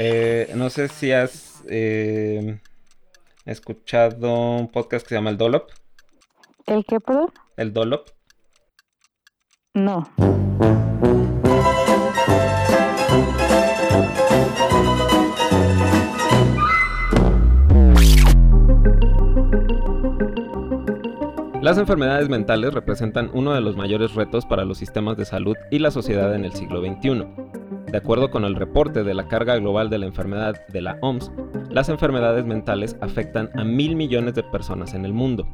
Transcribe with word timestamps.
Eh, 0.00 0.52
no 0.54 0.70
sé 0.70 0.86
si 0.86 1.10
has 1.10 1.64
eh, 1.68 2.60
escuchado 3.44 4.32
un 4.52 4.68
podcast 4.68 5.04
que 5.04 5.08
se 5.08 5.14
llama 5.16 5.30
El 5.30 5.36
Dolop. 5.36 5.70
¿El 6.66 6.84
qué, 6.84 7.00
perdón? 7.00 7.32
El 7.56 7.72
Dolop. 7.72 8.08
No. 9.74 10.08
Las 21.60 21.76
enfermedades 21.76 22.28
mentales 22.28 22.72
representan 22.72 23.30
uno 23.34 23.52
de 23.52 23.60
los 23.60 23.76
mayores 23.76 24.14
retos 24.14 24.46
para 24.46 24.64
los 24.64 24.78
sistemas 24.78 25.16
de 25.16 25.24
salud 25.24 25.56
y 25.72 25.80
la 25.80 25.90
sociedad 25.90 26.32
en 26.36 26.44
el 26.44 26.52
siglo 26.52 26.80
XXI. 26.80 27.26
De 27.90 27.96
acuerdo 27.96 28.30
con 28.30 28.44
el 28.44 28.54
reporte 28.54 29.02
de 29.02 29.14
la 29.14 29.28
carga 29.28 29.56
global 29.56 29.88
de 29.88 29.96
la 29.96 30.04
enfermedad 30.04 30.54
de 30.68 30.82
la 30.82 30.98
OMS, 31.00 31.32
las 31.70 31.88
enfermedades 31.88 32.44
mentales 32.44 32.96
afectan 33.00 33.48
a 33.54 33.64
mil 33.64 33.96
millones 33.96 34.34
de 34.34 34.42
personas 34.42 34.92
en 34.92 35.06
el 35.06 35.14
mundo. 35.14 35.48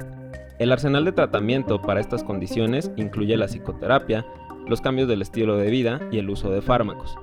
El 0.58 0.72
arsenal 0.72 1.04
de 1.04 1.12
tratamiento 1.12 1.80
para 1.80 2.00
estas 2.00 2.24
condiciones 2.24 2.90
incluye 2.96 3.36
la 3.36 3.46
psicoterapia, 3.46 4.26
los 4.66 4.80
cambios 4.80 5.06
del 5.06 5.22
estilo 5.22 5.56
de 5.56 5.70
vida 5.70 6.00
y 6.10 6.18
el 6.18 6.28
uso 6.28 6.50
de 6.50 6.60
fármacos. 6.60 7.14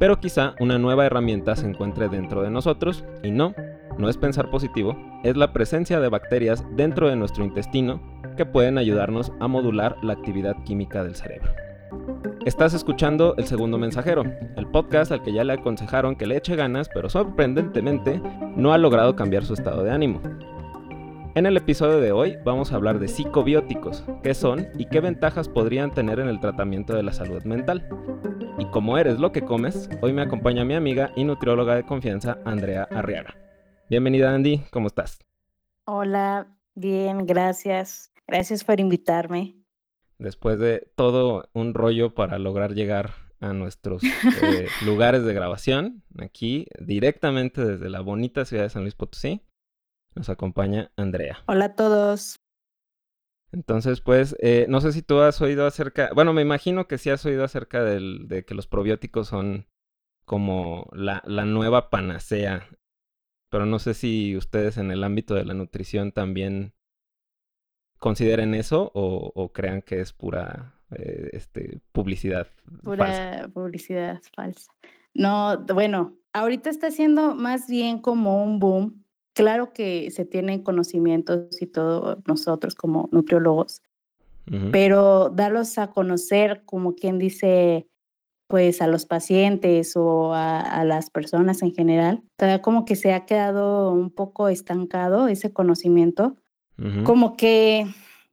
Pero 0.00 0.18
quizá 0.18 0.54
una 0.58 0.76
nueva 0.78 1.06
herramienta 1.06 1.54
se 1.54 1.68
encuentre 1.68 2.08
dentro 2.08 2.42
de 2.42 2.50
nosotros 2.50 3.04
y 3.22 3.30
no, 3.30 3.54
no 3.96 4.08
es 4.08 4.16
pensar 4.16 4.50
positivo, 4.50 4.96
es 5.22 5.36
la 5.36 5.52
presencia 5.52 6.00
de 6.00 6.08
bacterias 6.08 6.64
dentro 6.76 7.08
de 7.08 7.14
nuestro 7.16 7.44
intestino 7.44 8.00
que 8.36 8.46
pueden 8.46 8.76
ayudarnos 8.76 9.32
a 9.38 9.46
modular 9.46 9.96
la 10.02 10.14
actividad 10.14 10.56
química 10.64 11.04
del 11.04 11.14
cerebro. 11.14 11.67
Estás 12.44 12.74
escuchando 12.74 13.34
El 13.36 13.46
Segundo 13.46 13.78
Mensajero, 13.78 14.24
el 14.56 14.66
podcast 14.66 15.12
al 15.12 15.22
que 15.22 15.32
ya 15.32 15.44
le 15.44 15.52
aconsejaron 15.52 16.16
que 16.16 16.26
le 16.26 16.36
eche 16.36 16.56
ganas, 16.56 16.88
pero 16.88 17.08
sorprendentemente 17.08 18.20
no 18.56 18.72
ha 18.72 18.78
logrado 18.78 19.14
cambiar 19.16 19.44
su 19.44 19.54
estado 19.54 19.82
de 19.82 19.90
ánimo. 19.90 20.20
En 21.34 21.46
el 21.46 21.56
episodio 21.56 22.00
de 22.00 22.10
hoy 22.10 22.36
vamos 22.44 22.72
a 22.72 22.76
hablar 22.76 22.98
de 22.98 23.06
psicobióticos, 23.06 24.04
qué 24.22 24.34
son 24.34 24.66
y 24.76 24.86
qué 24.86 25.00
ventajas 25.00 25.48
podrían 25.48 25.92
tener 25.92 26.18
en 26.20 26.28
el 26.28 26.40
tratamiento 26.40 26.94
de 26.94 27.02
la 27.02 27.12
salud 27.12 27.42
mental. 27.44 27.88
Y 28.58 28.66
como 28.70 28.98
eres 28.98 29.18
lo 29.20 29.30
que 29.30 29.42
comes, 29.42 29.88
hoy 30.00 30.12
me 30.12 30.22
acompaña 30.22 30.64
mi 30.64 30.74
amiga 30.74 31.12
y 31.14 31.24
nutrióloga 31.24 31.76
de 31.76 31.84
confianza, 31.84 32.38
Andrea 32.44 32.88
Arriaga. 32.90 33.36
Bienvenida 33.88 34.34
Andy, 34.34 34.64
¿cómo 34.72 34.88
estás? 34.88 35.18
Hola, 35.84 36.48
bien, 36.74 37.24
gracias. 37.24 38.12
Gracias 38.26 38.64
por 38.64 38.80
invitarme. 38.80 39.54
Después 40.18 40.58
de 40.58 40.90
todo 40.96 41.48
un 41.52 41.74
rollo 41.74 42.14
para 42.14 42.38
lograr 42.38 42.74
llegar 42.74 43.12
a 43.40 43.52
nuestros 43.52 44.02
eh, 44.02 44.66
lugares 44.84 45.24
de 45.24 45.32
grabación, 45.32 46.02
aquí 46.18 46.66
directamente 46.80 47.64
desde 47.64 47.88
la 47.88 48.00
bonita 48.00 48.44
ciudad 48.44 48.64
de 48.64 48.70
San 48.70 48.82
Luis 48.82 48.96
Potosí, 48.96 49.42
nos 50.14 50.28
acompaña 50.28 50.90
Andrea. 50.96 51.44
Hola 51.46 51.66
a 51.66 51.74
todos. 51.74 52.40
Entonces, 53.52 54.00
pues, 54.00 54.36
eh, 54.40 54.66
no 54.68 54.80
sé 54.80 54.92
si 54.92 55.02
tú 55.02 55.20
has 55.20 55.40
oído 55.40 55.66
acerca, 55.66 56.10
bueno, 56.14 56.32
me 56.32 56.42
imagino 56.42 56.86
que 56.86 56.98
sí 56.98 57.10
has 57.10 57.24
oído 57.24 57.44
acerca 57.44 57.82
del, 57.82 58.28
de 58.28 58.44
que 58.44 58.54
los 58.54 58.66
probióticos 58.66 59.28
son 59.28 59.68
como 60.24 60.88
la, 60.92 61.22
la 61.24 61.46
nueva 61.46 61.88
panacea, 61.88 62.68
pero 63.50 63.64
no 63.64 63.78
sé 63.78 63.94
si 63.94 64.36
ustedes 64.36 64.76
en 64.76 64.90
el 64.90 65.02
ámbito 65.02 65.34
de 65.34 65.46
la 65.46 65.54
nutrición 65.54 66.12
también 66.12 66.74
consideren 67.98 68.54
eso 68.54 68.90
o, 68.94 69.50
crean 69.52 69.82
que 69.82 70.00
es 70.00 70.12
pura 70.12 70.74
eh, 70.90 71.30
este, 71.32 71.80
publicidad 71.92 72.48
pura 72.82 73.48
publicidad 73.52 74.20
falsa. 74.34 74.72
No, 75.14 75.64
bueno, 75.74 76.16
ahorita 76.32 76.70
está 76.70 76.90
siendo 76.90 77.34
más 77.34 77.68
bien 77.68 77.98
como 77.98 78.42
un 78.42 78.58
boom. 78.58 79.04
Claro 79.34 79.72
que 79.72 80.10
se 80.10 80.24
tienen 80.24 80.62
conocimientos 80.62 81.60
y 81.60 81.66
todo 81.66 82.22
nosotros 82.26 82.74
como 82.74 83.08
nutriólogos, 83.12 83.82
pero 84.72 85.28
darlos 85.28 85.76
a 85.78 85.90
conocer 85.90 86.62
como 86.64 86.94
quien 86.94 87.18
dice, 87.18 87.86
pues 88.48 88.80
a 88.80 88.86
los 88.86 89.04
pacientes 89.06 89.94
o 89.94 90.32
a, 90.32 90.60
a, 90.60 90.84
las 90.84 91.10
personas 91.10 91.62
en 91.62 91.72
general, 91.72 92.22
como 92.62 92.84
que 92.84 92.96
se 92.96 93.12
ha 93.12 93.26
quedado 93.26 93.92
un 93.92 94.10
poco 94.10 94.48
estancado 94.48 95.28
ese 95.28 95.52
conocimiento 95.52 96.36
como 97.04 97.36
que 97.36 97.86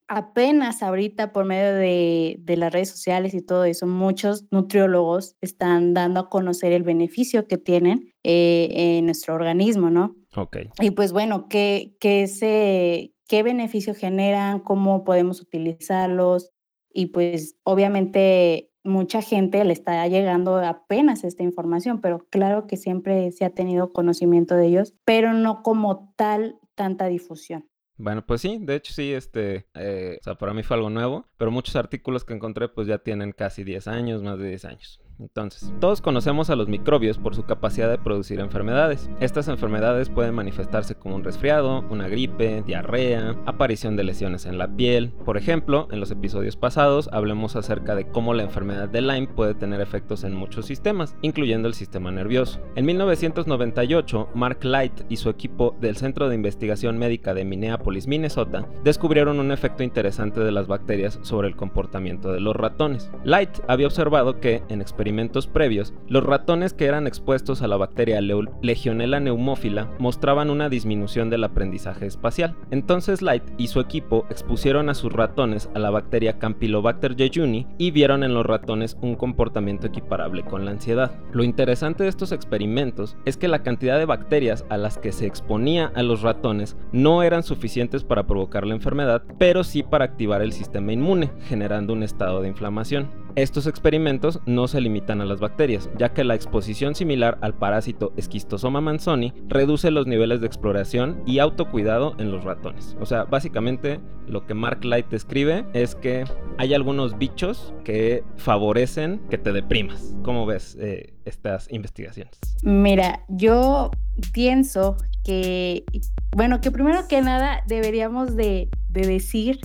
apenas 0.07 0.83
ahorita 0.83 1.31
por 1.31 1.45
medio 1.45 1.73
de, 1.73 2.55
las 2.57 2.71
redes 2.71 2.89
sociales 2.89 3.33
y 3.33 3.41
todo 3.41 3.65
eso, 3.65 3.87
muchos 3.87 4.45
nutriólogos 4.51 5.35
están 5.41 5.93
dando 5.93 6.19
a 6.19 6.29
conocer 6.29 6.71
el 6.71 6.83
beneficio 6.83 7.47
que 7.47 7.57
tienen 7.57 8.13
eh, 8.23 8.97
en 8.97 9.05
nuestro 9.05 9.33
organismo, 9.33 9.89
¿no? 9.89 10.15
Ok. 10.35 10.57
Y 10.79 10.91
pues 10.91 11.11
bueno, 11.11 11.47
¿qué, 11.49 11.95
qué, 11.99 13.11
qué 13.27 13.43
beneficio 13.43 13.95
generan? 13.95 14.59
¿Cómo 14.59 15.03
podemos 15.03 15.41
utilizarlos? 15.41 16.51
Y 16.93 17.07
pues 17.07 17.57
obviamente 17.63 18.71
mucha 18.83 19.21
gente 19.21 19.63
le 19.65 19.73
está 19.73 20.07
llegando 20.07 20.57
apenas 20.57 21.23
esta 21.23 21.43
información, 21.43 21.99
pero 21.99 22.27
claro 22.29 22.67
que 22.67 22.77
siempre 22.77 23.31
se 23.31 23.43
ha 23.43 23.49
tenido 23.49 23.91
conocimiento 23.91 24.55
de 24.55 24.67
ellos, 24.67 24.93
pero 25.03 25.33
no 25.33 25.63
como 25.63 26.13
tal 26.15 26.59
tanta 26.75 27.07
difusión. 27.07 27.67
Bueno, 27.97 28.25
pues 28.25 28.41
sí, 28.41 28.57
de 28.61 28.75
hecho 28.75 28.93
sí, 28.93 29.13
este, 29.13 29.67
eh, 29.73 30.17
o 30.19 30.23
sea, 30.23 30.35
para 30.35 30.53
mí 30.53 30.63
fue 30.63 30.75
algo 30.75 30.89
nuevo, 30.89 31.27
pero 31.37 31.51
muchos 31.51 31.75
artículos 31.77 32.25
que 32.25 32.33
encontré 32.33 32.67
pues 32.67 32.87
ya 32.87 32.97
tienen 32.97 33.31
casi 33.31 33.63
10 33.63 33.87
años, 33.87 34.21
más 34.21 34.37
de 34.37 34.49
10 34.49 34.65
años. 34.65 35.01
Entonces, 35.19 35.71
todos 35.79 36.01
conocemos 36.01 36.49
a 36.49 36.55
los 36.55 36.67
microbios 36.67 37.17
por 37.17 37.35
su 37.35 37.43
capacidad 37.43 37.89
de 37.89 37.97
producir 37.97 38.39
enfermedades. 38.39 39.09
Estas 39.19 39.47
enfermedades 39.47 40.09
pueden 40.09 40.35
manifestarse 40.35 40.95
como 40.95 41.15
un 41.15 41.23
resfriado, 41.23 41.85
una 41.89 42.07
gripe, 42.07 42.63
diarrea, 42.65 43.35
aparición 43.45 43.95
de 43.95 44.03
lesiones 44.03 44.45
en 44.45 44.57
la 44.57 44.75
piel. 44.75 45.13
Por 45.23 45.37
ejemplo, 45.37 45.87
en 45.91 45.99
los 45.99 46.11
episodios 46.11 46.57
pasados 46.57 47.09
hablemos 47.11 47.55
acerca 47.55 47.95
de 47.95 48.07
cómo 48.07 48.33
la 48.33 48.43
enfermedad 48.43 48.89
de 48.89 49.01
Lyme 49.01 49.27
puede 49.27 49.55
tener 49.55 49.81
efectos 49.81 50.23
en 50.23 50.35
muchos 50.35 50.65
sistemas, 50.65 51.15
incluyendo 51.21 51.67
el 51.67 51.73
sistema 51.73 52.11
nervioso. 52.11 52.59
En 52.75 52.85
1998, 52.85 54.29
Mark 54.33 54.63
Light 54.63 55.01
y 55.09 55.17
su 55.17 55.29
equipo 55.29 55.75
del 55.79 55.95
Centro 55.95 56.27
de 56.27 56.35
Investigación 56.35 56.97
Médica 56.97 57.33
de 57.33 57.45
Minneapolis, 57.45 58.07
Minnesota, 58.07 58.67
descubrieron 58.83 59.39
un 59.39 59.51
efecto 59.51 59.83
interesante 59.83 60.41
de 60.41 60.51
las 60.51 60.67
bacterias 60.67 61.19
sobre 61.21 61.47
el 61.47 61.55
comportamiento 61.55 62.31
de 62.31 62.41
los 62.41 62.55
ratones. 62.55 63.11
Light 63.23 63.59
había 63.67 63.87
observado 63.87 64.39
que, 64.39 64.63
en 64.69 64.81
experimentos 64.81 65.04
experimentos 65.05 65.45
previos, 65.45 65.93
los 66.07 66.23
ratones 66.23 66.73
que 66.73 66.85
eran 66.85 67.05
expuestos 67.05 67.61
a 67.61 67.67
la 67.67 67.77
bacteria 67.77 68.19
Legionella 68.21 69.19
neumófila 69.19 69.91
mostraban 69.99 70.49
una 70.49 70.67
disminución 70.67 71.29
del 71.29 71.43
aprendizaje 71.43 72.07
espacial. 72.07 72.55
Entonces 72.71 73.21
Light 73.21 73.43
y 73.59 73.67
su 73.67 73.79
equipo 73.79 74.25
expusieron 74.31 74.89
a 74.89 74.95
sus 74.95 75.13
ratones 75.13 75.69
a 75.75 75.79
la 75.79 75.91
bacteria 75.91 76.39
Campylobacter 76.39 77.15
jejuni 77.15 77.67
y 77.77 77.91
vieron 77.91 78.23
en 78.23 78.33
los 78.33 78.47
ratones 78.47 78.97
un 78.99 79.13
comportamiento 79.13 79.85
equiparable 79.85 80.41
con 80.41 80.65
la 80.65 80.71
ansiedad. 80.71 81.11
Lo 81.31 81.43
interesante 81.43 82.01
de 82.01 82.09
estos 82.09 82.31
experimentos 82.31 83.15
es 83.25 83.37
que 83.37 83.47
la 83.47 83.61
cantidad 83.61 83.99
de 83.99 84.05
bacterias 84.05 84.65
a 84.69 84.77
las 84.77 84.97
que 84.97 85.11
se 85.11 85.27
exponía 85.27 85.91
a 85.93 86.01
los 86.01 86.23
ratones 86.23 86.77
no 86.91 87.21
eran 87.21 87.43
suficientes 87.43 88.03
para 88.03 88.25
provocar 88.25 88.65
la 88.65 88.73
enfermedad, 88.73 89.21
pero 89.37 89.63
sí 89.63 89.83
para 89.83 90.05
activar 90.05 90.41
el 90.41 90.51
sistema 90.51 90.93
inmune, 90.93 91.29
generando 91.47 91.93
un 91.93 92.01
estado 92.01 92.41
de 92.41 92.47
inflamación. 92.47 93.24
Estos 93.35 93.67
experimentos 93.67 94.39
no 94.45 94.69
se 94.69 94.79
limitan 94.79 95.19
a 95.19 95.25
las 95.25 95.41
bacterias, 95.41 95.89
ya 95.97 96.13
que 96.13 96.23
la 96.23 96.35
exposición 96.35 96.95
similar 96.95 97.37
al 97.41 97.53
parásito 97.53 98.13
Schistosoma 98.17 98.79
manzoni 98.79 99.33
reduce 99.49 99.91
los 99.91 100.07
niveles 100.07 100.39
de 100.39 100.47
exploración 100.47 101.21
y 101.25 101.39
autocuidado 101.39 102.15
en 102.17 102.31
los 102.31 102.45
ratones. 102.45 102.95
O 103.01 103.05
sea, 103.05 103.25
básicamente 103.25 103.99
lo 104.25 104.45
que 104.45 104.53
Mark 104.53 104.85
Light 104.85 105.07
describe 105.07 105.65
es 105.73 105.95
que 105.95 106.23
hay 106.57 106.73
algunos 106.73 107.17
bichos 107.17 107.73
que 107.83 108.23
favorecen 108.37 109.19
que 109.29 109.37
te 109.37 109.51
deprimas. 109.51 110.15
¿Cómo 110.23 110.45
ves 110.45 110.77
eh, 110.79 111.13
estas 111.25 111.69
investigaciones? 111.73 112.39
Mira, 112.63 113.25
yo 113.27 113.91
pienso 114.31 114.95
que, 115.25 115.83
bueno, 116.31 116.61
que 116.61 116.71
primero 116.71 117.09
que 117.09 117.21
nada 117.21 117.63
deberíamos 117.67 118.37
de, 118.37 118.69
de 118.91 119.05
decir 119.05 119.59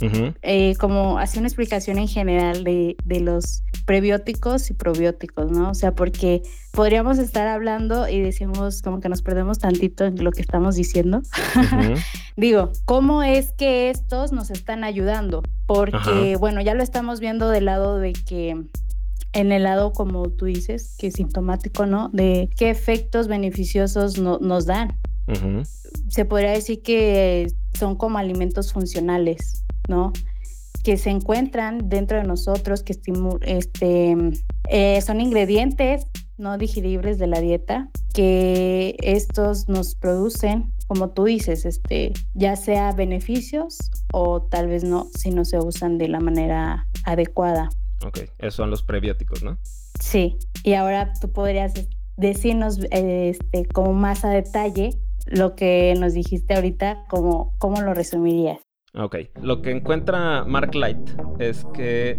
eh, 0.00 0.74
como 0.78 1.18
hace 1.18 1.38
una 1.38 1.48
explicación 1.48 1.98
en 1.98 2.08
general 2.08 2.64
de, 2.64 2.96
los 3.20 3.62
prebióticos 3.86 4.70
y 4.70 4.74
probióticos, 4.74 5.50
¿no? 5.50 5.70
O 5.70 5.74
sea, 5.74 5.94
porque 5.94 6.42
podríamos 6.72 7.18
estar 7.18 7.46
hablando 7.46 8.08
y 8.08 8.20
decimos 8.20 8.82
como 8.82 9.00
que 9.00 9.08
nos 9.08 9.22
perdemos 9.22 9.58
tantito 9.58 10.04
en 10.04 10.22
lo 10.22 10.32
que 10.32 10.42
estamos 10.42 10.74
diciendo. 10.76 11.22
Digo, 12.36 12.72
¿cómo 12.84 13.22
es 13.22 13.52
que 13.52 13.90
estos 13.90 14.32
nos 14.32 14.50
están 14.50 14.84
ayudando? 14.84 15.42
Porque, 15.66 16.36
bueno, 16.38 16.60
ya 16.60 16.74
lo 16.74 16.82
estamos 16.82 17.20
viendo 17.20 17.48
del 17.48 17.64
lado 17.64 17.98
de 17.98 18.12
que 18.12 18.66
en 19.32 19.52
el 19.52 19.64
lado, 19.64 19.92
como 19.92 20.30
tú 20.30 20.46
dices, 20.46 20.94
que 20.98 21.08
es 21.08 21.14
sintomático, 21.14 21.86
¿no? 21.86 22.08
De 22.12 22.48
qué 22.56 22.70
efectos 22.70 23.28
beneficiosos 23.28 24.18
nos 24.18 24.66
dan. 24.66 24.98
Se 26.08 26.24
podría 26.24 26.52
decir 26.52 26.82
que 26.82 27.52
son 27.74 27.96
como 27.96 28.18
alimentos 28.18 28.72
funcionales. 28.72 29.65
¿No? 29.88 30.12
Que 30.82 30.96
se 30.96 31.10
encuentran 31.10 31.88
dentro 31.88 32.18
de 32.18 32.24
nosotros, 32.24 32.82
que 32.82 32.94
este, 33.42 34.16
eh, 34.68 35.00
son 35.00 35.20
ingredientes 35.20 36.06
no 36.38 36.58
digeribles 36.58 37.18
de 37.18 37.26
la 37.26 37.40
dieta, 37.40 37.88
que 38.12 38.96
estos 39.00 39.68
nos 39.68 39.94
producen, 39.94 40.72
como 40.86 41.10
tú 41.10 41.24
dices, 41.24 41.64
este, 41.64 42.12
ya 42.34 42.56
sea 42.56 42.92
beneficios 42.92 43.78
o 44.12 44.42
tal 44.42 44.68
vez 44.68 44.84
no, 44.84 45.08
si 45.16 45.30
no 45.30 45.44
se 45.44 45.58
usan 45.58 45.98
de 45.98 46.08
la 46.08 46.20
manera 46.20 46.86
adecuada. 47.04 47.70
Ok, 48.04 48.20
esos 48.38 48.54
son 48.54 48.70
los 48.70 48.82
prebióticos, 48.82 49.42
¿no? 49.42 49.58
Sí, 49.98 50.36
y 50.62 50.74
ahora 50.74 51.12
tú 51.20 51.32
podrías 51.32 51.72
decirnos 52.16 52.78
este, 52.90 53.66
como 53.66 53.94
más 53.94 54.24
a 54.24 54.30
detalle 54.30 54.90
lo 55.26 55.56
que 55.56 55.94
nos 55.98 56.12
dijiste 56.12 56.54
ahorita, 56.54 57.04
como, 57.08 57.54
¿cómo 57.58 57.80
lo 57.80 57.94
resumirías? 57.94 58.65
Ok, 58.98 59.16
lo 59.42 59.60
que 59.60 59.70
encuentra 59.70 60.44
Mark 60.44 60.74
Light 60.74 61.10
es 61.38 61.66
que 61.74 62.18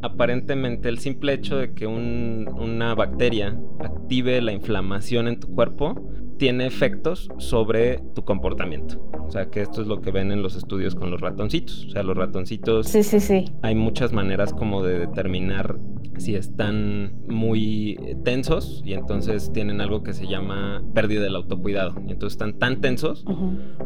aparentemente 0.00 0.88
el 0.88 0.98
simple 0.98 1.34
hecho 1.34 1.56
de 1.58 1.74
que 1.74 1.86
una 1.86 2.94
bacteria 2.94 3.58
active 3.80 4.40
la 4.40 4.52
inflamación 4.52 5.28
en 5.28 5.40
tu 5.40 5.54
cuerpo 5.54 5.94
tiene 6.38 6.66
efectos 6.66 7.28
sobre 7.38 7.98
tu 8.14 8.24
comportamiento. 8.24 9.00
O 9.26 9.30
sea, 9.30 9.50
que 9.50 9.62
esto 9.62 9.82
es 9.82 9.86
lo 9.86 10.00
que 10.00 10.10
ven 10.10 10.32
en 10.32 10.42
los 10.42 10.56
estudios 10.56 10.94
con 10.94 11.10
los 11.10 11.20
ratoncitos. 11.20 11.86
O 11.86 11.90
sea, 11.90 12.02
los 12.02 12.16
ratoncitos... 12.16 12.88
Sí, 12.88 13.02
sí, 13.02 13.20
sí. 13.20 13.44
Hay 13.62 13.74
muchas 13.74 14.12
maneras 14.12 14.52
como 14.52 14.82
de 14.82 14.98
determinar 15.00 15.78
si 16.18 16.34
están 16.34 17.12
muy 17.28 17.98
tensos 18.24 18.82
y 18.84 18.92
entonces 18.94 19.52
tienen 19.52 19.80
algo 19.80 20.02
que 20.02 20.12
se 20.12 20.26
llama 20.26 20.82
pérdida 20.94 21.22
del 21.22 21.36
autocuidado. 21.36 21.94
Y 22.06 22.12
entonces 22.12 22.34
están 22.34 22.58
tan 22.58 22.80
tensos 22.80 23.24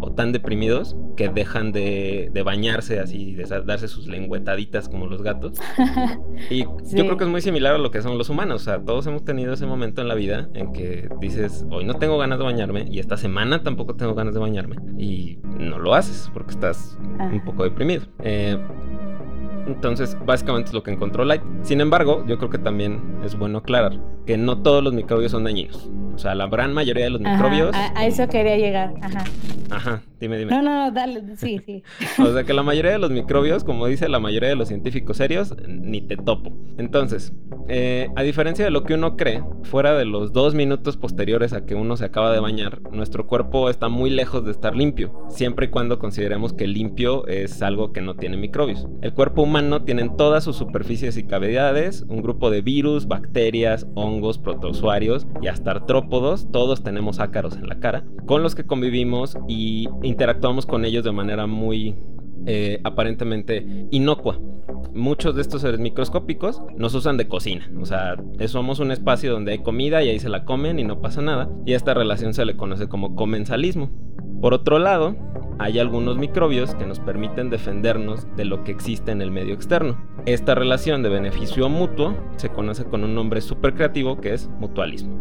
o 0.01 0.13
tan 0.13 0.33
deprimidos 0.33 0.97
que 1.17 1.29
dejan 1.29 1.73
de, 1.73 2.31
bañarse 2.45 3.01
así, 3.01 3.35
de 3.35 3.45
darse 3.67 3.89
sus 3.89 4.07
lengüetaditas 4.07 4.89
como 4.89 5.07
los 5.07 5.23
gatos. 5.23 5.59
y 6.51 6.61
yo 6.61 7.05
creo 7.05 7.17
que 7.17 7.25
es 7.25 7.31
muy 7.31 7.41
similar 7.41 7.75
a 7.75 7.79
lo 7.79 7.91
que 7.91 8.03
son 8.03 8.19
los 8.19 8.31
humanos. 8.31 8.63
O 8.63 8.65
sea, 8.65 8.81
todos 8.81 9.07
hemos 9.07 9.25
tenido 9.25 9.53
ese 9.53 9.67
momento 9.67 10.03
en 10.03 10.09
la 10.09 10.15
vida 10.15 10.49
en 10.55 10.73
que 10.73 11.09
dices, 11.21 11.67
hoy 11.71 11.85
no 11.85 11.95
tengo 11.95 12.19
ganas 12.19 12.39
de 12.39 12.45
bañarme 12.45 12.87
y 12.91 12.99
esta 12.99 13.17
semana 13.17 13.63
tampoco 13.63 13.95
tengo 13.95 14.15
ganas 14.15 14.35
de 14.35 14.41
bañarme. 14.41 14.77
Y 14.99 15.39
no 15.59 15.79
lo 15.79 15.95
haces 15.95 16.31
porque 16.33 16.53
estás 16.53 16.99
un 17.21 17.45
poco 17.45 17.65
deprimido. 17.65 18.05
Eh, 18.21 18.59
entonces, 19.69 20.17
básicamente 20.25 20.69
es 20.69 20.75
lo 20.75 20.83
que 20.83 20.91
encontró 20.91 21.25
Light. 21.25 21.43
Sin 21.63 21.81
embargo, 21.81 22.25
yo 22.27 22.39
creo 22.39 22.51
que 22.51 22.59
también 22.59 23.21
es 23.25 23.39
bueno 23.39 23.59
aclarar 23.59 23.99
que 24.27 24.37
no 24.37 24.63
todos 24.63 24.83
los 24.83 24.93
microbios 24.93 25.31
son 25.33 25.45
dañinos. 25.45 25.89
O 26.15 26.19
sea, 26.19 26.35
la 26.35 26.49
gran 26.49 26.73
mayoría 26.75 27.05
de 27.05 27.11
los 27.11 27.21
microbios. 27.21 27.75
A, 27.75 28.07
eso 28.07 28.27
quería 28.29 28.57
llegar. 28.57 28.93
Ajá. 29.01 29.25
Ajá, 29.71 30.03
dime, 30.19 30.39
dime. 30.39 30.51
No, 30.51 30.63
no, 30.63 30.87
no, 30.87 30.91
dale, 30.91 31.23
sí, 31.37 31.61
sí. 31.65 31.83
o 32.23 32.33
sea, 32.33 32.45
que 32.45 32.55
la 32.55 32.63
mayoría 32.63 32.93
de 32.93 32.99
los 32.99 33.11
microbios, 33.11 33.65
como 33.65 33.87
dice 33.87 34.09
la 34.09 34.19
mayoría 34.19 34.49
de 34.49 34.57
los 34.57 34.69
científicos 34.69 35.19
serios, 35.19 35.55
ni 35.67 36.01
te 36.01 36.17
topo. 36.17 36.53
Entonces, 36.79 37.33
eh, 37.69 38.09
a 38.17 38.23
diferencia 38.23 38.65
de 38.65 38.71
lo 38.71 38.85
que 38.85 38.95
uno 38.95 39.17
cree, 39.17 39.43
fuera 39.65 39.95
de 39.95 40.07
los 40.07 40.33
dos 40.33 40.55
minutos 40.55 40.97
posteriores 40.97 41.53
a 41.53 41.67
que 41.67 41.75
uno 41.75 41.97
se 41.97 42.07
acaba 42.07 42.33
de 42.33 42.41
bañar, 42.41 42.81
nuestro 42.91 43.27
cuerpo 43.27 43.69
está 43.69 43.89
muy 43.89 44.11
lejos 44.11 44.45
de 44.45 44.53
estar 44.53 44.75
limpio, 44.75 45.27
siempre 45.29 45.67
y 45.67 45.69
cuando 45.71 45.99
consideremos 45.99 46.53
que 46.53 46.67
limpio 46.67 47.27
es 47.27 47.61
algo 47.63 47.93
que 47.93 48.01
no 48.01 48.15
tiene 48.17 48.37
microbios. 48.37 48.87
El 49.03 49.13
cuerpo 49.13 49.43
humano 49.43 49.58
tiene 49.85 50.03
en 50.03 50.17
todas 50.17 50.45
sus 50.45 50.57
superficies 50.57 51.17
y 51.17 51.25
cavidades 51.25 52.05
un 52.09 52.23
grupo 52.23 52.51
de 52.51 52.63
virus, 52.63 53.09
bacterias, 53.09 53.87
hongos, 53.95 54.39
protousuarios 54.39 55.27
y 55.43 55.49
hasta 55.49 55.73
artrópodos, 55.73 56.51
todos 56.53 56.83
tenemos 56.83 57.19
ácaros 57.19 57.57
en 57.57 57.67
la 57.67 57.81
cara, 57.81 58.05
con 58.27 58.43
los 58.43 58.55
que 58.55 58.65
convivimos 58.65 59.37
y 59.49 59.89
interactuamos 60.03 60.65
con 60.65 60.85
ellos 60.85 61.05
de 61.05 61.13
manera 61.13 61.47
muy 61.47 61.97
eh, 62.47 62.81
aparentemente 62.85 63.87
inocua. 63.91 64.39
Muchos 64.95 65.35
de 65.35 65.43
estos 65.43 65.63
seres 65.63 65.81
microscópicos 65.81 66.63
nos 66.77 66.95
usan 66.95 67.17
de 67.17 67.27
cocina, 67.27 67.69
o 67.81 67.85
sea, 67.85 68.17
somos 68.47 68.79
un 68.79 68.93
espacio 68.93 69.33
donde 69.33 69.53
hay 69.53 69.59
comida 69.59 70.03
y 70.03 70.09
ahí 70.09 70.19
se 70.21 70.29
la 70.29 70.45
comen 70.45 70.79
y 70.79 70.85
no 70.85 71.01
pasa 71.01 71.21
nada, 71.21 71.51
y 71.67 71.73
esta 71.73 71.95
relación 71.95 72.33
se 72.33 72.45
le 72.45 72.57
conoce 72.57 72.89
como 72.89 73.17
comensalismo. 73.17 73.91
Por 74.41 74.55
otro 74.55 74.79
lado, 74.79 75.17
hay 75.59 75.81
algunos 75.81 76.17
microbios 76.17 76.75
que 76.77 76.87
nos 76.87 77.01
permiten 77.01 77.51
defendernos 77.51 78.27
de 78.37 78.45
lo 78.45 78.63
que 78.63 78.71
existe 78.71 79.11
en 79.11 79.21
el 79.21 79.33
medio 79.33 79.55
externo. 79.55 79.99
Esta 80.27 80.55
relación 80.55 81.03
de 81.03 81.09
beneficio 81.09 81.69
mutuo 81.69 82.15
se 82.37 82.49
conoce 82.49 82.85
con 82.85 83.03
un 83.03 83.15
nombre 83.15 83.41
súper 83.41 83.75
creativo 83.75 84.21
que 84.21 84.35
es 84.35 84.49
mutualismo. 84.61 85.19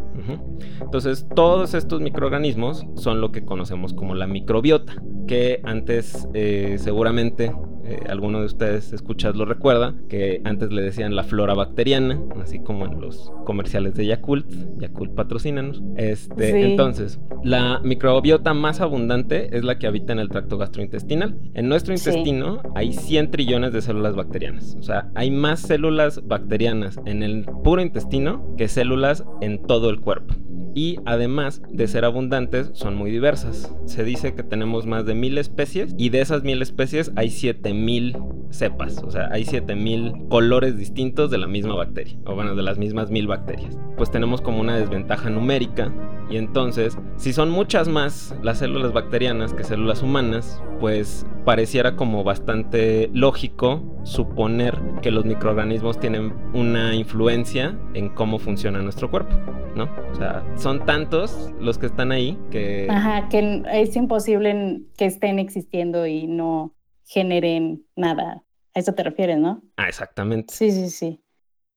Entonces, 0.81 1.25
todos 1.35 1.73
estos 1.73 2.01
microorganismos 2.01 2.85
son 2.95 3.21
lo 3.21 3.31
que 3.31 3.45
conocemos 3.45 3.93
como 3.93 4.13
la 4.13 4.27
microbiota, 4.27 5.01
que 5.27 5.61
antes 5.63 6.27
eh, 6.33 6.75
seguramente 6.77 7.51
eh, 7.87 7.99
alguno 8.09 8.41
de 8.41 8.45
ustedes 8.45 8.91
escuchas 8.91 9.35
lo 9.35 9.45
recuerda, 9.45 9.95
que 10.09 10.41
antes 10.43 10.71
le 10.71 10.81
decían 10.81 11.15
la 11.15 11.23
flora 11.23 11.53
bacteriana, 11.53 12.19
así 12.41 12.59
como 12.59 12.85
en 12.85 12.99
los 12.99 13.31
comerciales 13.45 13.95
de 13.95 14.05
Yakult, 14.05 14.45
Yakult 14.77 15.13
patrocínanos. 15.13 15.81
Este, 15.95 16.71
Entonces, 16.71 17.19
la 17.43 17.79
microbiota 17.83 18.53
más 18.53 18.81
abundante 18.81 19.55
es 19.55 19.63
la 19.63 19.79
que 19.79 19.87
habita 19.87 20.11
en 20.11 20.19
el 20.19 20.27
tracto 20.27 20.57
gastrointestinal. 20.57 21.39
En 21.53 21.69
nuestro 21.69 21.93
intestino 21.93 22.61
hay 22.75 22.91
100 22.91 23.31
trillones 23.31 23.71
de 23.71 23.81
células 23.81 24.15
bacterianas, 24.15 24.75
o 24.77 24.83
sea, 24.83 25.09
hay 25.15 25.31
más 25.31 25.61
células 25.61 26.27
bacterianas 26.27 26.99
en 27.05 27.23
el 27.23 27.45
puro 27.63 27.81
intestino 27.81 28.53
que 28.57 28.67
células 28.67 29.23
en 29.41 29.61
todo 29.63 29.89
el 29.89 30.01
cuerpo 30.01 30.35
y 30.77 30.99
además 31.05 31.63
de 31.71 31.87
ser 31.87 32.05
abundantes 32.05 32.69
son 32.73 32.95
muy 32.95 33.09
diversas. 33.09 33.73
Se 33.85 34.03
dice 34.03 34.35
que 34.35 34.43
tenemos 34.43 34.85
más 34.85 35.07
de 35.07 35.15
mil 35.15 35.39
especies 35.39 35.95
y 35.97 36.09
de 36.09 36.21
esas 36.21 36.43
mil 36.43 36.61
especies 36.61 37.11
hay 37.15 37.31
siete 37.31 37.73
mil 37.77 38.17
cepas, 38.49 39.03
o 39.03 39.11
sea, 39.11 39.29
hay 39.31 39.45
siete 39.45 39.75
mil 39.75 40.13
colores 40.29 40.77
distintos 40.77 41.29
de 41.29 41.37
la 41.37 41.47
misma 41.47 41.75
bacteria, 41.75 42.17
o 42.25 42.35
bueno, 42.35 42.55
de 42.55 42.63
las 42.63 42.77
mismas 42.77 43.11
mil 43.11 43.27
bacterias. 43.27 43.77
Pues 43.97 44.11
tenemos 44.11 44.41
como 44.41 44.59
una 44.59 44.77
desventaja 44.77 45.29
numérica 45.29 45.91
y 46.29 46.37
entonces, 46.37 46.97
si 47.15 47.33
son 47.33 47.49
muchas 47.49 47.87
más 47.87 48.35
las 48.41 48.59
células 48.59 48.93
bacterianas 48.93 49.53
que 49.53 49.63
células 49.63 50.01
humanas, 50.01 50.61
pues 50.79 51.25
pareciera 51.45 51.95
como 51.95 52.23
bastante 52.23 53.09
lógico 53.13 53.81
suponer 54.03 54.77
que 55.01 55.11
los 55.11 55.25
microorganismos 55.25 55.99
tienen 55.99 56.33
una 56.53 56.95
influencia 56.95 57.77
en 57.93 58.09
cómo 58.09 58.39
funciona 58.39 58.81
nuestro 58.81 59.09
cuerpo, 59.09 59.35
¿no? 59.75 59.89
O 60.11 60.15
sea, 60.15 60.43
son 60.57 60.85
tantos 60.85 61.51
los 61.59 61.77
que 61.77 61.85
están 61.85 62.11
ahí 62.11 62.37
que... 62.51 62.87
Ajá, 62.89 63.29
que 63.29 63.63
es 63.71 63.95
imposible 63.95 64.81
que 64.97 65.05
estén 65.05 65.39
existiendo 65.39 66.05
y 66.05 66.27
no 66.27 66.73
generen 67.07 67.85
nada. 67.95 68.43
A 68.73 68.79
eso 68.79 68.93
te 68.93 69.03
refieres, 69.03 69.39
¿no? 69.39 69.63
Ah, 69.77 69.87
exactamente. 69.87 70.53
Sí, 70.53 70.71
sí, 70.71 70.89
sí. 70.89 71.23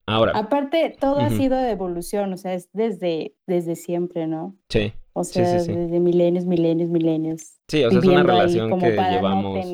Ahora. 0.05 0.33
Aparte, 0.35 0.95
todo 0.99 1.19
ha 1.19 1.29
sido 1.29 1.57
de 1.57 1.71
evolución, 1.71 2.33
o 2.33 2.37
sea, 2.37 2.53
es 2.53 2.69
desde, 2.73 3.35
desde 3.47 3.75
siempre, 3.75 4.27
¿no? 4.27 4.57
Sí. 4.69 4.93
O 5.13 5.23
sea, 5.23 5.53
desde 5.53 5.99
milenios, 5.99 6.45
milenios, 6.45 6.89
milenios. 6.89 7.59
Sí, 7.67 7.83
o 7.83 7.89
sea, 7.89 7.99
es 7.99 8.05
una 8.05 8.23
relación 8.23 8.79
que 8.79 8.91
llevamos. 8.91 9.65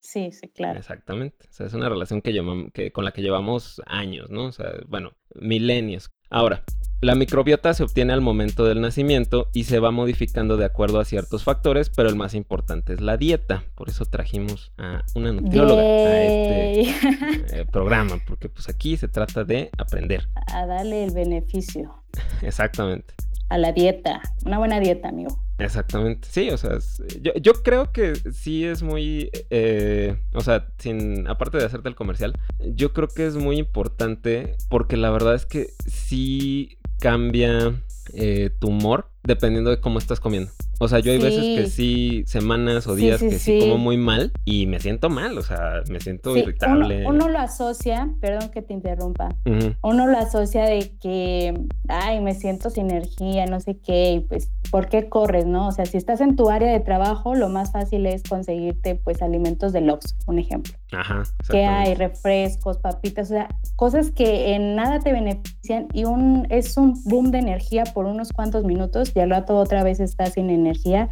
Sí, 0.00 0.32
sí, 0.32 0.48
claro. 0.48 0.78
Exactamente. 0.78 1.46
O 1.48 1.52
sea, 1.52 1.66
es 1.66 1.72
una 1.72 1.88
relación 1.88 2.20
que, 2.20 2.32
llevamos, 2.32 2.70
que 2.72 2.92
con 2.92 3.06
la 3.06 3.12
que 3.12 3.22
llevamos 3.22 3.80
años, 3.86 4.28
¿no? 4.28 4.46
O 4.46 4.52
sea, 4.52 4.70
bueno, 4.86 5.12
milenios. 5.34 6.10
Ahora, 6.28 6.62
la 7.00 7.14
microbiota 7.14 7.74
se 7.74 7.82
obtiene 7.82 8.12
al 8.12 8.20
momento 8.20 8.64
del 8.64 8.80
nacimiento 8.80 9.50
y 9.52 9.64
se 9.64 9.78
va 9.78 9.90
modificando 9.90 10.56
de 10.56 10.64
acuerdo 10.64 11.00
a 11.00 11.04
ciertos 11.04 11.44
factores, 11.44 11.90
pero 11.90 12.08
el 12.08 12.16
más 12.16 12.34
importante 12.34 12.94
es 12.94 13.00
la 13.00 13.16
dieta. 13.16 13.64
Por 13.74 13.88
eso 13.88 14.06
trajimos 14.06 14.72
a 14.78 15.02
una 15.14 15.32
nutrióloga 15.32 15.82
a 15.82 16.22
este 16.22 17.60
eh, 17.60 17.66
programa, 17.70 18.18
porque 18.26 18.48
pues 18.48 18.68
aquí 18.68 18.96
se 18.96 19.08
trata 19.08 19.44
de 19.44 19.70
aprender. 19.76 20.28
A 20.46 20.66
darle 20.66 21.04
el 21.04 21.12
beneficio. 21.12 22.02
Exactamente. 22.42 23.14
A 23.50 23.58
la 23.58 23.72
dieta, 23.72 24.22
una 24.46 24.58
buena 24.58 24.80
dieta, 24.80 25.10
amigo. 25.10 25.38
Exactamente, 25.58 26.26
sí, 26.28 26.50
o 26.50 26.58
sea, 26.58 26.78
yo, 27.20 27.52
creo 27.62 27.92
que 27.92 28.16
sí 28.32 28.64
es 28.64 28.82
muy, 28.82 29.30
eh, 29.50 30.16
o 30.32 30.40
sea, 30.40 30.66
sin, 30.78 31.28
aparte 31.28 31.58
de 31.58 31.64
hacerte 31.64 31.88
el 31.88 31.94
comercial, 31.94 32.36
yo 32.58 32.92
creo 32.92 33.06
que 33.06 33.24
es 33.26 33.36
muy 33.36 33.58
importante 33.58 34.56
porque 34.68 34.96
la 34.96 35.10
verdad 35.10 35.36
es 35.36 35.46
que 35.46 35.68
sí 35.86 36.78
cambia 37.04 37.74
eh, 38.14 38.48
tu 38.58 38.68
humor 38.68 39.10
dependiendo 39.24 39.68
de 39.68 39.78
cómo 39.78 39.98
estás 39.98 40.20
comiendo. 40.20 40.50
O 40.80 40.88
sea, 40.88 41.00
yo 41.00 41.12
hay 41.12 41.18
veces 41.18 41.40
que 41.40 41.68
sí, 41.68 42.24
semanas 42.26 42.86
o 42.86 42.94
días 42.94 43.20
que 43.20 43.38
sí, 43.38 43.58
como 43.60 43.76
muy 43.76 43.98
mal 43.98 44.32
y 44.46 44.66
me 44.66 44.80
siento 44.80 45.10
mal, 45.10 45.36
o 45.36 45.42
sea, 45.42 45.82
me 45.90 46.00
siento 46.00 46.34
irritable. 46.34 47.06
Uno, 47.06 47.28
lo 47.28 47.38
asocia, 47.38 48.08
perdón 48.22 48.48
que 48.48 48.62
te 48.62 48.72
interrumpa, 48.72 49.34
uno 49.82 50.06
lo 50.06 50.18
asocia 50.18 50.64
de 50.64 50.92
que, 50.98 51.54
ay, 51.88 52.20
me 52.20 52.34
siento 52.34 52.70
sin 52.70 52.90
energía, 52.90 53.44
no 53.44 53.60
sé 53.60 53.78
qué, 53.78 54.12
y 54.12 54.20
pues, 54.20 54.50
¿por 54.74 54.88
qué 54.88 55.08
corres, 55.08 55.46
no? 55.46 55.68
O 55.68 55.70
sea, 55.70 55.86
si 55.86 55.96
estás 55.96 56.20
en 56.20 56.34
tu 56.34 56.50
área 56.50 56.72
de 56.72 56.80
trabajo, 56.80 57.36
lo 57.36 57.48
más 57.48 57.70
fácil 57.70 58.06
es 58.06 58.24
conseguirte, 58.24 58.96
pues, 58.96 59.22
alimentos 59.22 59.72
de 59.72 59.88
Oxxo, 59.88 60.16
un 60.26 60.40
ejemplo. 60.40 60.74
Ajá. 60.90 61.22
Que 61.48 61.64
hay 61.64 61.94
refrescos, 61.94 62.78
papitas, 62.78 63.30
o 63.30 63.34
sea, 63.34 63.48
cosas 63.76 64.10
que 64.10 64.52
en 64.56 64.74
nada 64.74 64.98
te 64.98 65.12
benefician 65.12 65.86
y 65.92 66.06
un, 66.06 66.48
es 66.50 66.76
un 66.76 67.00
boom 67.04 67.30
de 67.30 67.38
energía 67.38 67.84
por 67.84 68.06
unos 68.06 68.32
cuantos 68.32 68.64
minutos 68.64 69.12
y 69.14 69.20
al 69.20 69.30
rato 69.30 69.56
otra 69.56 69.84
vez 69.84 70.00
estás 70.00 70.32
sin 70.32 70.50
energía 70.50 71.08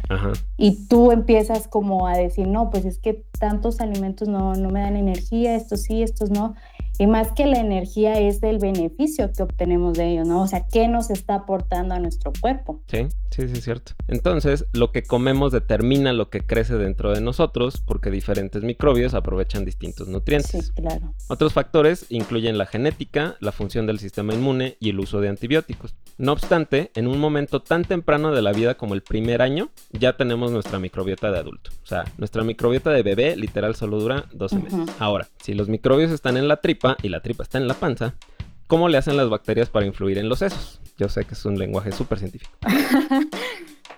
y 0.57 0.87
tú 0.87 1.13
empiezas 1.13 1.69
como 1.69 2.05
a 2.05 2.17
decir, 2.17 2.49
no, 2.49 2.69
pues 2.69 2.83
es 2.83 2.99
que 2.99 3.23
tantos 3.39 3.79
alimentos 3.79 4.27
no, 4.27 4.55
no 4.55 4.71
me 4.71 4.81
dan 4.81 4.97
energía, 4.97 5.55
estos 5.55 5.83
sí, 5.83 6.03
estos 6.03 6.29
no. 6.31 6.55
Y 6.99 7.07
más 7.07 7.31
que 7.31 7.47
la 7.47 7.59
energía 7.59 8.13
es 8.19 8.41
el 8.43 8.59
beneficio 8.59 9.31
que 9.31 9.43
obtenemos 9.43 9.97
de 9.97 10.11
ello, 10.11 10.25
¿no? 10.25 10.41
O 10.41 10.47
sea, 10.47 10.65
¿qué 10.71 10.87
nos 10.87 11.09
está 11.09 11.35
aportando 11.35 11.95
a 11.95 11.99
nuestro 11.99 12.31
cuerpo? 12.39 12.81
Sí, 12.87 13.07
sí, 13.31 13.47
sí, 13.47 13.53
es 13.53 13.63
cierto. 13.63 13.93
Entonces, 14.07 14.67
lo 14.73 14.91
que 14.91 15.03
comemos 15.03 15.51
determina 15.51 16.13
lo 16.13 16.29
que 16.29 16.41
crece 16.41 16.75
dentro 16.75 17.11
de 17.13 17.21
nosotros 17.21 17.81
porque 17.85 18.11
diferentes 18.11 18.63
microbios 18.63 19.13
aprovechan 19.15 19.65
distintos 19.65 20.07
nutrientes. 20.07 20.67
Sí, 20.67 20.71
claro. 20.75 21.13
Otros 21.29 21.53
factores 21.53 22.05
incluyen 22.09 22.57
la 22.57 22.65
genética, 22.65 23.37
la 23.39 23.51
función 23.51 23.87
del 23.87 23.99
sistema 23.99 24.33
inmune 24.33 24.77
y 24.79 24.89
el 24.89 24.99
uso 24.99 25.19
de 25.19 25.29
antibióticos. 25.29 25.95
No 26.17 26.31
obstante, 26.33 26.91
en 26.93 27.07
un 27.07 27.19
momento 27.19 27.61
tan 27.61 27.85
temprano 27.85 28.31
de 28.31 28.43
la 28.43 28.51
vida 28.51 28.75
como 28.75 28.93
el 28.93 29.01
primer 29.01 29.41
año, 29.41 29.69
ya 29.91 30.15
tenemos 30.15 30.51
nuestra 30.51 30.77
microbiota 30.77 31.31
de 31.31 31.39
adulto. 31.39 31.71
O 31.83 31.87
sea, 31.87 32.03
nuestra 32.17 32.43
microbiota 32.43 32.91
de 32.91 33.01
bebé 33.01 33.35
literal 33.35 33.75
solo 33.75 33.99
dura 33.99 34.25
12 34.31 34.59
meses. 34.59 34.79
Ahora, 34.99 35.27
si 35.41 35.55
los 35.55 35.69
microbios 35.69 36.11
están 36.11 36.37
en 36.37 36.47
la 36.47 36.57
tripa 36.57 36.92
y 37.01 37.09
la 37.09 37.21
tripa 37.21 37.43
está 37.43 37.57
en 37.57 37.67
la 37.67 37.73
panza, 37.73 38.15
¿cómo 38.67 38.89
le 38.89 38.97
hacen 38.97 39.17
las 39.17 39.29
bacterias 39.29 39.69
para 39.69 39.85
influir 39.85 40.17
en 40.17 40.29
los 40.29 40.39
sesos? 40.39 40.81
Yo 40.97 41.09
sé 41.09 41.25
que 41.25 41.33
es 41.33 41.45
un 41.45 41.57
lenguaje 41.57 41.91
súper 41.91 42.19
científico. 42.19 42.51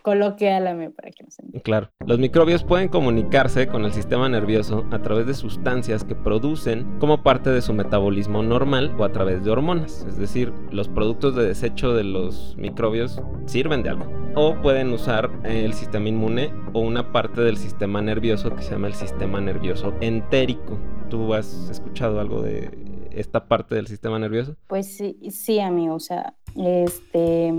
Coloquiálame 0.05 0.91
para 0.91 1.09
que 1.09 1.23
no 1.23 1.31
se 1.31 1.41
Claro. 1.61 1.89
Los 2.05 2.19
microbios 2.19 2.63
pueden 2.63 2.89
comunicarse 2.89 3.67
con 3.67 3.85
el 3.85 3.91
sistema 3.91 4.29
nervioso 4.29 4.85
a 4.91 5.01
través 5.01 5.25
de 5.25 5.33
sustancias 5.33 6.03
que 6.03 6.13
producen 6.13 6.99
como 6.99 7.23
parte 7.23 7.49
de 7.49 7.63
su 7.63 7.73
metabolismo 7.73 8.43
normal 8.43 8.93
o 8.99 9.03
a 9.03 9.11
través 9.11 9.43
de 9.43 9.49
hormonas. 9.49 10.05
Es 10.07 10.17
decir, 10.17 10.53
los 10.69 10.89
productos 10.89 11.35
de 11.35 11.47
desecho 11.47 11.95
de 11.95 12.03
los 12.03 12.55
microbios 12.55 13.19
sirven 13.47 13.81
de 13.81 13.89
algo. 13.89 14.05
O 14.35 14.53
pueden 14.61 14.93
usar 14.93 15.31
el 15.43 15.73
sistema 15.73 16.07
inmune 16.07 16.53
o 16.73 16.81
una 16.81 17.11
parte 17.11 17.41
del 17.41 17.57
sistema 17.57 17.99
nervioso 17.99 18.55
que 18.55 18.61
se 18.61 18.73
llama 18.73 18.85
el 18.85 18.93
sistema 18.93 19.41
nervioso 19.41 19.91
entérico. 20.01 20.77
¿Tú 21.09 21.33
has 21.33 21.71
escuchado 21.71 22.19
algo 22.19 22.43
de 22.43 22.84
esta 23.15 23.47
parte 23.47 23.75
del 23.75 23.87
sistema 23.87 24.19
nervioso? 24.19 24.55
Pues 24.67 24.95
sí, 24.95 25.17
sí, 25.31 25.59
amigo. 25.59 25.95
O 25.95 25.99
sea, 25.99 26.33
este 26.55 27.53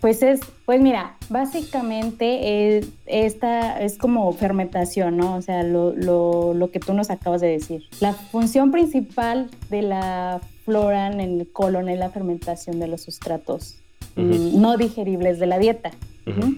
pues 0.00 0.22
es, 0.22 0.40
pues 0.64 0.80
mira, 0.80 1.16
básicamente 1.28 2.80
esta 3.06 3.80
es 3.82 3.98
como 3.98 4.32
fermentación, 4.32 5.18
¿no? 5.18 5.36
O 5.36 5.42
sea, 5.42 5.62
lo, 5.62 5.92
lo, 5.92 6.70
que 6.70 6.80
tú 6.80 6.94
nos 6.94 7.10
acabas 7.10 7.42
de 7.42 7.48
decir. 7.48 7.84
La 8.00 8.14
función 8.14 8.70
principal 8.70 9.50
de 9.68 9.82
la 9.82 10.40
flora 10.64 11.08
en 11.08 11.20
el 11.20 11.48
colon 11.52 11.88
es 11.90 11.98
la 11.98 12.10
fermentación 12.10 12.80
de 12.80 12.88
los 12.88 13.02
sustratos 13.02 13.76
mm, 14.16 14.58
no 14.60 14.78
digeribles 14.78 15.38
de 15.38 15.46
la 15.46 15.58
dieta. 15.58 15.90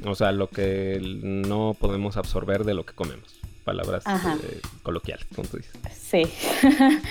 O 0.04 0.14
sea, 0.14 0.32
lo 0.32 0.49
que 0.49 1.00
no 1.02 1.75
podemos 1.78 2.16
absorber 2.16 2.64
de 2.64 2.75
lo 2.75 2.85
que 2.85 2.92
comemos. 2.92 3.40
Palabras 3.64 4.04
eh, 4.06 4.61
coloquiales, 4.82 5.25
como 5.35 5.49
tú 5.49 5.56
dices. 5.56 5.73
Sí. 5.92 6.25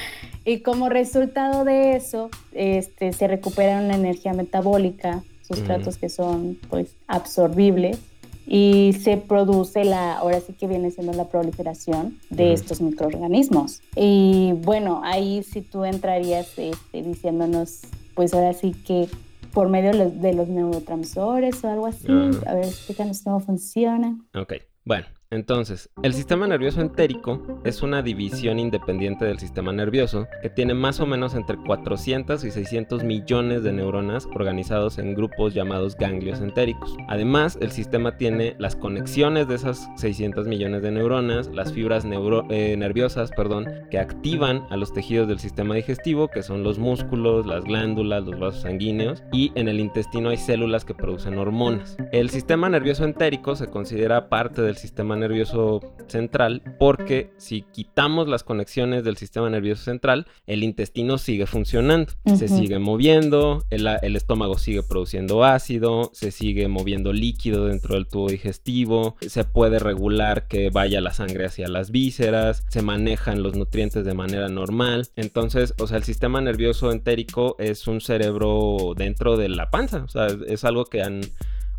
y 0.46 0.60
como 0.60 0.90
resultado 0.90 1.64
de 1.66 1.96
eso, 1.96 2.30
este, 2.52 3.14
se 3.14 3.28
recupera 3.28 3.80
una 3.80 3.96
energía 3.96 4.34
metabólica 4.34 5.24
sustratos 5.44 5.98
que 5.98 6.10
son 6.10 6.58
pues 6.70 6.96
absorbibles 7.08 8.00
y 8.48 8.94
se 9.02 9.18
produce 9.18 9.86
la, 9.86 10.18
ahora 10.18 10.40
sí 10.42 10.54
que 10.54 10.68
viene 10.68 10.92
siendo 10.92 11.14
la 11.14 11.30
proliferación 11.30 12.18
de 12.30 12.54
estos 12.54 12.82
microorganismos. 12.82 13.82
Y 13.96 14.54
bueno, 14.58 15.02
ahí 15.04 15.44
sí 15.44 15.62
tú 15.62 15.86
entrarías 15.86 16.58
este, 16.58 17.04
diciéndonos, 17.04 17.82
pues 18.16 18.34
ahora 18.34 18.54
sí 18.54 18.72
que 18.72 19.08
por 19.54 19.70
medio 19.70 19.92
de 19.92 20.34
los, 20.34 20.48
neurotransmisores 20.48 21.64
o 21.64 21.70
algo 21.70 21.86
así, 21.86 22.08
a 22.46 22.54
ver, 22.54 22.66
explícanos 22.66 23.22
cómo 23.22 23.42
funciona. 23.42 24.18
Ok, 24.34 24.54
bueno, 24.86 25.06
entonces, 25.34 25.90
el 26.04 26.14
sistema 26.14 26.46
nervioso 26.46 26.82
entérico 26.82 27.42
es 27.64 27.82
una 27.82 28.02
división 28.02 28.60
independiente 28.60 29.24
del 29.24 29.40
sistema 29.40 29.72
nervioso 29.72 30.28
que 30.42 30.50
tiene 30.50 30.74
más 30.74 31.00
o 31.00 31.06
menos 31.06 31.36
entre 31.36 31.56
400 31.56 32.44
y 32.44 32.52
600 32.52 33.06
millones 33.06 33.64
de 33.64 33.72
neuronas 33.72 34.28
organizados 34.36 34.98
en 34.98 35.16
grupos 35.16 35.54
llamados 35.54 35.96
ganglios 35.96 36.42
entéricos. 36.42 36.98
Además, 37.08 37.58
el 37.62 37.72
sistema 37.72 38.18
tiene 38.18 38.58
las 38.60 38.76
conexiones 38.76 39.48
de 39.48 39.56
esas 39.56 39.90
600 39.96 40.48
millones 40.48 40.82
de 40.82 40.92
neuronas, 40.92 41.48
las 41.48 41.72
fibras 41.72 42.04
eh, 42.50 42.76
nerviosas, 42.78 43.32
perdón, 43.32 43.70
que 43.90 44.00
activan 44.00 44.66
a 44.70 44.76
los 44.76 44.92
tejidos 44.92 45.30
del 45.30 45.40
sistema 45.40 45.76
digestivo, 45.76 46.28
que 46.28 46.44
son 46.44 46.62
los 46.62 46.78
músculos, 46.78 47.46
las 47.46 47.64
glándulas, 47.64 48.26
los 48.26 48.38
vasos 48.38 48.64
sanguíneos, 48.64 49.24
y 49.32 49.54
en 49.56 49.70
el 49.70 49.80
intestino 49.80 50.28
hay 50.28 50.38
células 50.38 50.84
que 50.84 50.94
producen 50.94 51.38
hormonas. 51.38 51.96
El 52.12 52.30
sistema 52.30 52.68
nervioso 52.68 53.06
entérico 53.06 53.56
se 53.56 53.68
considera 53.68 54.28
parte 54.28 54.62
del 54.62 54.76
sistema 54.76 55.21
nervioso 55.22 55.80
central 56.08 56.62
porque 56.78 57.32
si 57.38 57.62
quitamos 57.62 58.28
las 58.28 58.44
conexiones 58.44 59.04
del 59.04 59.18
sistema 59.18 59.50
nervioso 59.50 59.84
central, 59.84 60.28
el 60.48 60.64
intestino 60.64 61.18
sigue 61.18 61.46
funcionando, 61.46 62.12
se 62.36 62.48
sigue 62.48 62.80
moviendo, 62.80 63.64
el, 63.70 63.88
el, 64.02 64.16
estómago 64.16 64.58
sigue 64.58 64.84
produciendo 64.84 65.44
ácido, 65.44 66.12
se 66.14 66.32
sigue 66.32 66.68
moviendo 66.68 67.14
líquido 67.14 67.68
dentro 67.68 67.96
del 67.96 68.08
tubo 68.08 68.30
digestivo, 68.30 69.16
se 69.22 69.44
puede 69.44 69.80
regular 69.80 70.48
que 70.48 70.70
vaya 70.70 71.02
la 71.02 71.14
sangre 71.14 71.46
hacia 71.46 71.68
las 71.68 71.92
vísceras, 71.92 72.66
se 72.70 72.82
manejan 72.82 73.44
los 73.44 73.56
nutrientes 73.56 74.04
de 74.04 74.14
manera 74.14 74.50
normal. 74.50 75.08
Entonces, 75.16 75.74
o 75.80 75.88
sea, 75.88 75.98
el 75.98 76.04
sistema 76.04 76.42
nervioso 76.42 76.92
entérico 76.92 77.56
es 77.60 77.88
un 77.88 78.02
cerebro 78.02 78.94
dentro 78.96 79.38
de 79.38 79.50
la 79.50 79.70
panza, 79.70 80.04
o 80.04 80.08
sea, 80.08 80.28
es 80.48 80.64
algo 80.64 80.86
que 80.86 81.02
han 81.02 81.22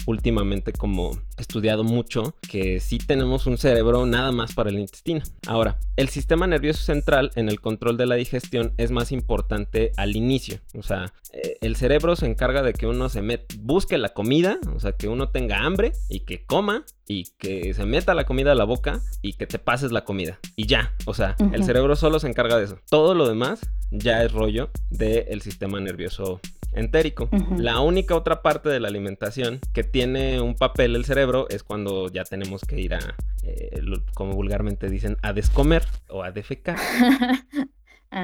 últimamente 0.07 0.73
como 0.73 1.13
estudiado 1.39 1.85
mucho 1.85 2.37
que 2.49 2.81
sí 2.81 2.99
tenemos 2.99 3.47
un 3.47 3.59
cerebro 3.59 4.07
nada 4.07 4.33
más 4.33 4.55
para 4.55 4.71
el 4.71 4.79
intestino. 4.79 5.23
Ahora, 5.47 5.79
el 5.97 6.09
sistema 6.09 6.47
nervioso 6.47 6.83
central 6.83 7.31
en 7.35 7.49
el 7.49 7.61
control 7.61 7.97
de 7.97 8.07
la 8.07 8.15
digestión 8.15 8.73
es 8.77 8.91
más 8.91 9.13
importante 9.13 9.93
al 9.97 10.17
inicio. 10.17 10.59
O 10.79 10.83
sea, 10.83 11.13
eh, 11.33 11.59
el 11.61 11.77
cerebro 11.77 12.17
se 12.17 12.27
encarga 12.27 12.63
de 12.63 12.73
que 12.73 12.87
uno 12.87 13.09
se 13.09 13.23
met 13.23 13.53
busque 13.61 13.99
la 13.99 14.11
comida, 14.11 14.59
o 14.75 14.81
sea, 14.81 14.93
que 14.93 15.09
uno 15.09 15.31
tenga 15.31 15.65
hambre 15.65 15.93
y 16.09 16.21
que 16.21 16.45
coma 16.45 16.85
y 17.07 17.25
que 17.39 17.75
se 17.75 17.85
meta 17.85 18.15
la 18.15 18.25
comida 18.25 18.53
a 18.53 18.55
la 18.55 18.65
boca 18.65 19.01
y 19.21 19.35
que 19.35 19.47
te 19.47 19.59
pases 19.59 19.93
la 19.93 20.05
comida. 20.05 20.39
Y 20.57 20.67
ya, 20.67 20.95
o 21.07 21.15
sea, 21.15 21.37
el 21.53 21.65
cerebro 21.65 21.97
solo 21.97 22.19
se 22.19 22.29
encarga 22.29 22.57
de 22.57 22.65
eso. 22.65 22.79
Todo 22.89 23.15
lo 23.15 23.29
demás 23.29 23.61
ya 23.91 24.23
es 24.23 24.33
rollo 24.33 24.71
del 24.91 25.43
sistema 25.43 25.81
nervioso 25.81 26.41
entérico. 26.73 27.29
La 27.57 27.81
única 27.81 28.15
otra 28.15 28.43
parte 28.43 28.69
de 28.69 28.81
la 28.81 28.89
alimentación 28.89 29.61
que 29.73 29.85
tiene 29.85 30.41
un 30.41 30.55
papel 30.55 30.97
el 30.97 31.05
cerebro 31.05 31.47
es 31.49 31.63
cuando 31.63 32.11
ya 32.11 32.25
tenemos 32.25 32.63
que 32.63 32.81
ir 32.81 32.95
a, 32.95 33.17
eh, 33.43 33.81
como 34.15 34.33
vulgarmente 34.33 34.89
dicen, 34.89 35.17
a 35.23 35.33
descomer 35.33 35.85
o 36.09 36.23
a 36.23 36.31
defecar. 36.31 36.79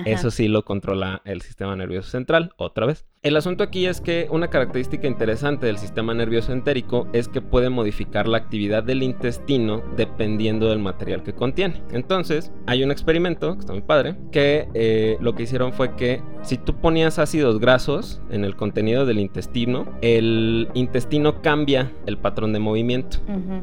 Eso 0.05 0.31
sí 0.31 0.49
lo 0.49 0.65
controla 0.65 1.23
el 1.25 1.43
sistema 1.43 1.75
nervioso 1.77 2.11
central, 2.11 2.53
otra 2.57 2.87
vez. 2.87 3.07
El 3.23 3.37
asunto 3.37 3.65
aquí 3.65 3.87
es 3.87 4.01
que 4.01 4.29
una 4.31 4.49
característica 4.49 5.09
interesante 5.09 5.67
del 5.67 5.79
sistema 5.79 6.15
nervioso 6.15 6.53
entérico 6.53 7.09
es 7.13 7.27
que 7.27 7.41
puede 7.41 7.69
modificar 7.69 8.29
la 8.29 8.39
actividad 8.39 8.85
del 8.85 9.03
intestino 9.03 9.83
dependiendo 9.97 10.69
del 10.69 10.79
material 10.79 11.25
que 11.25 11.35
contiene. 11.35 11.83
Entonces, 11.91 12.53
hay 12.67 12.85
un 12.85 12.93
experimento, 12.93 13.55
que 13.55 13.61
está 13.61 13.73
muy 13.73 13.83
padre, 13.83 14.17
que 14.31 14.69
eh, 14.75 15.17
lo 15.21 15.35
que 15.35 15.43
hicieron 15.43 15.73
fue 15.73 15.97
que 15.97 16.23
si 16.43 16.59
tú 16.59 16.77
ponías 16.81 17.19
ácidos 17.19 17.59
grasos 17.59 18.21
en 18.31 18.45
el 18.45 18.55
contenido 18.55 19.05
del 19.05 19.19
intestino, 19.19 19.87
el 20.01 20.69
intestino 20.75 21.43
cambia 21.43 21.93
el 22.07 22.19
patrón 22.19 22.53
de 22.53 22.61
movimiento. 22.61 23.19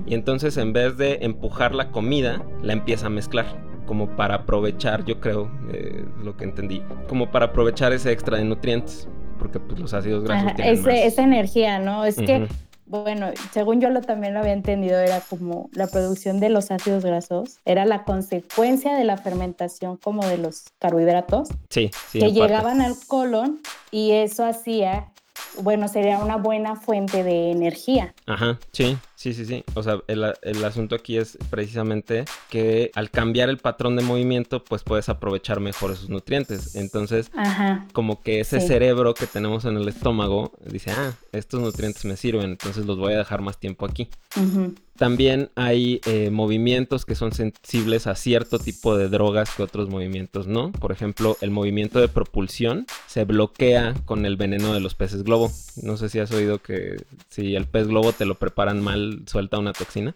Y 0.06 0.16
entonces 0.16 0.58
en 0.58 0.74
vez 0.74 0.98
de 0.98 1.20
empujar 1.22 1.74
la 1.74 1.92
comida, 1.92 2.44
la 2.62 2.74
empieza 2.74 3.08
a 3.08 3.10
mezclar 3.10 3.46
como 3.86 4.08
para 4.16 4.36
aprovechar, 4.36 5.06
yo 5.06 5.20
creo, 5.20 5.50
eh, 5.72 6.06
lo 6.24 6.36
que 6.38 6.44
entendí, 6.44 6.82
como 7.08 7.32
para 7.32 7.48
aprovechar 7.48 7.94
ese 7.94 8.12
extra 8.12 8.38
de 8.38 8.46
nutrientes, 8.46 9.08
porque 9.40 9.60
pues 9.60 9.80
los 9.80 9.94
ácidos 9.94 10.24
grasos 10.24 10.56
tienen 10.56 10.90
Esa 10.90 11.24
energía, 11.24 11.80
¿no? 11.80 12.06
Es 12.06 12.16
que, 12.16 12.48
bueno, 12.86 13.28
según 13.52 13.82
yo 13.82 13.90
lo 13.90 14.02
también 14.02 14.34
lo 14.34 14.40
había 14.40 14.54
entendido, 14.54 15.00
era 15.00 15.20
como 15.22 15.70
la 15.74 15.88
producción 15.88 16.40
de 16.40 16.50
los 16.50 16.72
ácidos 16.72 17.04
grasos, 17.04 17.60
era 17.66 17.86
la 17.86 18.04
consecuencia 18.04 18.96
de 18.96 19.04
la 19.04 19.18
fermentación 19.18 19.98
como 19.98 20.26
de 20.26 20.38
los 20.38 20.66
carbohidratos 20.80 21.50
sí, 21.70 21.92
sí, 22.10 22.20
que 22.20 22.32
llegaban 22.32 22.82
al 22.82 22.94
colon 23.08 23.60
y 23.92 24.12
eso 24.12 24.46
hacía 24.46 25.12
bueno, 25.62 25.88
sería 25.88 26.20
una 26.20 26.38
buena 26.38 26.76
fuente 26.76 27.24
de 27.24 27.52
energía. 27.52 28.14
Ajá, 28.26 28.60
sí, 28.72 28.98
sí, 29.16 29.34
sí, 29.34 29.46
sí. 29.46 29.64
O 29.74 29.84
sea, 29.84 30.00
el, 30.08 30.24
asunto 30.64 30.96
aquí 30.96 31.18
es 31.18 31.38
precisamente 31.50 32.26
que 32.50 32.92
al 32.96 33.10
cambiar 33.10 33.50
el 33.50 33.58
patrón 33.58 33.96
de 33.96 34.04
movimiento, 34.04 34.64
pues 34.64 34.84
puedes 34.84 35.10
aprovechar 35.10 35.60
mejor 35.60 35.92
esos 35.92 36.10
nutrientes. 36.10 36.76
Entonces, 36.76 37.32
como 37.94 38.22
que 38.22 38.40
ese 38.40 38.62
cerebro 38.62 39.14
que 39.14 39.28
tenemos 39.28 39.66
en 39.66 39.78
el 39.78 39.88
estómago 39.88 40.52
dice, 40.66 40.92
ah, 40.92 41.14
estos 41.32 41.62
nutrientes 41.62 42.06
me 42.06 42.18
sirven, 42.18 42.52
entonces 42.52 42.86
los 42.86 42.98
voy 42.98 43.14
a 43.14 43.18
dejar 43.18 43.42
más 43.42 43.58
tiempo 43.60 43.86
aquí. 43.86 44.10
También 44.98 45.50
hay 45.56 46.00
eh, 46.06 46.30
movimientos 46.32 47.06
que 47.06 47.16
son 47.16 47.34
sensibles 47.34 48.08
a 48.08 48.16
cierto 48.16 48.60
tipo 48.60 48.98
de 48.98 49.10
drogas 49.10 49.50
que 49.56 49.64
otros 49.64 49.90
movimientos 49.90 50.48
no. 50.48 50.72
Por 50.72 50.92
ejemplo, 50.92 51.38
el 51.42 51.52
movimiento 51.52 52.00
de 52.00 52.08
propulsión 52.08 52.86
se 53.08 53.26
bloquea 53.26 53.94
con 54.06 54.26
el 54.26 54.38
veneno 54.38 54.74
de 54.74 54.80
los 54.80 54.96
peces 54.96 55.24
globo. 55.24 55.52
No 55.82 55.98
sé 55.98 56.10
si 56.10 56.20
has 56.20 56.32
oído 56.32 56.60
que 56.60 56.96
si 57.30 57.56
el 57.56 57.66
pez 57.66 57.88
globo 57.88 58.14
te 58.14 58.26
lo 58.26 58.36
preparan 58.36 58.82
mal, 58.82 59.24
suelta 59.26 59.60
una 59.60 59.74
toxina? 59.74 60.16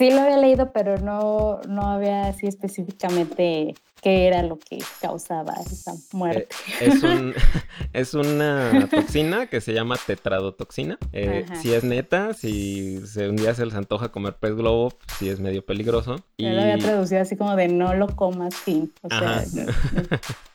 Sí 0.00 0.10
lo 0.10 0.22
había 0.22 0.38
leído, 0.38 0.72
pero 0.72 0.96
no, 0.96 1.60
no 1.68 1.90
había 1.90 2.28
así 2.28 2.46
específicamente 2.46 3.74
qué 4.00 4.28
era 4.28 4.42
lo 4.42 4.58
que 4.58 4.78
causaba 4.98 5.52
esa 5.60 5.92
muerte. 6.12 6.48
Eh, 6.80 6.88
es, 7.92 8.14
una 8.14 8.88
toxina 8.90 9.48
que 9.48 9.60
se 9.60 9.74
llama 9.74 9.96
tetradotoxina. 10.06 10.96
Eh, 11.12 11.44
si 11.60 11.74
es 11.74 11.84
neta, 11.84 12.32
si 12.32 12.96
un 13.18 13.36
día 13.36 13.54
se 13.54 13.66
les 13.66 13.74
antoja 13.74 14.10
comer 14.10 14.36
pez 14.36 14.54
globo, 14.54 14.94
si 15.18 15.28
es 15.28 15.38
medio 15.38 15.66
peligroso. 15.66 16.16
Yo 16.38 16.48
lo 16.48 16.62
había 16.62 16.78
traducido 16.78 17.20
así 17.20 17.36
como 17.36 17.54
de 17.54 17.68
no 17.68 17.92
lo 17.92 18.06
comas, 18.16 18.54
fin. 18.54 18.90
O 19.02 19.08
sea, 19.10 19.44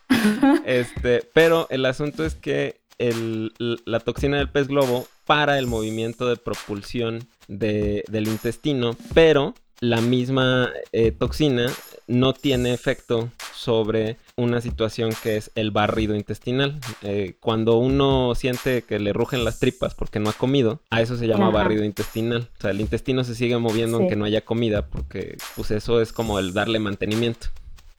este, 0.65 1.21
pero 1.35 1.67
el 1.69 1.85
asunto 1.85 2.25
es 2.25 2.33
que 2.33 2.79
la 2.97 3.99
toxina 3.99 4.37
del 4.37 4.49
pez 4.49 4.69
globo 4.69 5.05
para 5.25 5.59
el 5.59 5.67
movimiento 5.67 6.27
de 6.27 6.37
propulsión 6.37 7.27
del 7.47 8.27
intestino, 8.27 8.95
pero 9.13 9.53
la 9.79 10.01
misma 10.01 10.71
eh, 10.91 11.11
toxina 11.11 11.71
no 12.07 12.33
tiene 12.33 12.73
efecto 12.73 13.31
sobre 13.53 14.17
una 14.37 14.61
situación 14.61 15.11
que 15.23 15.37
es 15.37 15.51
el 15.55 15.71
barrido 15.71 16.15
intestinal. 16.15 16.79
Eh, 17.01 17.35
cuando 17.39 17.77
uno 17.77 18.35
siente 18.35 18.83
que 18.83 18.99
le 18.99 19.11
rugen 19.11 19.43
las 19.43 19.59
tripas 19.59 19.95
porque 19.95 20.19
no 20.19 20.29
ha 20.29 20.33
comido, 20.33 20.81
a 20.91 21.01
eso 21.01 21.17
se 21.17 21.27
llama 21.27 21.49
barrido 21.49 21.83
intestinal. 21.83 22.49
O 22.57 22.61
sea, 22.61 22.71
el 22.71 22.81
intestino 22.81 23.23
se 23.23 23.35
sigue 23.35 23.57
moviendo 23.57 23.97
aunque 23.97 24.15
no 24.15 24.25
haya 24.25 24.41
comida 24.41 24.87
porque 24.87 25.37
pues 25.55 25.71
eso 25.71 26.01
es 26.01 26.13
como 26.13 26.39
el 26.39 26.53
darle 26.53 26.79
mantenimiento. 26.79 27.47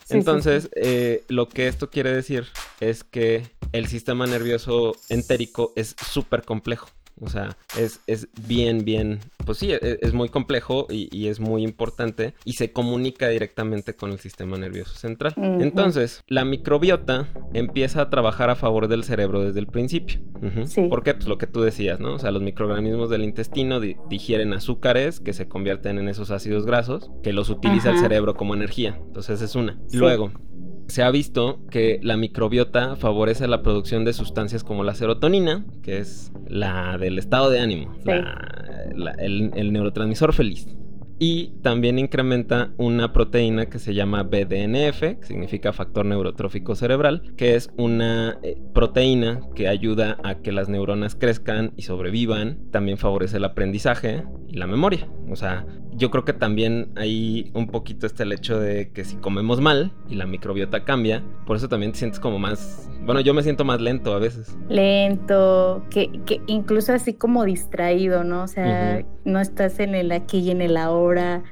Entonces, 0.08 0.70
eh, 0.76 1.24
lo 1.28 1.48
que 1.48 1.66
esto 1.66 1.90
quiere 1.90 2.12
decir 2.12 2.46
es 2.78 3.02
que 3.02 3.42
el 3.72 3.88
sistema 3.88 4.26
nervioso 4.26 4.94
entérico 5.08 5.72
es 5.74 5.96
súper 6.00 6.42
complejo. 6.42 6.88
O 7.20 7.28
sea, 7.28 7.56
es, 7.78 8.00
es 8.06 8.28
bien, 8.46 8.84
bien, 8.84 9.20
pues 9.44 9.58
sí, 9.58 9.72
e, 9.72 9.98
es, 10.02 10.12
muy 10.12 10.28
complejo 10.28 10.86
y, 10.90 11.28
es 11.28 11.40
muy 11.40 11.62
importante 11.62 12.34
y 12.44 12.54
se 12.54 12.72
comunica 12.72 13.28
directamente 13.28 13.94
con 13.94 14.12
el 14.12 14.18
sistema 14.18 14.58
nervioso 14.58 14.94
central. 14.94 15.32
Entonces, 15.36 16.22
la 16.28 16.44
microbiota 16.44 17.28
empieza 17.54 18.02
a 18.02 18.10
trabajar 18.10 18.50
a 18.50 18.56
favor 18.56 18.88
del 18.88 19.04
cerebro 19.04 19.42
desde 19.42 19.60
el 19.60 19.66
principio. 19.66 20.20
¿Por 20.90 21.02
qué? 21.02 21.14
Pues 21.14 21.26
lo 21.26 21.38
que 21.38 21.46
tú 21.46 21.62
decías, 21.62 22.00
¿no? 22.00 22.14
O 22.14 22.18
sea, 22.18 22.30
los 22.30 22.42
microorganismos 22.42 23.08
del 23.08 23.24
intestino 23.24 23.80
digieren 23.80 24.52
azúcares 24.52 25.20
que 25.20 25.32
se 25.32 25.48
convierten 25.48 25.98
en 25.98 26.08
esos 26.08 26.30
ácidos 26.30 26.66
grasos 26.66 27.10
que 27.22 27.32
los 27.32 27.48
utiliza 27.48 27.90
el 27.90 27.98
cerebro 27.98 28.34
como 28.34 28.54
energía. 28.54 29.00
Entonces, 29.06 29.40
es 29.40 29.54
una. 29.54 29.80
Luego, 29.92 30.32
se 30.88 31.02
ha 31.02 31.10
visto 31.10 31.60
que 31.70 32.00
la 32.02 32.16
microbiota 32.16 32.96
favorece 32.96 33.48
la 33.48 33.62
producción 33.62 34.04
de 34.04 34.12
sustancias 34.12 34.64
como 34.64 34.84
la 34.84 34.94
serotonina, 34.94 35.64
que 35.82 35.98
es 35.98 36.32
la 36.48 36.98
del 36.98 37.18
estado 37.18 37.50
de 37.50 37.60
ánimo, 37.60 37.94
el 39.18 39.72
neurotransmisor 39.72 40.32
feliz. 40.32 40.66
Y 41.18 41.52
también 41.62 41.98
incrementa 41.98 42.72
una 42.76 43.12
proteína 43.12 43.66
que 43.66 43.78
se 43.78 43.94
llama 43.94 44.22
BDNF, 44.24 45.00
que 45.00 45.18
significa 45.22 45.72
factor 45.72 46.04
neurotrófico 46.04 46.74
cerebral, 46.74 47.22
que 47.36 47.54
es 47.54 47.70
una 47.78 48.38
eh, 48.42 48.58
proteína 48.74 49.40
que 49.54 49.66
ayuda 49.66 50.18
a 50.24 50.36
que 50.36 50.52
las 50.52 50.68
neuronas 50.68 51.14
crezcan 51.14 51.72
y 51.74 51.82
sobrevivan, 51.82 52.70
también 52.70 52.98
favorece 52.98 53.38
el 53.38 53.46
aprendizaje 53.46 54.24
y 54.46 54.56
la 54.56 54.66
memoria. 54.66 55.08
O 55.30 55.36
sea, 55.36 55.64
yo 55.96 56.10
creo 56.10 56.24
que 56.24 56.32
también 56.32 56.92
hay 56.96 57.50
un 57.54 57.68
poquito 57.68 58.06
este 58.06 58.22
el 58.22 58.32
hecho 58.32 58.60
de 58.60 58.90
que 58.90 59.04
si 59.04 59.16
comemos 59.16 59.60
mal 59.60 59.92
y 60.08 60.16
la 60.16 60.26
microbiota 60.26 60.84
cambia, 60.84 61.22
por 61.46 61.56
eso 61.56 61.68
también 61.68 61.92
te 61.92 61.98
sientes 61.98 62.20
como 62.20 62.38
más, 62.38 62.88
bueno, 63.04 63.20
yo 63.20 63.34
me 63.34 63.42
siento 63.42 63.64
más 63.64 63.80
lento 63.80 64.14
a 64.14 64.18
veces. 64.18 64.56
Lento, 64.68 65.84
que, 65.90 66.10
que 66.26 66.40
incluso 66.46 66.92
así 66.92 67.14
como 67.14 67.44
distraído, 67.44 68.24
¿no? 68.24 68.42
O 68.42 68.48
sea, 68.48 69.04
no 69.24 69.40
estás 69.40 69.78
en 69.80 69.94
el 69.94 70.12
aquí 70.12 70.38
y 70.38 70.50
en 70.50 70.60
el 70.60 70.76
ahora. 70.76 71.42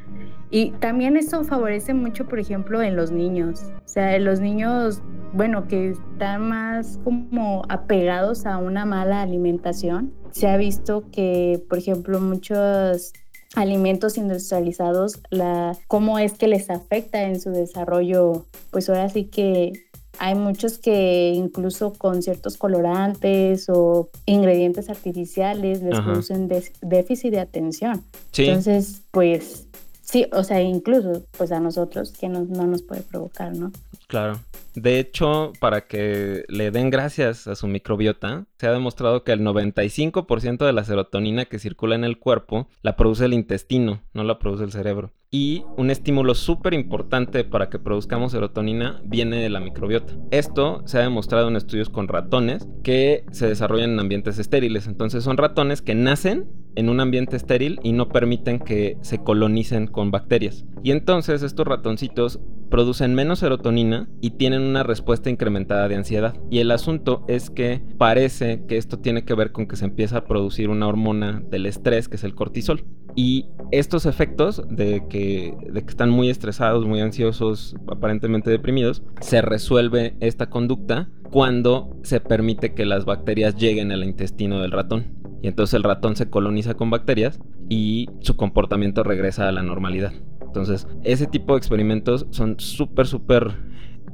Y 0.50 0.70
también 0.72 1.16
eso 1.16 1.42
favorece 1.42 1.94
mucho, 1.94 2.26
por 2.26 2.38
ejemplo, 2.38 2.82
en 2.82 2.96
los 2.96 3.10
niños. 3.10 3.72
O 3.84 3.88
sea, 3.88 4.14
en 4.14 4.24
los 4.24 4.40
niños, 4.40 5.02
bueno, 5.32 5.66
que 5.66 5.90
están 5.90 6.48
más 6.48 7.00
como 7.02 7.64
apegados 7.68 8.46
a 8.46 8.58
una 8.58 8.84
mala 8.84 9.22
alimentación. 9.22 10.12
Se 10.30 10.48
ha 10.48 10.56
visto 10.56 11.11
que, 11.11 11.62
por 11.68 11.78
ejemplo, 11.78 12.20
muchos 12.20 13.12
alimentos 13.54 14.16
industrializados, 14.16 15.20
la, 15.30 15.76
cómo 15.86 16.18
es 16.18 16.34
que 16.34 16.48
les 16.48 16.70
afecta 16.70 17.22
en 17.22 17.40
su 17.40 17.50
desarrollo, 17.50 18.44
pues 18.70 18.88
ahora 18.88 19.08
sí 19.08 19.24
que 19.24 19.72
hay 20.18 20.34
muchos 20.34 20.78
que 20.78 21.32
incluso 21.34 21.92
con 21.92 22.22
ciertos 22.22 22.56
colorantes 22.56 23.68
o 23.68 24.10
ingredientes 24.26 24.88
artificiales 24.88 25.82
les 25.82 26.00
producen 26.00 26.48
déficit 26.82 27.32
de 27.32 27.40
atención. 27.40 28.04
Entonces, 28.36 29.02
pues 29.10 29.66
sí, 30.04 30.26
o 30.32 30.44
sea, 30.44 30.60
incluso 30.60 31.24
pues 31.36 31.50
a 31.52 31.60
nosotros 31.60 32.12
que 32.12 32.28
no, 32.28 32.44
no 32.44 32.66
nos 32.66 32.82
puede 32.82 33.02
provocar, 33.02 33.56
¿no? 33.56 33.72
Claro. 34.06 34.38
De 34.74 34.98
hecho, 34.98 35.52
para 35.60 35.86
que 35.86 36.44
le 36.48 36.72
den 36.72 36.90
gracias 36.90 37.46
a 37.46 37.54
su 37.54 37.68
microbiota, 37.68 38.46
se 38.58 38.66
ha 38.66 38.72
demostrado 38.72 39.22
que 39.22 39.32
el 39.32 39.40
95% 39.40 40.66
de 40.66 40.72
la 40.72 40.84
serotonina 40.84 41.44
que 41.44 41.60
circula 41.60 41.94
en 41.94 42.02
el 42.02 42.18
cuerpo 42.18 42.68
la 42.82 42.96
produce 42.96 43.26
el 43.26 43.34
intestino, 43.34 44.02
no 44.14 44.24
la 44.24 44.40
produce 44.40 44.64
el 44.64 44.72
cerebro. 44.72 45.12
Y 45.30 45.64
un 45.76 45.90
estímulo 45.90 46.34
súper 46.34 46.74
importante 46.74 47.44
para 47.44 47.68
que 47.68 47.80
produzcamos 47.80 48.32
serotonina 48.32 49.00
viene 49.04 49.42
de 49.42 49.50
la 49.50 49.60
microbiota. 49.60 50.14
Esto 50.30 50.82
se 50.86 50.98
ha 50.98 51.02
demostrado 51.02 51.48
en 51.48 51.56
estudios 51.56 51.88
con 51.88 52.06
ratones 52.06 52.68
que 52.84 53.24
se 53.32 53.48
desarrollan 53.48 53.90
en 53.90 54.00
ambientes 54.00 54.38
estériles. 54.38 54.86
Entonces 54.86 55.24
son 55.24 55.36
ratones 55.36 55.82
que 55.82 55.96
nacen 55.96 56.48
en 56.76 56.88
un 56.88 57.00
ambiente 57.00 57.37
estéril 57.37 57.80
y 57.82 57.92
no 57.92 58.08
permiten 58.08 58.58
que 58.58 58.98
se 59.02 59.18
colonicen 59.18 59.87
con 59.87 60.10
bacterias. 60.10 60.64
Y 60.82 60.90
entonces 60.90 61.42
estos 61.42 61.66
ratoncitos 61.66 62.40
producen 62.70 63.14
menos 63.14 63.38
serotonina 63.38 64.08
y 64.20 64.30
tienen 64.30 64.62
una 64.62 64.82
respuesta 64.82 65.30
incrementada 65.30 65.88
de 65.88 65.96
ansiedad. 65.96 66.34
Y 66.50 66.58
el 66.58 66.70
asunto 66.70 67.24
es 67.28 67.50
que 67.50 67.82
parece 67.98 68.64
que 68.66 68.76
esto 68.76 68.98
tiene 68.98 69.24
que 69.24 69.34
ver 69.34 69.52
con 69.52 69.66
que 69.66 69.76
se 69.76 69.84
empieza 69.84 70.18
a 70.18 70.24
producir 70.24 70.68
una 70.70 70.88
hormona 70.88 71.42
del 71.50 71.66
estrés, 71.66 72.08
que 72.08 72.16
es 72.16 72.24
el 72.24 72.34
cortisol. 72.34 72.84
Y 73.16 73.46
estos 73.70 74.06
efectos 74.06 74.62
de 74.68 75.04
que, 75.08 75.54
de 75.70 75.82
que 75.82 75.90
están 75.90 76.10
muy 76.10 76.30
estresados, 76.30 76.84
muy 76.84 77.00
ansiosos, 77.00 77.76
aparentemente 77.87 78.50
deprimidos, 78.50 79.02
se 79.20 79.40
resuelve 79.40 80.16
esta 80.20 80.50
conducta 80.50 81.08
cuando 81.30 81.96
se 82.02 82.20
permite 82.20 82.74
que 82.74 82.84
las 82.84 83.04
bacterias 83.04 83.56
lleguen 83.56 83.92
al 83.92 84.04
intestino 84.04 84.60
del 84.60 84.72
ratón. 84.72 85.23
Y 85.44 85.48
entonces 85.48 85.74
el 85.74 85.83
ratón 85.83 86.16
se 86.16 86.30
coloniza 86.30 86.72
con 86.72 86.88
bacterias 86.88 87.38
y 87.68 88.09
su 88.20 88.35
comportamiento 88.35 89.02
regresa 89.02 89.46
a 89.46 89.52
la 89.52 89.62
normalidad. 89.62 90.14
Entonces, 90.40 90.88
ese 91.02 91.26
tipo 91.26 91.52
de 91.52 91.59
experimentos 91.59 92.26
son 92.30 92.59
súper, 92.59 93.07
súper 93.07 93.54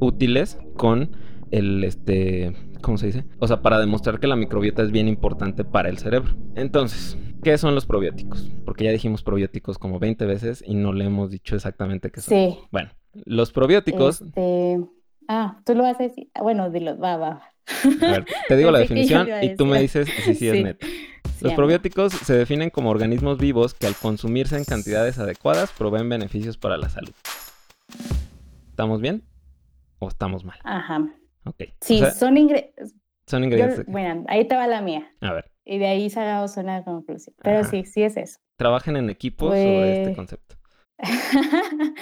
útiles 0.00 0.58
con 0.76 1.12
el, 1.52 1.84
este, 1.84 2.56
¿cómo 2.82 2.98
se 2.98 3.06
dice? 3.06 3.26
O 3.38 3.46
sea, 3.46 3.62
para 3.62 3.78
demostrar 3.78 4.18
que 4.18 4.26
la 4.26 4.34
microbiota 4.34 4.82
es 4.82 4.90
bien 4.90 5.06
importante 5.06 5.62
para 5.62 5.88
el 5.88 5.98
cerebro. 5.98 6.34
Entonces, 6.56 7.16
¿qué 7.44 7.56
son 7.58 7.76
los 7.76 7.86
probióticos? 7.86 8.50
Porque 8.64 8.86
ya 8.86 8.90
dijimos 8.90 9.22
probióticos 9.22 9.78
como 9.78 10.00
20 10.00 10.26
veces 10.26 10.64
y 10.66 10.74
no 10.74 10.92
le 10.92 11.04
hemos 11.04 11.30
dicho 11.30 11.54
exactamente 11.54 12.10
qué 12.10 12.22
son. 12.22 12.36
Sí. 12.36 12.58
Bueno, 12.72 12.90
los 13.24 13.52
probióticos... 13.52 14.20
Este... 14.20 14.80
Ah, 15.28 15.60
tú 15.64 15.76
lo 15.76 15.84
vas 15.84 16.00
a 16.00 16.02
decir. 16.02 16.28
Bueno, 16.42 16.70
dilo, 16.70 16.98
va, 16.98 17.16
va. 17.16 17.49
A 18.02 18.06
ver, 18.06 18.26
te 18.48 18.56
digo 18.56 18.70
la 18.70 18.80
definición 18.80 19.28
y 19.42 19.54
tú 19.56 19.66
me 19.66 19.80
dices 19.80 20.08
si 20.24 20.34
sí 20.34 20.48
es 20.48 20.62
neta. 20.62 20.86
Los 21.40 21.54
probióticos 21.54 22.12
se 22.12 22.34
definen 22.34 22.70
como 22.70 22.90
organismos 22.90 23.38
vivos 23.38 23.74
que 23.74 23.86
al 23.86 23.94
consumirse 23.94 24.56
en 24.56 24.64
cantidades 24.64 25.18
adecuadas 25.18 25.72
proveen 25.72 26.08
beneficios 26.08 26.58
para 26.58 26.76
la 26.76 26.88
salud. 26.88 27.12
¿Estamos 28.68 29.00
bien? 29.00 29.22
¿O 29.98 30.08
estamos 30.08 30.44
mal? 30.44 30.58
Ajá. 30.64 31.06
Ok. 31.44 31.64
Sí, 31.80 31.98
son, 31.98 32.36
son 33.26 33.44
ingredientes. 33.44 33.86
bueno, 33.86 34.24
ahí 34.28 34.46
te 34.46 34.56
va 34.56 34.66
la 34.66 34.82
mía. 34.82 35.10
A 35.20 35.32
ver. 35.32 35.50
Y 35.64 35.78
de 35.78 35.86
ahí 35.86 36.10
sacamos 36.10 36.56
una 36.56 36.84
conclusión. 36.84 37.34
Pero 37.42 37.64
sí, 37.64 37.84
sí 37.84 38.02
es 38.02 38.16
eso. 38.16 38.38
Trabajen 38.56 38.96
en 38.96 39.08
equipo 39.08 39.48
sobre 39.48 39.92
este 39.92 40.04
pues 40.04 40.16
concepto. 40.16 40.56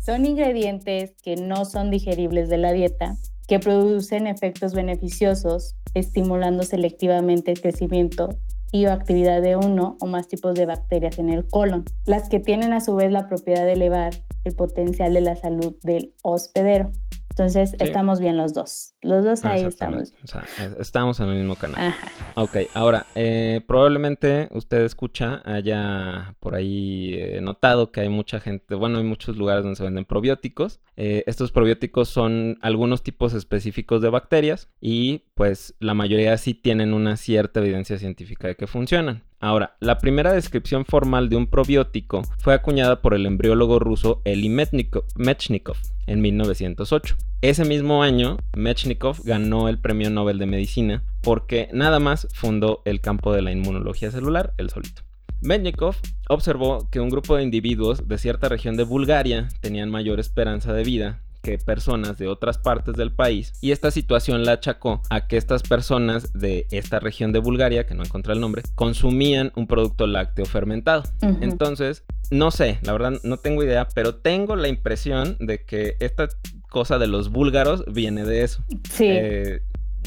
son 0.00 0.26
ingredientes 0.26 1.14
que 1.22 1.36
no 1.36 1.64
son 1.64 1.90
digeribles 1.90 2.48
de 2.48 2.58
la 2.58 2.72
dieta, 2.72 3.14
que 3.46 3.58
producen 3.58 4.26
efectos 4.26 4.74
beneficiosos, 4.74 5.74
estimulando 5.94 6.62
selectivamente 6.62 7.50
el 7.50 7.60
crecimiento 7.60 8.30
y 8.72 8.86
o 8.86 8.92
actividad 8.92 9.42
de 9.42 9.56
uno 9.56 9.96
o 10.00 10.06
más 10.06 10.28
tipos 10.28 10.54
de 10.54 10.66
bacterias 10.66 11.18
en 11.18 11.28
el 11.28 11.46
colon, 11.46 11.84
las 12.06 12.28
que 12.28 12.40
tienen 12.40 12.72
a 12.72 12.80
su 12.80 12.94
vez 12.96 13.12
la 13.12 13.28
propiedad 13.28 13.64
de 13.64 13.74
elevar 13.74 14.14
el 14.44 14.54
potencial 14.54 15.12
de 15.12 15.20
la 15.20 15.36
salud 15.36 15.76
del 15.82 16.14
hospedero. 16.22 16.90
Entonces, 17.32 17.74
estamos 17.78 18.20
bien 18.20 18.36
los 18.36 18.52
dos. 18.52 18.94
Los 19.00 19.24
dos 19.24 19.42
ahí 19.46 19.62
estamos. 19.64 20.12
O 20.22 20.26
sea, 20.26 20.44
estamos 20.78 21.18
en 21.18 21.30
el 21.30 21.38
mismo 21.38 21.56
canal. 21.56 21.88
Ajá. 21.88 22.08
Ok, 22.34 22.56
ahora, 22.74 23.06
eh, 23.14 23.62
probablemente 23.66 24.50
usted 24.52 24.82
escucha, 24.82 25.40
haya 25.46 26.36
por 26.40 26.54
ahí 26.54 27.14
eh, 27.14 27.40
notado 27.40 27.90
que 27.90 28.02
hay 28.02 28.10
mucha 28.10 28.38
gente, 28.38 28.74
bueno, 28.74 28.98
hay 28.98 29.04
muchos 29.04 29.38
lugares 29.38 29.64
donde 29.64 29.76
se 29.76 29.82
venden 29.82 30.04
probióticos. 30.04 30.80
Eh, 30.96 31.24
estos 31.26 31.52
probióticos 31.52 32.10
son 32.10 32.58
algunos 32.60 33.02
tipos 33.02 33.32
específicos 33.32 34.02
de 34.02 34.10
bacterias 34.10 34.68
y 34.78 35.22
pues 35.42 35.74
la 35.80 35.92
mayoría 35.92 36.38
sí 36.38 36.54
tienen 36.54 36.94
una 36.94 37.16
cierta 37.16 37.58
evidencia 37.58 37.98
científica 37.98 38.46
de 38.46 38.54
que 38.54 38.68
funcionan. 38.68 39.24
Ahora, 39.40 39.74
la 39.80 39.98
primera 39.98 40.32
descripción 40.32 40.84
formal 40.84 41.28
de 41.28 41.34
un 41.34 41.48
probiótico 41.48 42.22
fue 42.38 42.54
acuñada 42.54 43.02
por 43.02 43.12
el 43.12 43.26
embriólogo 43.26 43.80
ruso 43.80 44.22
Eli 44.24 44.48
Mechnikov 44.48 45.76
en 46.06 46.20
1908. 46.20 47.16
Ese 47.40 47.64
mismo 47.64 48.04
año, 48.04 48.36
Mechnikov 48.56 49.24
ganó 49.24 49.68
el 49.68 49.80
Premio 49.80 50.10
Nobel 50.10 50.38
de 50.38 50.46
Medicina 50.46 51.02
porque 51.22 51.68
nada 51.72 51.98
más 51.98 52.28
fundó 52.32 52.80
el 52.84 53.00
campo 53.00 53.32
de 53.32 53.42
la 53.42 53.50
inmunología 53.50 54.12
celular, 54.12 54.54
el 54.58 54.70
solito. 54.70 55.02
Mechnikov 55.40 55.96
observó 56.28 56.88
que 56.88 57.00
un 57.00 57.10
grupo 57.10 57.34
de 57.34 57.42
individuos 57.42 58.06
de 58.06 58.16
cierta 58.16 58.48
región 58.48 58.76
de 58.76 58.84
Bulgaria 58.84 59.48
tenían 59.60 59.90
mayor 59.90 60.20
esperanza 60.20 60.72
de 60.72 60.84
vida 60.84 61.20
que 61.42 61.58
personas 61.58 62.18
de 62.18 62.28
otras 62.28 62.58
partes 62.58 62.94
del 62.94 63.12
país 63.12 63.52
y 63.60 63.72
esta 63.72 63.90
situación 63.90 64.44
la 64.44 64.52
achacó 64.52 65.02
a 65.10 65.26
que 65.26 65.36
estas 65.36 65.62
personas 65.62 66.32
de 66.32 66.66
esta 66.70 67.00
región 67.00 67.32
de 67.32 67.40
Bulgaria, 67.40 67.86
que 67.86 67.94
no 67.94 68.04
encontré 68.04 68.32
el 68.32 68.40
nombre, 68.40 68.62
consumían 68.74 69.52
un 69.56 69.66
producto 69.66 70.06
lácteo 70.06 70.46
fermentado. 70.46 71.02
Entonces, 71.40 72.04
no 72.30 72.50
sé, 72.50 72.78
la 72.82 72.92
verdad 72.92 73.12
no 73.24 73.36
tengo 73.36 73.62
idea, 73.62 73.88
pero 73.94 74.14
tengo 74.14 74.56
la 74.56 74.68
impresión 74.68 75.36
de 75.40 75.64
que 75.64 75.96
esta 76.00 76.28
cosa 76.70 76.98
de 76.98 77.08
los 77.08 77.30
búlgaros 77.30 77.84
viene 77.92 78.24
de 78.24 78.42
eso. 78.42 78.64
Sí. 78.90 79.06
Eh, 79.08 79.62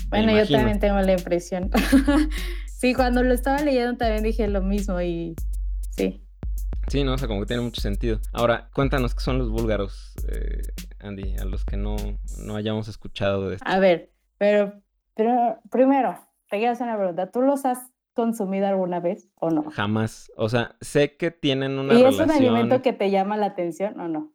bueno, 0.09 0.35
yo 0.35 0.47
también 0.47 0.79
tengo 0.79 0.99
la 1.01 1.13
impresión. 1.13 1.69
sí, 2.77 2.93
cuando 2.93 3.23
lo 3.23 3.33
estaba 3.33 3.61
leyendo 3.61 3.97
también 3.97 4.23
dije 4.23 4.47
lo 4.47 4.61
mismo 4.61 5.01
y 5.01 5.35
sí. 5.91 6.21
Sí, 6.87 7.03
no, 7.03 7.13
o 7.13 7.17
sea, 7.17 7.27
como 7.27 7.41
que 7.41 7.47
tiene 7.47 7.63
mucho 7.63 7.81
sentido. 7.81 8.19
Ahora, 8.31 8.69
cuéntanos 8.73 9.15
qué 9.15 9.21
son 9.21 9.39
los 9.39 9.49
búlgaros, 9.49 10.13
eh, 10.27 10.61
Andy, 11.05 11.35
a 11.37 11.45
los 11.45 11.65
que 11.65 11.77
no, 11.77 11.95
no 12.39 12.55
hayamos 12.55 12.87
escuchado 12.87 13.49
de 13.49 13.55
esto. 13.55 13.67
A 13.67 13.79
ver, 13.79 14.11
pero, 14.37 14.81
pero 15.15 15.59
primero, 15.69 16.17
te 16.49 16.57
quiero 16.57 16.73
hacer 16.73 16.87
una 16.87 16.97
pregunta. 16.97 17.31
¿Tú 17.31 17.41
los 17.41 17.65
has 17.65 17.91
consumido 18.13 18.67
alguna 18.67 18.99
vez 18.99 19.29
o 19.35 19.49
no? 19.49 19.69
Jamás. 19.71 20.31
O 20.35 20.49
sea, 20.49 20.75
sé 20.81 21.15
que 21.17 21.31
tienen 21.31 21.77
una 21.77 21.93
¿Y 21.93 22.03
es 22.03 22.19
un 22.19 22.31
alimento 22.31 22.81
que 22.81 22.93
te 22.93 23.11
llama 23.11 23.37
la 23.37 23.47
atención 23.47 23.99
o 23.99 24.07
no? 24.07 24.31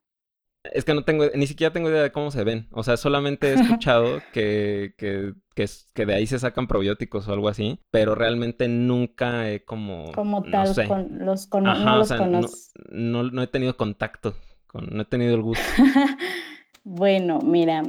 Es 0.63 0.85
que 0.85 0.93
no 0.93 1.05
tengo, 1.05 1.25
ni 1.35 1.47
siquiera 1.47 1.73
tengo 1.73 1.89
idea 1.89 2.03
de 2.03 2.13
cómo 2.13 2.31
se 2.31 2.45
ven. 2.45 2.69
O 2.71 2.83
sea, 2.83 2.99
solamente 2.99 3.49
he 3.49 3.55
escuchado 3.55 4.21
que, 4.33 4.95
que, 4.99 5.33
que, 5.55 6.07
de 6.07 6.15
ahí 6.15 6.27
se 6.27 6.39
sacan 6.39 6.67
probióticos 6.67 7.27
o 7.27 7.33
algo 7.33 7.49
así, 7.49 7.81
pero 7.91 8.15
realmente 8.15 8.69
nunca 8.69 9.51
he 9.51 9.65
como... 9.65 10.13
Como 10.13 10.43
tal, 10.43 10.69
los, 10.69 11.47
con, 11.47 11.65
no 11.65 11.97
los 11.97 12.73
No, 12.91 13.43
he 13.43 13.47
tenido 13.47 13.77
contacto, 13.79 14.35
con, 14.67 14.87
no 14.91 15.03
he 15.03 15.07
tenido 15.07 15.35
el 15.35 15.43
gusto. 15.43 15.65
bueno, 16.85 17.41
mira, 17.41 17.83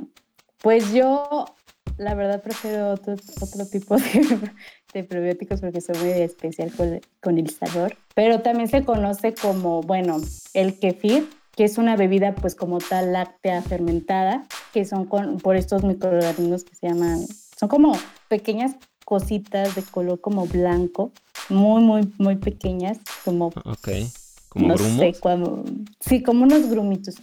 pues 0.62 0.94
yo 0.94 1.46
la 1.98 2.16
verdad 2.16 2.42
prefiero 2.42 2.92
otro, 2.92 3.16
otro 3.42 3.66
tipo 3.66 3.96
de, 4.94 5.04
probióticos 5.04 5.62
porque 5.62 5.82
soy 5.82 5.98
muy 5.98 6.10
especial 6.12 6.72
con, 6.72 7.00
con 7.22 7.38
el 7.38 7.50
sabor, 7.50 7.96
pero 8.16 8.42
también 8.42 8.68
se 8.68 8.84
conoce 8.84 9.34
como, 9.34 9.82
bueno, 9.82 10.18
el 10.54 10.80
kefir 10.80 11.28
que 11.56 11.66
es 11.66 11.78
una 11.78 11.96
bebida 11.96 12.34
pues 12.34 12.56
como 12.56 12.80
tal 12.80 13.14
láctea 13.14 13.62
fermentada, 13.62 14.48
que 14.74 14.86
son 14.86 15.06
con, 15.06 15.38
por 15.38 15.56
estos 15.56 15.84
microorganismos 15.84 16.64
que 16.64 16.76
se 16.76 16.88
llaman, 16.88 17.26
son 17.58 17.70
como 17.70 17.98
pequeñas 18.30 18.76
cositas 19.06 19.76
de 19.76 19.84
color 19.84 20.22
como 20.22 20.46
blanco, 20.46 21.12
muy, 21.50 21.84
muy, 21.84 22.14
muy 22.18 22.38
pequeñas, 22.38 23.00
como... 23.26 23.48
Ok, 23.48 23.90
como 24.48 24.68
no 24.70 24.78
Sé, 24.78 25.14
sí, 26.00 26.24
como 26.24 26.44
unos 26.44 26.70
grumitos 26.70 27.16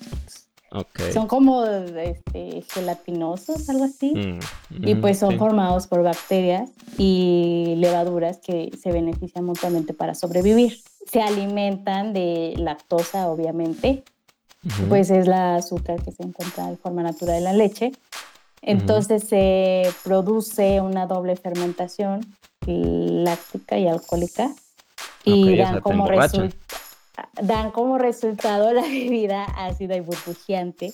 Okay. 0.70 1.12
Son 1.12 1.26
como 1.26 1.64
este, 1.64 2.62
gelatinosos, 2.72 3.68
algo 3.68 3.85
así. 3.85 4.12
Mm, 4.14 4.88
y 4.88 4.94
pues 4.96 5.18
son 5.18 5.38
formados 5.38 5.87
por 5.87 6.02
bacterias 6.02 6.70
y 6.98 7.74
levaduras 7.78 8.38
que 8.38 8.70
se 8.81 8.92
benefician 8.92 9.44
mutuamente 9.44 9.94
para 9.94 10.14
sobrevivir. 10.14 10.78
Se 11.11 11.22
alimentan 11.22 12.12
de 12.12 12.54
lactosa, 12.59 13.28
obviamente, 13.28 14.04
pues 14.88 15.11
es 15.11 15.26
la 15.26 15.57
azúcar 15.57 16.02
que 16.02 16.12
se 16.12 16.22
encuentra 16.22 16.66
de 16.66 16.76
forma 16.76 17.02
natural 17.02 17.37
en 17.37 17.44
la 17.44 17.52
leche. 17.54 17.92
Entonces 18.61 19.24
se 19.24 19.85
produce 20.04 20.81
una 20.83 21.07
doble 21.07 21.37
fermentación 21.37 22.26
láctica 22.66 23.78
y 23.78 23.87
alcohólica 23.87 24.50
y 25.24 25.57
dan, 25.57 25.81
como 25.81 26.07
dan, 27.42 27.70
como 27.70 27.98
resultado 27.98 28.72
la 28.72 28.83
bebida 28.88 29.44
ácida 29.44 29.96
y 29.96 30.00
burbujeante 30.00 30.92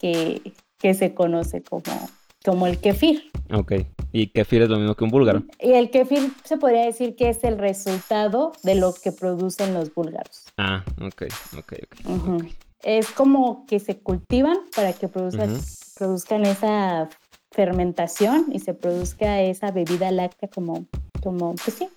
que, 0.00 0.52
que 0.78 0.94
se 0.94 1.14
conoce 1.14 1.62
como, 1.62 2.10
como 2.44 2.66
el 2.66 2.78
kefir. 2.78 3.30
Ok, 3.52 3.72
y 4.12 4.28
kefir 4.28 4.62
es 4.62 4.68
lo 4.68 4.78
mismo 4.78 4.94
que 4.94 5.04
un 5.04 5.10
búlgaro. 5.10 5.42
Y 5.60 5.72
el 5.72 5.90
kefir 5.90 6.32
se 6.44 6.56
podría 6.56 6.84
decir 6.84 7.16
que 7.16 7.30
es 7.30 7.42
el 7.44 7.58
resultado 7.58 8.52
de 8.62 8.74
lo 8.74 8.94
que 8.94 9.12
producen 9.12 9.74
los 9.74 9.94
búlgaros. 9.94 10.44
Ah, 10.56 10.84
ok, 11.00 11.22
ok, 11.56 11.72
ok. 12.04 12.30
okay 12.30 12.56
es 12.82 13.10
como 13.10 13.66
que 13.66 13.80
se 13.80 13.98
cultivan 13.98 14.56
para 14.74 14.92
que 14.92 15.08
produzcan, 15.08 15.58
produzcan 15.96 16.46
esa 16.46 17.08
fermentación 17.50 18.46
y 18.52 18.60
se 18.60 18.74
produzca 18.74 19.40
esa 19.40 19.70
bebida 19.70 20.10
láctea 20.10 20.48
como, 20.48 20.86
como 21.22 21.54
pues 21.54 21.76
sí. 21.76 21.88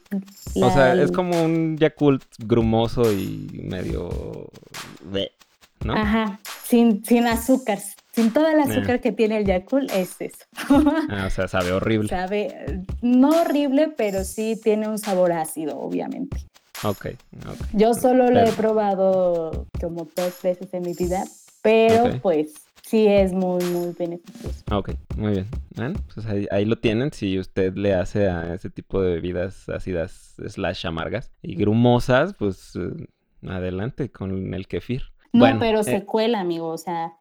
o 0.61 0.71
sea, 0.71 0.93
es 0.93 1.11
como 1.11 1.43
un 1.43 1.77
Yakult 1.77 2.23
grumoso 2.39 3.11
y 3.11 3.49
medio... 3.63 4.49
¿no? 5.83 5.93
Ajá, 5.95 6.39
sin, 6.63 7.03
sin 7.03 7.27
azúcar, 7.27 7.79
sin 8.11 8.31
todo 8.31 8.47
el 8.47 8.59
eh. 8.59 8.63
azúcar 8.63 9.01
que 9.01 9.11
tiene 9.11 9.37
el 9.37 9.45
Yakult, 9.45 9.91
es 9.91 10.15
eso. 10.19 10.45
ah, 11.09 11.25
o 11.27 11.29
sea, 11.29 11.47
sabe 11.47 11.71
horrible. 11.71 12.09
Sabe, 12.09 12.83
no 13.01 13.41
horrible, 13.41 13.93
pero 13.95 14.23
sí 14.23 14.59
tiene 14.61 14.87
un 14.87 14.99
sabor 14.99 15.31
ácido, 15.31 15.79
obviamente. 15.79 16.37
Ok, 16.83 17.09
Yo 17.73 17.93
solo 17.93 18.31
lo 18.31 18.39
he 18.39 18.51
probado 18.53 19.67
como 19.79 20.07
dos 20.15 20.41
veces 20.41 20.73
en 20.73 20.81
mi 20.81 20.93
vida, 20.93 21.25
pero 21.61 22.19
pues 22.21 22.53
sí 22.91 23.07
es 23.07 23.31
muy, 23.31 23.63
muy 23.63 23.93
beneficioso. 23.97 24.63
Ok, 24.69 24.91
muy 25.15 25.31
bien. 25.31 25.95
pues 26.13 26.27
ahí, 26.27 26.65
lo 26.65 26.77
tienen. 26.77 27.13
Si 27.13 27.39
usted 27.39 27.73
le 27.75 27.93
hace 27.93 28.27
a 28.27 28.53
ese 28.53 28.69
tipo 28.69 29.01
de 29.01 29.13
bebidas 29.13 29.69
ácidas 29.69 30.35
slash 30.45 30.85
amargas 30.85 31.31
y 31.41 31.55
grumosas, 31.55 32.33
pues 32.33 32.75
eh, 32.75 33.07
adelante 33.47 34.11
con 34.11 34.53
el 34.53 34.67
kefir. 34.67 35.03
No, 35.31 35.45
pero 35.57 35.83
se 35.83 35.97
eh, 35.97 36.05
cuela, 36.05 36.41
amigo. 36.41 36.67
O 36.67 36.77
sea, 36.77 37.13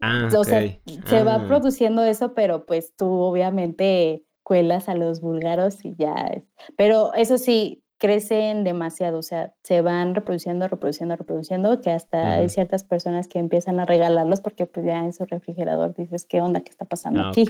ah, 0.00 0.28
se 0.30 1.24
va 1.24 1.34
ah. 1.34 1.46
produciendo 1.48 2.04
eso, 2.04 2.32
pero 2.34 2.64
pues 2.64 2.94
tú 2.96 3.06
obviamente 3.06 4.24
cuelas 4.44 4.88
a 4.88 4.94
los 4.94 5.20
búlgaros 5.20 5.84
y 5.84 5.96
ya. 5.96 6.42
Pero 6.76 7.12
eso 7.14 7.38
sí, 7.38 7.82
crecen 7.98 8.64
demasiado, 8.64 9.18
o 9.18 9.22
sea, 9.22 9.52
se 9.62 9.82
van 9.82 10.14
reproduciendo, 10.14 10.68
reproduciendo, 10.68 11.16
reproduciendo, 11.16 11.80
que 11.80 11.90
hasta 11.90 12.34
hay 12.34 12.48
ciertas 12.48 12.84
personas 12.84 13.26
que 13.26 13.38
empiezan 13.38 13.80
a 13.80 13.84
regalarlos 13.84 14.40
porque 14.40 14.66
pues 14.66 14.86
ya 14.86 15.04
en 15.04 15.12
su 15.12 15.26
refrigerador 15.26 15.94
dices, 15.94 16.24
¿qué 16.24 16.40
onda? 16.40 16.60
¿Qué 16.60 16.70
está 16.70 16.84
pasando 16.84 17.22
ah, 17.22 17.30
aquí? 17.30 17.44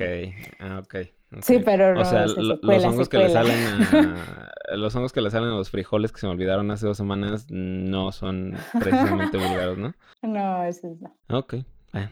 Ah, 0.58 0.80
ok. 0.82 0.96
Sí, 1.42 1.60
pero 1.62 1.94
no, 1.94 2.00
o 2.00 2.04
sea, 2.06 2.24
los 2.26 2.84
hongos 2.84 3.10
que 3.10 3.18
le 3.18 3.28
salen 3.28 3.54
a, 3.92 4.76
los 4.76 4.96
hongos 4.96 5.12
que 5.12 5.20
le 5.20 5.30
salen 5.30 5.50
a 5.50 5.56
los 5.56 5.68
frijoles 5.68 6.10
que 6.10 6.20
se 6.20 6.26
me 6.26 6.32
olvidaron 6.32 6.70
hace 6.70 6.86
dos 6.86 6.96
semanas 6.96 7.46
no 7.50 8.10
son 8.12 8.54
precisamente 8.72 9.36
vulgares, 9.36 9.76
¿no? 9.76 9.92
No, 10.22 10.64
eso 10.64 10.88
es 10.88 11.00
no. 11.00 11.14
Ok, 11.28 11.56
ah, 11.92 12.10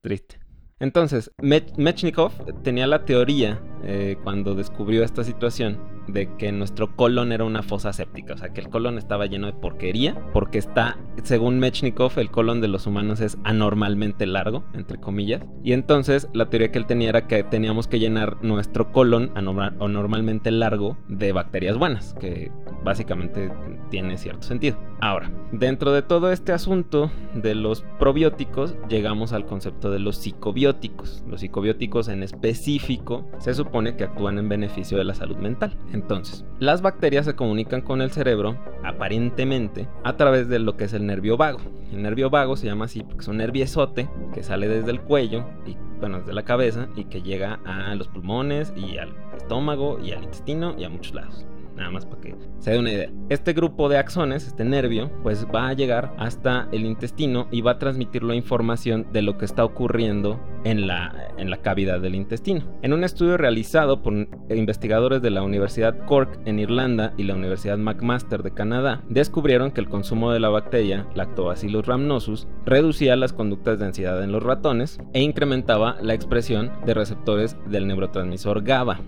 triste. 0.00 0.38
Entonces, 0.78 1.32
Mechnikov 1.40 2.32
tenía 2.62 2.86
la 2.86 3.04
teoría 3.04 3.60
eh, 3.84 4.16
cuando 4.22 4.54
descubrió 4.54 5.02
esta 5.02 5.24
situación 5.24 5.93
de 6.08 6.34
que 6.36 6.52
nuestro 6.52 6.94
colon 6.96 7.32
era 7.32 7.44
una 7.44 7.62
fosa 7.62 7.92
séptica, 7.92 8.34
o 8.34 8.36
sea 8.36 8.52
que 8.52 8.60
el 8.60 8.68
colon 8.68 8.98
estaba 8.98 9.26
lleno 9.26 9.46
de 9.46 9.52
porquería, 9.52 10.14
porque 10.32 10.58
está, 10.58 10.98
según 11.22 11.58
Mechnikov, 11.58 12.12
el 12.18 12.30
colon 12.30 12.60
de 12.60 12.68
los 12.68 12.86
humanos 12.86 13.20
es 13.20 13.38
anormalmente 13.44 14.26
largo, 14.26 14.64
entre 14.74 14.98
comillas, 14.98 15.42
y 15.62 15.72
entonces 15.72 16.28
la 16.32 16.50
teoría 16.50 16.70
que 16.70 16.78
él 16.78 16.86
tenía 16.86 17.08
era 17.08 17.26
que 17.26 17.42
teníamos 17.44 17.86
que 17.86 17.98
llenar 17.98 18.36
nuestro 18.42 18.92
colon 18.92 19.32
anormalmente 19.34 20.50
largo 20.50 20.96
de 21.08 21.32
bacterias 21.32 21.78
buenas, 21.78 22.14
que 22.20 22.50
básicamente 22.82 23.50
tiene 23.90 24.18
cierto 24.18 24.42
sentido. 24.46 24.78
Ahora, 25.04 25.30
dentro 25.52 25.92
de 25.92 26.00
todo 26.00 26.32
este 26.32 26.52
asunto 26.52 27.10
de 27.34 27.54
los 27.54 27.82
probióticos, 27.98 28.74
llegamos 28.88 29.34
al 29.34 29.44
concepto 29.44 29.90
de 29.90 29.98
los 29.98 30.16
psicobióticos. 30.16 31.22
Los 31.28 31.40
psicobióticos 31.40 32.08
en 32.08 32.22
específico 32.22 33.28
se 33.36 33.52
supone 33.52 33.96
que 33.96 34.04
actúan 34.04 34.38
en 34.38 34.48
beneficio 34.48 34.96
de 34.96 35.04
la 35.04 35.14
salud 35.14 35.36
mental. 35.36 35.76
Entonces, 35.92 36.46
las 36.58 36.80
bacterias 36.80 37.26
se 37.26 37.36
comunican 37.36 37.82
con 37.82 38.00
el 38.00 38.12
cerebro, 38.12 38.56
aparentemente, 38.82 39.90
a 40.04 40.16
través 40.16 40.48
de 40.48 40.58
lo 40.58 40.78
que 40.78 40.84
es 40.84 40.94
el 40.94 41.04
nervio 41.04 41.36
vago. 41.36 41.60
El 41.92 42.00
nervio 42.00 42.30
vago 42.30 42.56
se 42.56 42.64
llama 42.64 42.86
así 42.86 43.02
porque 43.02 43.20
es 43.20 43.28
un 43.28 43.36
nerviesote 43.36 44.08
que 44.32 44.42
sale 44.42 44.68
desde 44.68 44.90
el 44.90 45.02
cuello 45.02 45.44
y 45.66 45.76
bueno, 46.00 46.20
desde 46.20 46.32
la 46.32 46.46
cabeza 46.46 46.88
y 46.96 47.04
que 47.04 47.20
llega 47.20 47.60
a 47.66 47.94
los 47.94 48.08
pulmones 48.08 48.72
y 48.74 48.96
al 48.96 49.14
estómago 49.36 50.00
y 50.02 50.12
al 50.12 50.24
intestino 50.24 50.74
y 50.78 50.84
a 50.84 50.88
muchos 50.88 51.12
lados. 51.12 51.46
Nada 51.76 51.90
más 51.90 52.06
para 52.06 52.20
que 52.20 52.34
se 52.58 52.70
dé 52.70 52.78
una 52.78 52.92
idea. 52.92 53.10
Este 53.28 53.52
grupo 53.52 53.88
de 53.88 53.98
axones, 53.98 54.46
este 54.46 54.64
nervio, 54.64 55.10
pues 55.22 55.46
va 55.54 55.68
a 55.68 55.72
llegar 55.72 56.14
hasta 56.18 56.68
el 56.72 56.84
intestino 56.86 57.48
y 57.50 57.60
va 57.60 57.72
a 57.72 57.78
transmitir 57.78 58.22
la 58.22 58.34
información 58.34 59.06
de 59.12 59.22
lo 59.22 59.38
que 59.38 59.44
está 59.44 59.64
ocurriendo 59.64 60.40
en 60.64 60.86
la, 60.86 61.28
en 61.36 61.50
la 61.50 61.58
cavidad 61.58 62.00
del 62.00 62.14
intestino. 62.14 62.62
En 62.82 62.92
un 62.92 63.04
estudio 63.04 63.36
realizado 63.36 64.02
por 64.02 64.14
investigadores 64.48 65.20
de 65.20 65.30
la 65.30 65.42
Universidad 65.42 66.06
Cork 66.06 66.40
en 66.46 66.58
Irlanda 66.58 67.12
y 67.16 67.24
la 67.24 67.34
Universidad 67.34 67.78
McMaster 67.78 68.42
de 68.42 68.52
Canadá, 68.52 69.02
descubrieron 69.08 69.70
que 69.70 69.80
el 69.80 69.88
consumo 69.88 70.32
de 70.32 70.40
la 70.40 70.48
bacteria 70.48 71.06
Lactobacillus 71.14 71.86
rhamnosus 71.86 72.46
reducía 72.64 73.16
las 73.16 73.32
conductas 73.32 73.78
de 73.78 73.86
ansiedad 73.86 74.22
en 74.22 74.32
los 74.32 74.42
ratones 74.42 74.98
e 75.12 75.20
incrementaba 75.22 75.96
la 76.00 76.14
expresión 76.14 76.72
de 76.86 76.94
receptores 76.94 77.56
del 77.66 77.86
neurotransmisor 77.86 78.62
GABA. 78.62 79.00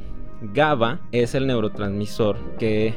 GABA 0.52 1.00
es 1.12 1.34
el 1.34 1.46
neurotransmisor 1.46 2.36
que 2.58 2.94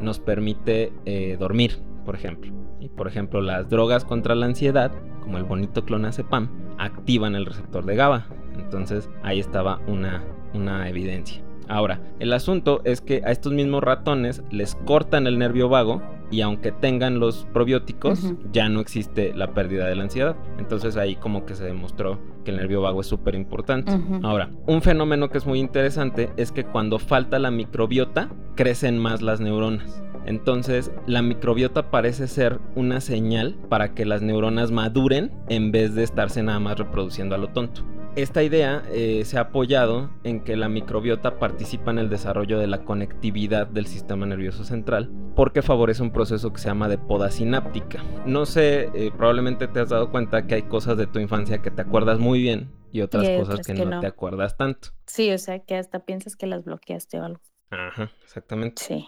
nos 0.00 0.18
permite 0.18 0.92
eh, 1.04 1.36
dormir, 1.38 1.78
por 2.04 2.14
ejemplo. 2.14 2.52
Y 2.80 2.88
por 2.88 3.08
ejemplo, 3.08 3.40
las 3.40 3.68
drogas 3.68 4.04
contra 4.04 4.34
la 4.34 4.46
ansiedad, 4.46 4.92
como 5.22 5.38
el 5.38 5.44
bonito 5.44 5.84
clonazepam, 5.84 6.48
activan 6.78 7.34
el 7.34 7.46
receptor 7.46 7.84
de 7.84 7.96
GABA. 7.96 8.26
Entonces 8.58 9.08
ahí 9.22 9.40
estaba 9.40 9.80
una, 9.86 10.24
una 10.54 10.88
evidencia. 10.88 11.42
Ahora, 11.68 12.00
el 12.20 12.32
asunto 12.32 12.80
es 12.84 13.00
que 13.00 13.22
a 13.24 13.32
estos 13.32 13.52
mismos 13.52 13.82
ratones 13.82 14.42
les 14.50 14.76
cortan 14.86 15.26
el 15.26 15.38
nervio 15.38 15.68
vago 15.68 16.00
y 16.30 16.40
aunque 16.40 16.72
tengan 16.72 17.20
los 17.20 17.46
probióticos, 17.52 18.34
ya 18.52 18.68
no 18.68 18.80
existe 18.80 19.32
la 19.34 19.52
pérdida 19.52 19.86
de 19.86 19.96
la 19.96 20.04
ansiedad. 20.04 20.36
Entonces 20.58 20.96
ahí 20.96 21.16
como 21.16 21.46
que 21.46 21.54
se 21.54 21.64
demostró 21.64 22.18
que 22.44 22.50
el 22.50 22.58
nervio 22.58 22.82
vago 22.82 23.00
es 23.00 23.06
súper 23.06 23.34
importante. 23.34 23.92
Ahora, 24.22 24.50
un 24.66 24.82
fenómeno 24.82 25.30
que 25.30 25.38
es 25.38 25.46
muy 25.46 25.58
interesante 25.58 26.30
es 26.36 26.52
que 26.52 26.64
cuando 26.64 26.98
falta 26.98 27.38
la 27.38 27.50
microbiota, 27.50 28.28
crecen 28.54 28.98
más 28.98 29.22
las 29.22 29.40
neuronas. 29.40 30.02
Entonces, 30.26 30.90
la 31.06 31.22
microbiota 31.22 31.90
parece 31.90 32.26
ser 32.26 32.60
una 32.74 33.00
señal 33.00 33.56
para 33.68 33.94
que 33.94 34.04
las 34.04 34.22
neuronas 34.22 34.72
maduren 34.72 35.32
en 35.48 35.72
vez 35.72 35.94
de 35.94 36.02
estarse 36.02 36.42
nada 36.42 36.58
más 36.60 36.78
reproduciendo 36.78 37.34
a 37.34 37.38
lo 37.38 37.48
tonto. 37.48 37.84
Esta 38.16 38.42
idea 38.42 38.82
eh, 38.90 39.24
se 39.26 39.36
ha 39.36 39.42
apoyado 39.42 40.10
en 40.24 40.40
que 40.42 40.56
la 40.56 40.70
microbiota 40.70 41.38
participa 41.38 41.90
en 41.90 41.98
el 41.98 42.08
desarrollo 42.08 42.58
de 42.58 42.66
la 42.66 42.82
conectividad 42.82 43.66
del 43.66 43.86
sistema 43.86 44.24
nervioso 44.24 44.64
central 44.64 45.10
porque 45.36 45.60
favorece 45.60 46.02
un 46.02 46.10
proceso 46.10 46.50
que 46.50 46.58
se 46.58 46.68
llama 46.68 46.88
de 46.88 46.96
poda 46.96 47.30
sináptica. 47.30 48.02
No 48.24 48.46
sé, 48.46 48.88
eh, 48.94 49.10
probablemente 49.14 49.68
te 49.68 49.80
has 49.80 49.90
dado 49.90 50.10
cuenta 50.10 50.46
que 50.46 50.54
hay 50.54 50.62
cosas 50.62 50.96
de 50.96 51.06
tu 51.06 51.18
infancia 51.18 51.60
que 51.60 51.70
te 51.70 51.82
acuerdas 51.82 52.18
muy 52.18 52.40
bien 52.40 52.72
y 52.90 53.02
otras 53.02 53.28
cosas 53.28 53.60
que, 53.66 53.74
no, 53.74 54.00
te 54.00 54.06
acuerdas 54.06 54.56
tanto. 54.56 54.88
Sí, 55.06 55.30
o 55.30 55.38
sea, 55.38 55.58
que 55.58 55.76
hasta 55.76 56.06
piensas 56.06 56.36
que 56.36 56.46
las 56.46 56.64
bloqueaste 56.64 57.20
o 57.20 57.24
algo. 57.24 57.42
Ajá, 57.68 58.10
exactamente. 58.24 58.82
Sí. 58.82 59.06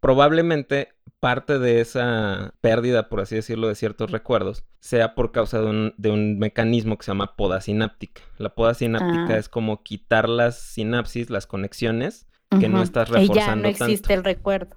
Probablemente 0.00 0.94
parte 1.20 1.58
de 1.58 1.80
esa 1.80 2.54
pérdida, 2.60 3.08
por 3.08 3.20
así 3.20 3.36
decirlo, 3.36 3.68
de 3.68 3.74
ciertos 3.74 4.10
recuerdos, 4.10 4.64
sea 4.80 5.14
por 5.14 5.32
causa 5.32 5.60
de 5.60 6.10
un, 6.10 6.38
mecanismo 6.38 6.96
que 6.96 7.04
se 7.04 7.10
llama 7.10 7.36
poda 7.36 7.60
sináptica. 7.60 8.22
La 8.38 8.54
poda 8.54 8.74
sináptica 8.74 9.34
ah. 9.34 9.38
es 9.38 9.48
como 9.48 9.82
quitar 9.82 10.28
las 10.28 10.58
sinapsis, 10.58 11.30
las 11.30 11.46
conexiones, 11.46 12.26
que 12.58 12.68
no 12.68 12.82
estás 12.82 13.10
reforzando. 13.10 13.34
Y 13.34 13.46
ya 13.46 13.54
no 13.54 13.68
existe 13.68 14.14
el 14.14 14.24
recuerdo. 14.24 14.76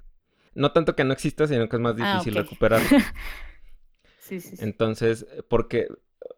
No 0.53 0.71
tanto 0.71 0.95
que 0.95 1.03
no 1.03 1.13
exista, 1.13 1.47
sino 1.47 1.67
que 1.67 1.77
es 1.77 1.81
más 1.81 1.95
ah, 1.99 2.11
difícil 2.13 2.35
recuperar. 2.35 2.81
sí, 4.19 4.39
sí, 4.39 4.57
sí. 4.57 4.63
Entonces, 4.63 5.25
porque, 5.49 5.87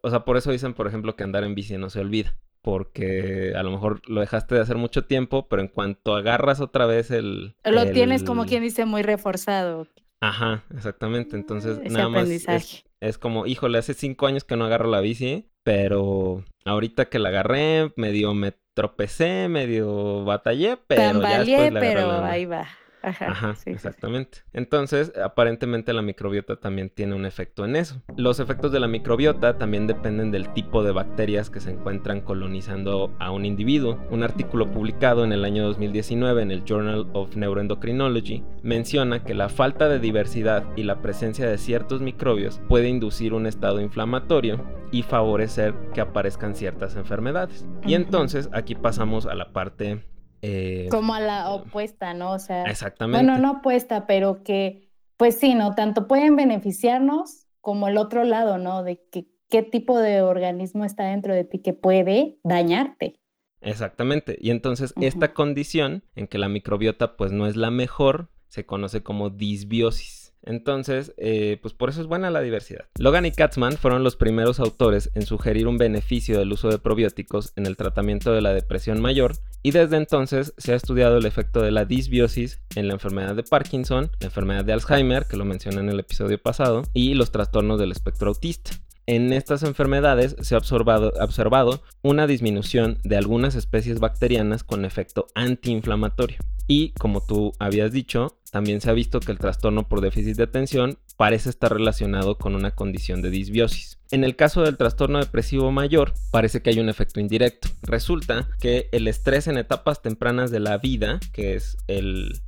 o 0.01 0.09
sea, 0.09 0.23
por 0.23 0.37
eso 0.37 0.51
dicen, 0.51 0.73
por 0.73 0.87
ejemplo, 0.87 1.15
que 1.15 1.23
andar 1.23 1.43
en 1.43 1.55
bici 1.55 1.77
no 1.77 1.89
se 1.89 1.99
olvida 1.99 2.37
porque 2.65 3.53
a 3.55 3.61
lo 3.61 3.69
mejor 3.69 4.01
lo 4.09 4.21
dejaste 4.21 4.55
de 4.55 4.61
hacer 4.61 4.75
mucho 4.77 5.05
tiempo, 5.05 5.47
pero 5.47 5.61
en 5.61 5.67
cuanto 5.67 6.15
agarras 6.15 6.61
otra 6.61 6.87
vez 6.87 7.11
el... 7.11 7.55
Lo 7.63 7.91
tienes 7.91 8.23
como 8.23 8.45
quien 8.45 8.63
dice 8.63 8.85
muy 8.85 9.03
reforzado. 9.03 9.87
Ajá, 10.19 10.63
exactamente. 10.75 11.35
Entonces, 11.35 11.79
nada 11.91 12.09
más 12.09 12.27
es, 12.27 13.17
como, 13.19 13.45
híjole, 13.45 13.77
hace 13.77 13.93
cinco 13.93 14.25
años 14.25 14.45
que 14.45 14.55
no 14.55 14.65
agarro 14.65 14.89
la 14.89 14.99
bici, 14.99 15.47
pero 15.61 16.43
ahorita 16.65 17.05
que 17.05 17.19
la 17.19 17.29
agarré, 17.29 17.93
medio 17.97 18.33
me 18.33 18.55
tropecé, 18.73 19.47
medio 19.47 20.25
batallé, 20.25 20.77
pero 20.87 21.21
ya 21.21 21.43
después 21.43 21.71
pero 21.79 22.25
ahí 22.25 22.45
va. 22.45 22.67
Ajá, 23.05 23.55
exactamente. 23.65 24.39
Entonces, 24.53 25.13
aparentemente 25.23 25.93
la 25.93 26.01
microbiota 26.01 26.55
también 26.55 26.89
tiene 26.89 27.15
un 27.15 27.25
efecto 27.25 27.65
en 27.65 27.75
eso. 27.75 28.01
Los 28.17 28.39
efectos 28.39 28.71
de 28.71 28.79
la 28.79 28.87
microbiota 28.87 29.57
también 29.57 29.87
dependen 29.87 30.31
del 30.31 30.51
tipo 30.53 30.83
de 30.83 30.91
bacterias 30.91 31.49
que 31.49 31.59
se 31.59 31.71
encuentran 31.71 32.21
colonizando 32.21 33.13
a 33.19 33.31
un 33.31 33.45
individuo. 33.45 33.99
Un 34.09 34.23
artículo 34.23 34.71
publicado 34.71 35.23
en 35.23 35.31
el 35.31 35.45
año 35.45 35.63
2019 35.63 36.41
en 36.41 36.51
el 36.51 36.63
Journal 36.63 37.07
of 37.13 37.35
Neuroendocrinology 37.35 38.43
menciona 38.63 39.23
que 39.23 39.35
la 39.35 39.49
falta 39.49 39.87
de 39.87 39.99
diversidad 39.99 40.65
y 40.75 40.83
la 40.83 41.01
presencia 41.01 41.47
de 41.47 41.57
ciertos 41.57 42.01
microbios 42.01 42.61
puede 42.67 42.89
inducir 42.89 43.33
un 43.33 43.45
estado 43.45 43.81
inflamatorio 43.81 44.63
y 44.91 45.03
favorecer 45.03 45.73
que 45.93 46.01
aparezcan 46.01 46.55
ciertas 46.55 46.95
enfermedades. 46.95 47.65
Y 47.85 47.93
entonces 47.93 48.49
aquí 48.53 48.75
pasamos 48.75 49.25
a 49.25 49.35
la 49.35 49.51
parte 49.51 50.03
eh, 50.41 50.87
Como 50.91 51.13
a 51.13 51.19
la 51.19 51.49
opuesta, 51.51 52.13
¿no? 52.13 52.31
O 52.31 52.39
sea, 52.39 52.63
exactamente. 52.63 53.25
Bueno, 53.25 53.41
no 53.41 53.59
opuesta, 53.59 54.07
pero 54.07 54.43
que, 54.43 54.89
pues 55.17 55.37
sí, 55.39 55.55
¿no? 55.55 55.75
Tanto 55.75 56.07
pueden 56.07 56.35
beneficiarnos 56.35 57.47
como 57.61 57.87
el 57.87 57.97
otro 57.97 58.23
lado, 58.23 58.57
¿no? 58.57 58.83
De 58.83 59.01
que 59.11 59.27
qué 59.49 59.63
tipo 59.63 59.99
de 59.99 60.21
organismo 60.21 60.85
está 60.85 61.05
dentro 61.05 61.33
de 61.33 61.43
ti 61.43 61.59
que 61.59 61.73
puede 61.73 62.37
dañarte. 62.43 63.19
Exactamente. 63.61 64.37
Y 64.39 64.51
entonces 64.51 64.93
esta 65.01 65.33
condición 65.33 66.03
en 66.15 66.27
que 66.27 66.37
la 66.37 66.49
microbiota 66.49 67.17
pues 67.17 67.31
no 67.31 67.47
es 67.47 67.55
la 67.55 67.71
mejor 67.71 68.29
se 68.47 68.65
conoce 68.65 69.03
como 69.03 69.29
disbiosis. 69.29 70.24
Entonces, 70.45 71.13
eh, 71.17 71.57
pues 71.61 71.73
por 71.73 71.89
eso 71.89 72.01
es 72.01 72.07
buena 72.07 72.29
la 72.29 72.41
diversidad. 72.41 72.85
Logan 72.97 73.25
y 73.25 73.31
Katzman 73.31 73.77
fueron 73.77 74.03
los 74.03 74.15
primeros 74.15 74.59
autores 74.59 75.09
en 75.15 75.25
sugerir 75.25 75.67
un 75.67 75.77
beneficio 75.77 76.39
del 76.39 76.53
uso 76.53 76.69
de 76.69 76.79
probióticos 76.79 77.53
en 77.55 77.65
el 77.65 77.75
tratamiento 77.77 78.31
de 78.31 78.41
la 78.41 78.53
depresión 78.53 79.01
mayor 79.01 79.33
y 79.63 79.71
desde 79.71 79.97
entonces 79.97 80.53
se 80.57 80.73
ha 80.73 80.75
estudiado 80.75 81.17
el 81.17 81.25
efecto 81.25 81.61
de 81.61 81.71
la 81.71 81.85
disbiosis 81.85 82.61
en 82.75 82.87
la 82.87 82.93
enfermedad 82.93 83.35
de 83.35 83.41
Parkinson, 83.43 84.11
la 84.19 84.27
enfermedad 84.27 84.63
de 84.63 84.73
Alzheimer, 84.73 85.25
que 85.25 85.37
lo 85.37 85.45
mencioné 85.45 85.79
en 85.79 85.89
el 85.89 85.99
episodio 85.99 86.39
pasado, 86.39 86.83
y 86.93 87.15
los 87.15 87.31
trastornos 87.31 87.79
del 87.79 87.91
espectro 87.91 88.29
autista. 88.29 88.71
En 89.07 89.33
estas 89.33 89.63
enfermedades 89.63 90.35
se 90.39 90.55
ha 90.55 90.57
observado, 90.57 91.13
observado, 91.19 91.81
una 92.01 92.27
disminución 92.27 92.97
de 93.03 93.17
algunas 93.17 93.55
especies 93.55 93.99
bacterianas 93.99 94.63
con 94.63 94.85
efecto 94.85 95.27
antiinflamatorio. 95.35 96.37
Y 96.67 96.91
como 96.91 97.21
tú 97.21 97.53
habías 97.59 97.91
dicho, 97.91 98.37
también 98.51 98.81
se 98.81 98.89
ha 98.89 98.93
visto 98.93 99.19
que 99.19 99.31
el 99.31 99.37
trastorno 99.37 99.87
por 99.87 100.01
déficit 100.01 100.37
de 100.37 100.43
atención 100.43 100.97
parece 101.17 101.49
estar 101.49 101.73
relacionado 101.73 102.37
con 102.37 102.55
una 102.55 102.71
condición 102.71 103.21
de 103.21 103.29
disbiosis. 103.29 103.99
En 104.11 104.23
el 104.23 104.35
caso 104.35 104.61
del 104.61 104.77
trastorno 104.77 105.19
depresivo 105.19 105.71
mayor, 105.71 106.13
parece 106.31 106.61
que 106.61 106.69
hay 106.69 106.79
un 106.79 106.89
efecto 106.89 107.19
indirecto. 107.19 107.69
Resulta 107.81 108.47
que 108.59 108.87
el 108.91 109.07
estrés 109.07 109.47
en 109.47 109.57
etapas 109.57 110.01
tempranas 110.01 110.51
de 110.51 110.59
la 110.59 110.77
vida, 110.77 111.19
que 111.33 111.55
es 111.55 111.75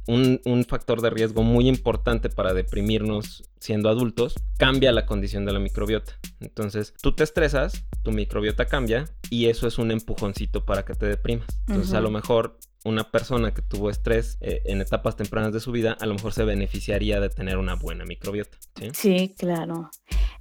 un, 0.08 0.40
un 0.46 0.66
factor 0.66 1.02
de 1.02 1.10
riesgo 1.10 1.44
muy 1.44 1.68
importante 1.68 2.30
para 2.30 2.54
deprimirnos 2.54 3.44
siendo 3.60 3.90
adultos, 3.90 4.36
cambia 4.58 4.92
la 4.92 5.06
condición 5.06 5.46
de 5.46 5.54
la 5.54 5.60
microbiota. 5.60 6.14
Entonces, 6.40 6.94
tú 7.02 7.14
te 7.14 7.24
estresas, 7.24 7.84
tu 8.04 8.12
microbiota 8.12 8.66
cambia 8.66 9.10
y 9.30 9.48
eso 9.48 9.68
es 9.68 9.78
un 9.78 9.92
empujoncito 9.92 10.64
para 10.64 10.86
que 10.86 10.94
te 10.94 11.08
deprimas. 11.08 11.48
Entonces, 11.68 11.94
a 11.94 12.02
lo 12.02 12.12
mejor 12.12 12.60
una 12.88 13.12
persona 13.12 13.54
que 13.54 13.62
tuvo 13.62 13.90
estrés 13.90 14.38
eh, 14.42 14.62
en 14.66 14.82
etapas 14.82 15.16
tempranas 15.16 15.54
de 15.54 15.60
su 15.60 15.72
vida, 15.72 15.98
a 16.00 16.06
lo 16.06 16.14
mejor 16.14 16.34
se 16.34 16.46
beneficiaría 16.46 17.20
de 17.20 17.30
tener 17.30 17.58
una 17.58 17.76
buena 17.76 18.06
microbiota. 18.06 18.58
Sí, 18.94 19.36
claro. 19.38 19.90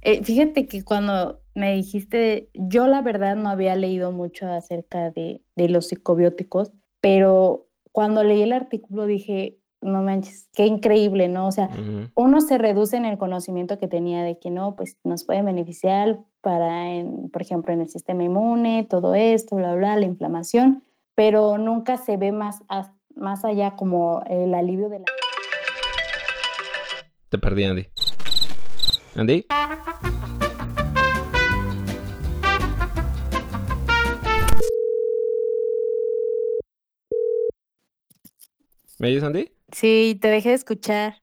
Eh, 0.01 0.23
fíjate 0.23 0.67
que 0.67 0.83
cuando 0.83 1.41
me 1.53 1.75
dijiste, 1.75 2.49
yo 2.53 2.87
la 2.87 3.01
verdad 3.01 3.35
no 3.35 3.49
había 3.49 3.75
leído 3.75 4.11
mucho 4.11 4.47
acerca 4.47 5.11
de, 5.11 5.41
los 5.55 5.87
psicobióticos, 5.87 6.71
pero 7.01 7.67
cuando 7.91 8.23
leí 8.23 8.41
el 8.41 8.53
artículo 8.53 9.05
dije, 9.05 9.59
no 9.81 10.01
manches, 10.01 10.49
qué 10.53 10.65
increíble, 10.65 11.27
¿no? 11.27 11.47
O 11.47 11.51
sea, 11.51 11.69
uno 12.15 12.41
se 12.41 12.57
reduce 12.57 12.95
en 12.95 13.05
el 13.05 13.17
conocimiento 13.17 13.77
que 13.77 13.87
tenía 13.87 14.23
de 14.23 14.39
que 14.39 14.49
no, 14.49 14.75
pues 14.75 14.97
nos 15.03 15.23
puede 15.23 15.41
beneficiar 15.41 16.19
para, 16.41 16.85
por 17.31 17.41
ejemplo, 17.41 17.73
en 17.73 17.81
el 17.81 17.89
sistema 17.89 18.23
inmune, 18.23 18.87
todo 18.89 19.15
esto, 19.15 19.55
bla, 19.55 19.75
bla, 19.75 19.97
la 19.97 20.05
inflamación, 20.05 20.83
pero 21.17 21.57
nunca 21.57 21.97
se 21.97 22.15
ve 22.15 22.31
más, 22.31 22.61
más 23.15 23.43
allá 23.43 23.75
como 23.75 24.23
el 24.29 24.53
alivio 24.53 24.87
de 24.87 24.99
la... 24.99 25.05
Te 27.29 27.39
perdí, 27.39 27.63
Andy. 27.63 27.87
Andy. 29.15 29.47
¿Me 38.99 39.07
oyes, 39.07 39.23
Andy? 39.23 39.51
Sí, 39.71 40.19
te 40.21 40.27
dejé 40.27 40.49
de 40.49 40.55
escuchar. 40.55 41.15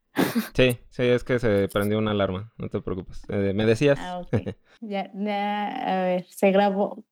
Sí, 0.54 0.78
sí, 0.90 1.02
es 1.02 1.24
que 1.24 1.38
se 1.38 1.68
prendió 1.68 1.98
una 1.98 2.12
alarma, 2.12 2.52
no 2.58 2.68
te 2.68 2.80
preocupes. 2.80 3.22
Eh, 3.28 3.52
¿Me 3.54 3.66
decías? 3.66 3.98
Ah, 4.00 4.22
ya, 4.80 5.10
ya, 5.14 5.66
a 5.66 6.04
ver, 6.04 6.26
se 6.28 6.50
grabó. 6.50 7.04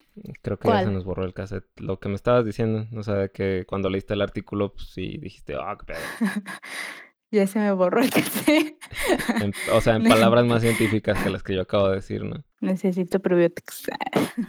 Creo 0.42 0.58
que 0.58 0.68
ya 0.68 0.84
se 0.84 0.90
nos 0.90 1.04
borró 1.04 1.24
el 1.24 1.32
cassette. 1.32 1.66
Lo 1.80 1.98
que 1.98 2.08
me 2.08 2.16
estabas 2.16 2.44
diciendo, 2.44 2.86
o 2.94 3.02
sea, 3.02 3.28
que 3.28 3.64
cuando 3.66 3.88
leíste 3.88 4.14
el 4.14 4.22
artículo, 4.22 4.74
pues 4.74 4.90
sí 4.90 5.18
dijiste, 5.18 5.54
ah, 5.54 5.76
qué 5.78 5.86
pedo. 5.86 5.98
ya 7.30 7.46
se 7.46 7.58
me 7.58 7.72
borró 7.72 8.02
el 8.02 8.10
cassette. 8.10 8.76
o 9.72 9.80
sea, 9.80 9.96
en 9.96 10.04
palabras 10.04 10.44
más 10.44 10.62
científicas 10.62 11.22
que 11.22 11.30
las 11.30 11.42
que 11.42 11.54
yo 11.54 11.62
acabo 11.62 11.88
de 11.88 11.96
decir, 11.96 12.24
¿no? 12.24 12.44
Necesito 12.60 13.20
probióticos. 13.20 13.84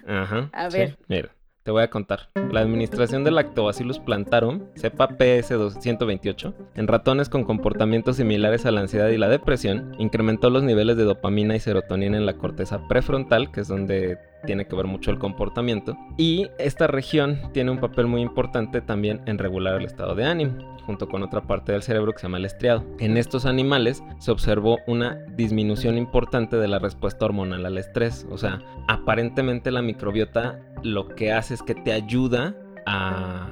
Ajá. 0.05 0.49
A 0.53 0.69
ver. 0.69 0.99
mira. 1.07 1.33
Te 1.63 1.71
voy 1.71 1.83
a 1.83 1.89
contar. 1.89 2.27
La 2.51 2.59
administración 2.59 3.23
del 3.23 3.35
Lactobacillus 3.35 3.99
plantarum, 3.99 4.63
cepa 4.75 5.07
PS128, 5.07 6.53
en 6.75 6.87
ratones 6.87 7.29
con 7.29 7.45
comportamientos 7.45 8.17
similares 8.17 8.65
a 8.65 8.71
la 8.71 8.81
ansiedad 8.81 9.07
y 9.07 9.17
la 9.17 9.29
depresión, 9.29 9.95
incrementó 9.97 10.49
los 10.49 10.63
niveles 10.63 10.97
de 10.97 11.05
dopamina 11.05 11.55
y 11.55 11.61
serotonina 11.61 12.17
en 12.17 12.25
la 12.25 12.33
corteza 12.33 12.85
prefrontal, 12.89 13.49
que 13.49 13.61
es 13.61 13.69
donde 13.69 14.17
tiene 14.45 14.65
que 14.65 14.75
ver 14.75 14.87
mucho 14.87 15.09
el 15.09 15.19
comportamiento. 15.19 15.95
Y 16.17 16.49
esta 16.59 16.87
región 16.87 17.39
tiene 17.53 17.71
un 17.71 17.79
papel 17.79 18.07
muy 18.07 18.21
importante 18.21 18.81
también 18.81 19.21
en 19.25 19.37
regular 19.37 19.75
el 19.75 19.85
estado 19.85 20.15
de 20.15 20.25
ánimo, 20.25 20.57
junto 20.85 21.07
con 21.07 21.23
otra 21.23 21.43
parte 21.43 21.71
del 21.71 21.81
cerebro 21.81 22.11
que 22.11 22.19
se 22.19 22.23
llama 22.23 22.39
el 22.39 22.45
estriado. 22.45 22.83
En 22.99 23.15
estos 23.15 23.45
animales 23.45 24.03
se 24.19 24.31
observó 24.31 24.79
una 24.85 25.15
disminución 25.37 25.97
importante 25.97 26.57
de 26.57 26.67
la 26.67 26.79
respuesta 26.79 27.23
hormonal 27.23 27.65
al 27.65 27.77
estrés. 27.77 28.27
O 28.29 28.37
sea, 28.37 28.59
aparentemente 28.89 29.71
la 29.71 29.81
microbiota 29.81 30.59
lo 30.83 31.07
que 31.07 31.31
hace 31.31 31.52
es 31.53 31.61
que 31.61 31.75
te 31.75 31.93
ayuda 31.93 32.55
a, 32.85 33.47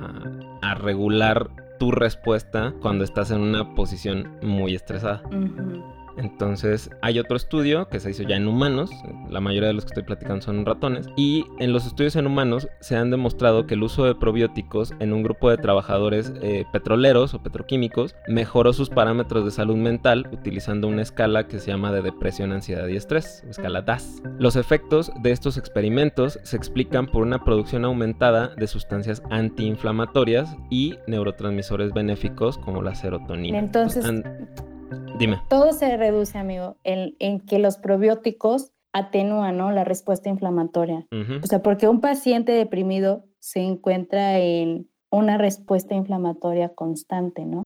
a 0.62 0.76
regular 0.76 1.50
tu 1.80 1.92
respuesta 1.92 2.74
cuando 2.82 3.04
estás 3.04 3.32
en 3.32 3.42
una 3.42 3.74
posición 3.74 4.38
muy 4.42 4.76
estresada. 4.76 5.24
Entonces 6.17 6.89
hay 7.02 7.19
otro 7.19 7.38
estudio 7.38 7.88
que 7.89 8.00
se 8.00 8.12
hizo 8.12 8.24
ya 8.24 8.36
en 8.36 8.47
humanos, 8.47 8.89
la 9.30 9.41
mayoría 9.41 9.67
de 9.67 9.74
los 9.74 9.86
que 9.86 9.89
estoy 9.89 10.04
platicando 10.04 10.41
son 10.41 10.65
ratones, 10.65 11.08
y 11.15 11.45
en 11.60 11.74
los 11.74 11.86
estudios 11.86 12.15
en 12.15 12.28
humanos 12.28 12.67
se 12.80 12.95
han 12.95 13.12
demostrado 13.12 13.67
que 13.67 13.76
el 13.76 13.84
uso 13.84 14.06
de 14.06 14.15
probióticos 14.15 14.93
en 15.00 15.13
un 15.13 15.24
grupo 15.24 15.50
de 15.50 15.58
trabajadores 15.58 16.34
eh, 16.41 16.65
petroleros 16.71 17.34
o 17.34 17.41
petroquímicos 17.41 18.15
mejoró 18.28 18.74
sus 18.74 18.89
parámetros 18.89 19.45
de 19.45 19.52
salud 19.52 19.76
mental 19.76 20.28
utilizando 20.32 20.88
una 20.88 21.02
escala 21.02 21.47
que 21.47 21.60
se 21.60 21.71
llama 21.71 21.91
de 21.91 22.02
depresión, 22.02 22.52
ansiedad 22.52 22.88
y 22.88 22.95
estrés, 22.95 23.43
escala 23.50 23.82
DAS. 23.82 24.21
Los 24.39 24.56
efectos 24.56 25.12
de 25.21 25.32
estos 25.32 25.58
experimentos 25.58 26.39
se 26.43 26.58
explican 26.58 27.08
por 27.08 27.24
una 27.24 27.43
producción 27.43 27.86
aumentada 27.86 28.50
de 28.56 28.67
sustancias 28.67 29.21
antiinflamatorias 29.30 30.56
y 30.69 30.97
neurotransmisores 31.08 31.93
benéficos 31.93 32.58
como 32.58 32.82
la 32.82 32.95
serotonina. 32.95 33.58
Entonces, 33.58 34.06
Dime. 35.17 35.41
Todo 35.49 35.73
se 35.73 35.95
reduce, 35.97 36.38
amigo, 36.38 36.77
en, 36.84 37.39
que 37.41 37.60
los 37.60 37.77
probióticos 37.77 38.71
atenúan 38.93 39.58
¿no? 39.58 39.71
la 39.71 39.84
respuesta 39.84 40.30
inflamatoria. 40.30 41.08
O 41.41 41.47
sea, 41.47 41.62
porque 41.62 41.88
un 41.88 42.01
paciente 42.01 42.51
deprimido 42.51 43.25
se 43.39 43.62
encuentra 43.62 44.39
en 44.39 44.89
una 45.10 45.38
respuesta 45.38 45.95
inflamatoria 45.95 46.69
constante, 46.69 47.45
¿no? 47.45 47.63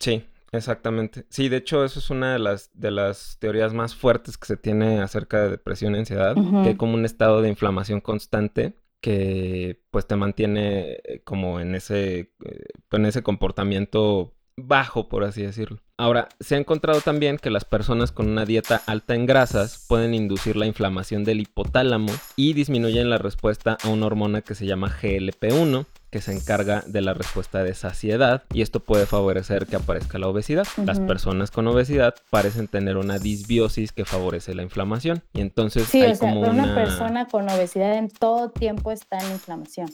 Sí, 0.00 0.24
exactamente. 0.52 1.24
Sí, 1.30 1.48
de 1.48 1.58
hecho, 1.58 1.84
eso 1.84 1.98
es 1.98 2.10
una 2.10 2.32
de 2.32 2.38
las, 2.38 2.70
de 2.74 2.90
las 2.90 3.38
teorías 3.40 3.72
más 3.72 3.94
fuertes 3.94 4.36
que 4.36 4.46
se 4.46 4.56
tiene 4.56 5.00
acerca 5.00 5.42
de 5.42 5.50
depresión 5.50 5.94
y 5.94 5.98
ansiedad, 5.98 6.34
que 6.34 6.68
hay 6.68 6.76
como 6.76 6.94
un 6.94 7.04
estado 7.04 7.42
de 7.42 7.48
inflamación 7.48 8.00
constante 8.00 8.74
que 9.00 9.80
pues 9.90 10.06
te 10.06 10.16
mantiene 10.16 10.98
eh, 11.04 11.22
como 11.24 11.60
en 11.60 11.74
ese, 11.74 12.18
eh, 12.18 12.66
en 12.90 13.06
ese 13.06 13.22
comportamiento 13.22 14.34
bajo, 14.66 15.08
por 15.08 15.24
así 15.24 15.42
decirlo. 15.42 15.78
Ahora, 15.96 16.28
se 16.40 16.54
ha 16.54 16.58
encontrado 16.58 17.00
también 17.00 17.38
que 17.38 17.50
las 17.50 17.64
personas 17.64 18.12
con 18.12 18.28
una 18.28 18.44
dieta 18.44 18.82
alta 18.86 19.14
en 19.14 19.26
grasas 19.26 19.84
pueden 19.88 20.14
inducir 20.14 20.56
la 20.56 20.66
inflamación 20.66 21.24
del 21.24 21.40
hipotálamo 21.40 22.12
y 22.36 22.52
disminuyen 22.52 23.10
la 23.10 23.18
respuesta 23.18 23.78
a 23.82 23.88
una 23.88 24.06
hormona 24.06 24.42
que 24.42 24.54
se 24.54 24.66
llama 24.66 24.94
GLP-1, 25.02 25.86
que 26.10 26.20
se 26.20 26.32
encarga 26.32 26.82
de 26.86 27.00
la 27.00 27.14
respuesta 27.14 27.62
de 27.62 27.74
saciedad 27.74 28.44
y 28.52 28.62
esto 28.62 28.80
puede 28.80 29.06
favorecer 29.06 29.66
que 29.66 29.76
aparezca 29.76 30.18
la 30.18 30.28
obesidad. 30.28 30.66
Las 30.84 31.00
personas 31.00 31.50
con 31.50 31.66
obesidad 31.66 32.14
parecen 32.30 32.68
tener 32.68 32.96
una 32.96 33.18
disbiosis 33.18 33.92
que 33.92 34.04
favorece 34.04 34.54
la 34.54 34.62
inflamación 34.62 35.22
y 35.34 35.40
entonces 35.40 35.84
sí, 35.84 36.02
o 36.02 36.14
sea, 36.14 36.32
una... 36.34 36.74
persona 36.74 37.26
con 37.26 37.48
obesidad 37.48 37.96
en 37.96 38.08
todo 38.08 38.50
tiempo 38.50 38.90
está 38.90 39.18
en 39.18 39.32
inflamación. 39.32 39.88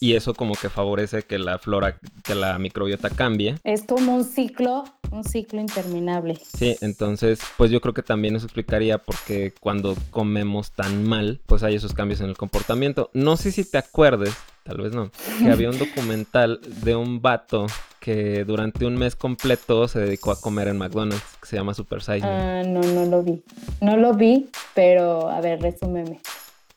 Y 0.00 0.14
eso 0.14 0.34
como 0.34 0.54
que 0.54 0.68
favorece 0.68 1.22
que 1.22 1.38
la 1.38 1.58
flora, 1.58 1.98
que 2.24 2.34
la 2.34 2.58
microbiota 2.58 3.10
cambie. 3.10 3.56
Es 3.64 3.84
como 3.84 4.14
un 4.14 4.24
ciclo, 4.24 4.84
un 5.10 5.24
ciclo 5.24 5.60
interminable. 5.60 6.38
Sí, 6.56 6.76
entonces 6.80 7.40
pues 7.56 7.70
yo 7.70 7.80
creo 7.80 7.94
que 7.94 8.02
también 8.02 8.36
eso 8.36 8.46
explicaría 8.46 8.98
por 8.98 9.16
qué 9.26 9.52
cuando 9.60 9.96
comemos 10.10 10.72
tan 10.72 11.04
mal 11.04 11.40
pues 11.46 11.62
hay 11.62 11.76
esos 11.76 11.92
cambios 11.92 12.20
en 12.20 12.28
el 12.28 12.36
comportamiento. 12.36 13.10
No 13.12 13.36
sé 13.36 13.52
si 13.52 13.64
te 13.64 13.78
acuerdes 13.78 14.34
tal 14.64 14.78
vez 14.78 14.92
no, 14.92 15.10
que 15.38 15.50
había 15.60 15.70
un 15.70 15.78
documental 15.78 16.58
de 16.82 16.96
un 16.96 17.20
vato 17.20 17.66
que 18.00 18.44
durante 18.46 18.86
un 18.86 18.96
mes 18.96 19.14
completo 19.14 19.88
se 19.88 19.98
dedicó 19.98 20.30
a 20.30 20.40
comer 20.40 20.68
en 20.68 20.78
McDonald's, 20.78 21.36
que 21.38 21.46
se 21.46 21.56
llama 21.56 21.74
Super 21.74 22.00
Size 22.00 22.22
Ah, 22.22 22.62
no, 22.66 22.80
no 22.80 23.04
lo 23.04 23.22
vi. 23.22 23.42
No 23.82 23.98
lo 23.98 24.14
vi, 24.14 24.48
pero 24.74 25.28
a 25.28 25.38
ver, 25.42 25.60
resúmeme. 25.60 26.20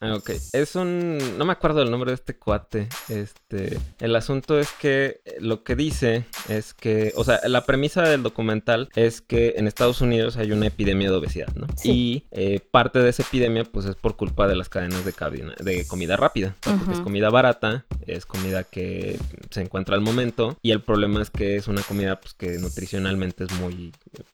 Ah, 0.03 0.15
ok. 0.15 0.31
Es 0.51 0.75
un. 0.75 1.37
No 1.37 1.45
me 1.45 1.53
acuerdo 1.53 1.81
el 1.81 1.89
nombre 1.89 2.11
de 2.11 2.15
este 2.15 2.35
cuate. 2.35 2.89
Este. 3.07 3.79
El 3.99 4.15
asunto 4.17 4.59
es 4.59 4.69
que 4.73 5.21
lo 5.39 5.63
que 5.63 5.77
dice 5.77 6.25
es 6.49 6.73
que. 6.73 7.13
O 7.15 7.23
sea, 7.23 7.39
la 7.47 7.65
premisa 7.65 8.01
del 8.01 8.21
documental 8.21 8.89
es 8.95 9.21
que 9.21 9.53
en 9.55 9.65
Estados 9.65 10.01
Unidos 10.01 10.35
hay 10.35 10.51
una 10.51 10.67
epidemia 10.67 11.09
de 11.09 11.15
obesidad, 11.15 11.55
¿no? 11.55 11.67
Y 11.85 12.25
eh, 12.31 12.59
parte 12.59 12.99
de 12.99 13.09
esa 13.09 13.23
epidemia, 13.23 13.63
pues 13.63 13.85
es 13.85 13.95
por 13.95 14.17
culpa 14.17 14.45
de 14.47 14.57
las 14.57 14.67
cadenas 14.67 15.05
de, 15.05 15.13
de 15.63 15.87
comida 15.87 16.17
rápida. 16.17 16.55
Porque 16.59 16.91
es 16.91 16.99
comida 16.99 17.29
barata, 17.29 17.85
es 18.05 18.25
comida 18.25 18.65
que 18.65 19.17
se 19.51 19.61
encuentra 19.61 19.95
al 19.95 20.01
momento. 20.01 20.57
Y 20.61 20.71
el 20.71 20.81
problema 20.81 21.21
es 21.21 21.29
que 21.29 21.55
es 21.55 21.69
una 21.69 21.81
comida, 21.81 22.19
pues 22.19 22.33
que 22.33 22.57
nutricionalmente 22.57 23.45
es 23.45 23.51
muy. 23.53 23.93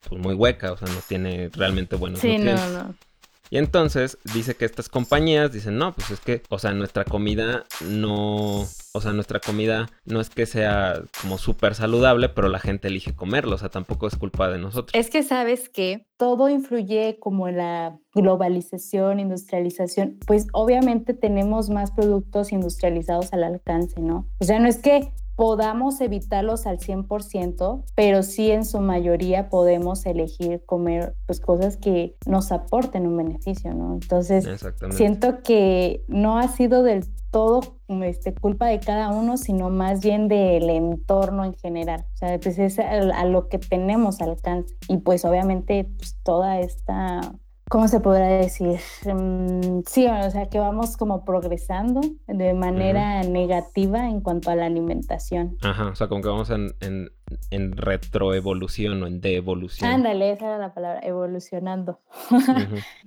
Pues, 0.09 0.19
muy 0.19 0.33
hueca. 0.33 0.71
O 0.71 0.77
sea, 0.77 0.87
no 0.87 0.99
tiene 1.07 1.51
realmente 1.53 1.95
buenos 1.95 2.21
sí, 2.21 2.37
nutrientes. 2.37 2.71
No, 2.71 2.83
no. 2.85 3.08
Y 3.49 3.57
entonces 3.57 4.17
dice 4.33 4.55
que 4.55 4.65
estas 4.65 4.89
compañías 4.89 5.51
dicen, 5.51 5.77
no, 5.77 5.93
pues 5.93 6.11
es 6.11 6.19
que, 6.19 6.43
o 6.49 6.59
sea, 6.59 6.73
nuestra 6.73 7.03
comida 7.03 7.65
no, 7.85 8.61
o 8.93 9.01
sea, 9.01 9.11
nuestra 9.13 9.39
comida 9.39 9.89
no 10.05 10.21
es 10.21 10.29
que 10.29 10.45
sea 10.45 11.01
como 11.21 11.37
súper 11.37 11.75
saludable, 11.75 12.29
pero 12.29 12.47
la 12.47 12.59
gente 12.59 12.87
elige 12.87 13.15
comerlo, 13.15 13.55
o 13.55 13.57
sea, 13.57 13.69
tampoco 13.69 14.07
es 14.07 14.15
culpa 14.15 14.49
de 14.49 14.59
nosotros. 14.59 14.91
Es 14.93 15.09
que 15.09 15.23
sabes 15.23 15.69
que 15.69 16.05
todo 16.17 16.49
influye 16.49 17.17
como 17.19 17.47
en 17.47 17.57
la 17.57 17.97
globalización, 18.13 19.19
industrialización, 19.19 20.19
pues 20.27 20.47
obviamente 20.53 21.13
tenemos 21.13 21.69
más 21.69 21.91
productos 21.91 22.51
industrializados 22.51 23.33
al 23.33 23.43
alcance, 23.43 23.99
¿no? 23.99 24.27
O 24.39 24.43
sea, 24.43 24.59
no 24.59 24.67
es 24.67 24.77
que 24.77 25.11
podamos 25.39 26.01
evitarlos 26.01 26.65
al 26.65 26.79
100%, 26.79 27.85
pero 27.95 28.23
sí 28.23 28.51
en 28.51 28.65
su 28.65 28.81
mayoría 28.81 29.47
podemos 29.47 30.05
elegir 30.05 30.65
comer 30.65 31.15
pues 31.27 31.39
cosas 31.39 31.77
que 31.77 32.17
nos 32.25 32.51
aporten 32.51 33.07
un 33.07 33.15
beneficio, 33.15 33.73
¿no? 33.73 33.93
Entonces, 33.93 34.45
siento 34.89 35.41
que 35.41 36.03
no 36.09 36.37
ha 36.37 36.49
sido 36.49 36.83
del 36.83 37.05
todo 37.31 37.61
este, 38.03 38.33
culpa 38.33 38.67
de 38.67 38.81
cada 38.81 39.11
uno, 39.11 39.37
sino 39.37 39.69
más 39.69 40.01
bien 40.01 40.27
del 40.27 40.69
entorno 40.69 41.45
en 41.45 41.53
general. 41.53 42.03
O 42.15 42.17
sea, 42.17 42.37
pues 42.37 42.59
es 42.59 42.77
a, 42.77 43.23
lo 43.23 43.47
que 43.47 43.59
tenemos 43.59 44.19
alcance. 44.19 44.75
Y 44.89 44.97
pues 44.97 45.23
obviamente 45.23 45.87
pues, 45.97 46.17
toda 46.21 46.59
esta 46.59 47.21
¿cómo 47.69 47.87
se 47.87 47.99
podrá 47.99 48.27
decir? 48.27 48.79
Mm, 49.05 49.81
sí, 49.87 50.07
o 50.07 50.31
sea, 50.31 50.49
que 50.49 50.59
vamos 50.59 50.97
como 50.97 51.23
progresando 51.23 52.01
de 52.27 52.53
manera 52.53 53.23
negativa 53.23 54.09
en 54.09 54.21
cuanto 54.21 54.51
a 54.51 54.55
la 54.55 54.65
alimentación. 54.65 55.57
Ajá, 55.61 55.87
o 55.87 55.95
sea, 55.95 56.07
como 56.07 56.21
que 56.21 56.27
vamos 56.27 56.49
en, 56.49 56.73
en, 56.81 57.09
en 57.51 57.77
retroevolución 57.77 59.01
o 59.03 59.07
en 59.07 59.21
deevolución. 59.21 59.89
Ándale, 59.89 60.31
esa 60.31 60.47
era 60.47 60.57
la 60.57 60.73
palabra, 60.73 60.99
evolucionando. 61.03 61.99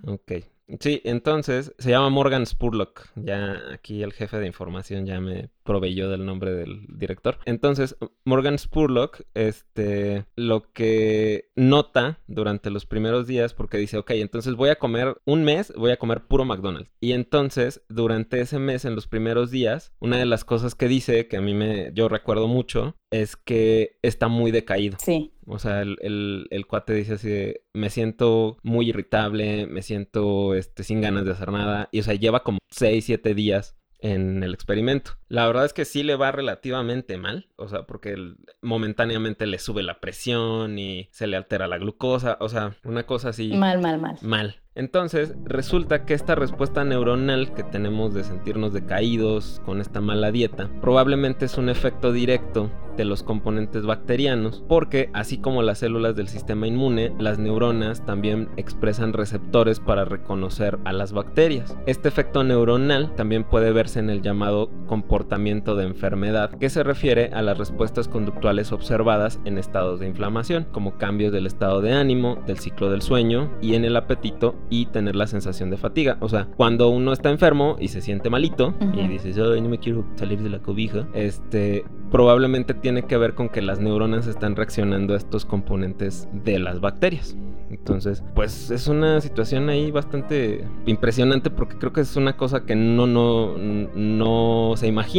Ok. 0.07 0.33
Sí, 0.81 1.03
entonces 1.05 1.75
se 1.79 1.91
llama 1.91 2.09
Morgan 2.09 2.47
Spurlock. 2.47 3.11
Ya 3.17 3.57
aquí 3.75 4.03
el 4.03 4.13
jefe 4.13 4.39
de 4.39 4.47
información 4.47 5.05
ya 5.05 5.21
me 5.21 5.51
proveyó 5.63 6.09
del 6.09 6.25
nombre 6.25 6.53
del 6.53 6.87
director. 6.89 7.39
Entonces, 7.45 7.97
Morgan 8.25 8.59
Spurlock, 8.59 9.23
este, 9.35 10.27
lo 10.37 10.73
que 10.73 11.51
nota 11.55 12.21
durante 12.27 12.71
los 12.71 12.87
primeros 12.87 13.27
días, 13.27 13.55
porque 13.55 13.79
dice, 13.79 13.99
ok, 13.99 14.11
entonces 14.13 14.55
voy 14.55 14.71
a 14.71 14.77
comer 14.77 15.17
un 15.25 15.45
mes, 15.45 15.73
voy 15.77 15.93
a 15.93 15.99
comer 15.99 16.23
puro 16.23 16.45
McDonald's. 16.45 16.91
Y 17.01 17.13
entonces, 17.13 17.83
durante 17.89 18.41
ese 18.41 18.59
mes, 18.59 18.85
en 18.85 18.95
los 18.95 19.07
primeros 19.07 19.51
días, 19.51 19.93
una 20.01 20.19
de 20.19 20.27
las 20.27 20.45
cosas 20.45 20.75
que 20.75 20.89
dice, 20.89 21.29
que 21.29 21.37
a 21.37 21.41
mí 21.41 21.55
me, 21.55 21.91
yo 21.95 22.09
recuerdo 22.09 22.49
mucho, 22.49 22.97
es 23.11 23.37
que 23.37 23.99
está 24.03 24.29
muy 24.29 24.51
decaído. 24.51 24.97
Sí. 25.01 25.35
O 25.47 25.59
sea, 25.59 25.83
el, 25.83 26.47
el, 26.51 26.67
cuate 26.67 26.95
dice 26.95 27.15
así 27.15 27.55
me 27.75 27.91
siento 27.91 28.59
muy 28.63 28.89
irritable, 28.89 29.67
me 29.67 29.83
siento 29.83 30.55
este, 30.55 30.85
sin 30.85 31.01
ganas 31.01 31.25
de 31.25 31.33
hacer 31.33 31.51
nada. 31.51 31.89
Y 31.93 32.01
o 32.01 32.03
sea, 32.03 32.15
lleva 32.15 32.43
como 32.43 32.59
6, 32.71 33.05
7 33.05 33.35
días 33.35 33.77
en 33.99 34.43
el 34.43 34.55
experimento. 34.55 35.13
La 35.33 35.47
verdad 35.47 35.65
es 35.65 35.73
que 35.73 35.87
sí 35.87 36.03
le 36.03 36.15
va 36.15 36.31
relativamente 36.31 37.17
mal, 37.17 37.49
o 37.57 37.67
sea, 37.67 37.85
porque 37.85 38.35
momentáneamente 38.61 39.47
le 39.47 39.59
sube 39.59 39.83
la 39.83 39.99
presión 39.99 40.79
y 40.79 41.09
se 41.11 41.27
le 41.27 41.39
altera 41.39 41.67
la 41.69 41.79
glucosa, 41.79 42.37
o 42.39 42.51
sea, 42.51 42.77
una 42.85 43.05
cosa 43.05 43.31
así. 43.31 43.51
Mal, 43.55 43.81
mal, 43.81 43.99
mal. 43.99 44.19
Mal. 44.21 44.57
Entonces, 44.75 45.35
resulta 45.45 46.05
que 46.05 46.15
esta 46.15 46.35
respuesta 46.35 46.85
neuronal 46.85 47.55
que 47.55 47.63
tenemos 47.63 48.13
de 48.13 48.25
sentirnos 48.25 48.75
decaídos 48.75 49.63
con 49.65 49.81
esta 49.81 50.03
mala 50.03 50.33
dieta, 50.33 50.69
probablemente 50.83 51.47
es 51.47 51.57
un 51.57 51.69
efecto 51.71 52.13
directo 52.13 52.71
de 52.97 53.05
los 53.07 53.23
componentes 53.23 53.87
bacterianos, 53.87 54.63
porque 54.69 55.11
así 55.15 55.39
como 55.39 55.63
las 55.63 55.79
células 55.79 56.15
del 56.15 56.29
sistema 56.29 56.67
inmune, 56.67 57.15
las 57.19 57.39
neuronas 57.39 58.05
también 58.05 58.51
expresan 58.57 59.15
receptores 59.15 59.81
para 59.81 60.05
reconocer 60.05 60.79
a 60.85 60.93
las 60.93 61.13
bacterias. 61.13 61.77
Este 61.87 62.09
efecto 62.09 62.45
neuronal 62.45 63.15
también 63.15 63.45
puede 63.45 63.73
verse 63.73 63.99
en 63.99 64.11
el 64.11 64.21
llamado 64.21 64.71
comportamiento 64.87 65.22
de 65.25 65.85
enfermedad, 65.85 66.51
que 66.59 66.71
se 66.71 66.83
refiere 66.83 67.31
a 67.33 67.43
las 67.43 67.59
respuestas 67.59 68.09
conductuales 68.09 68.73
observadas 68.73 69.41
en 69.45 69.59
estados 69.59 70.01
de 70.01 70.07
inflamación, 70.07 70.67
como 70.73 70.99
cambios 70.99 71.33
del 71.33 71.47
estado 71.47 71.81
de 71.81 71.93
ánimo, 71.93 72.39
del 72.47 72.59
ciclo 72.59 72.91
del 72.91 73.03
sueño 73.03 73.51
y 73.61 73.75
en 73.75 73.85
el 73.85 73.97
apetito 73.97 74.55
y 74.71 74.87
tener 74.87 75.17
la 75.17 75.27
sensación 75.27 75.71
de 75.71 75.77
fatiga. 75.77 76.17
O 76.21 76.29
sea, 76.29 76.49
cuando 76.57 76.89
uno 76.89 77.13
está 77.13 77.31
enfermo 77.31 77.77
y 77.79 77.89
se 77.89 78.01
siente 78.01 78.31
malito 78.31 78.75
y 78.95 79.09
dices, 79.09 79.37
yo 79.37 79.55
no 79.61 79.69
me 79.69 79.79
quiero 79.79 80.05
salir 80.17 80.43
de 80.43 80.51
la 80.51 80.59
cobija, 80.61 81.07
este, 81.15 81.85
probablemente 82.11 82.75
tiene 82.75 83.03
que 83.05 83.17
ver 83.17 83.35
con 83.35 83.49
que 83.49 83.63
las 83.63 83.81
neuronas 83.81 84.27
están 84.27 84.57
reaccionando 84.57 85.15
a 85.15 85.17
estos 85.17 85.45
componentes 85.45 86.29
de 86.33 86.59
las 86.59 86.81
bacterias. 86.81 87.37
Entonces, 87.71 88.23
pues 88.35 88.71
es 88.71 88.87
una 88.87 89.21
situación 89.23 89.71
ahí 89.71 89.91
bastante 89.91 90.67
impresionante 90.85 91.49
porque 91.49 91.79
creo 91.79 91.93
que 91.93 92.03
es 92.03 92.17
una 92.17 92.37
cosa 92.37 92.67
que 92.67 92.77
no, 92.77 93.07
no, 93.07 93.57
no 93.57 94.75
se 94.77 94.87
imagina. 94.89 95.12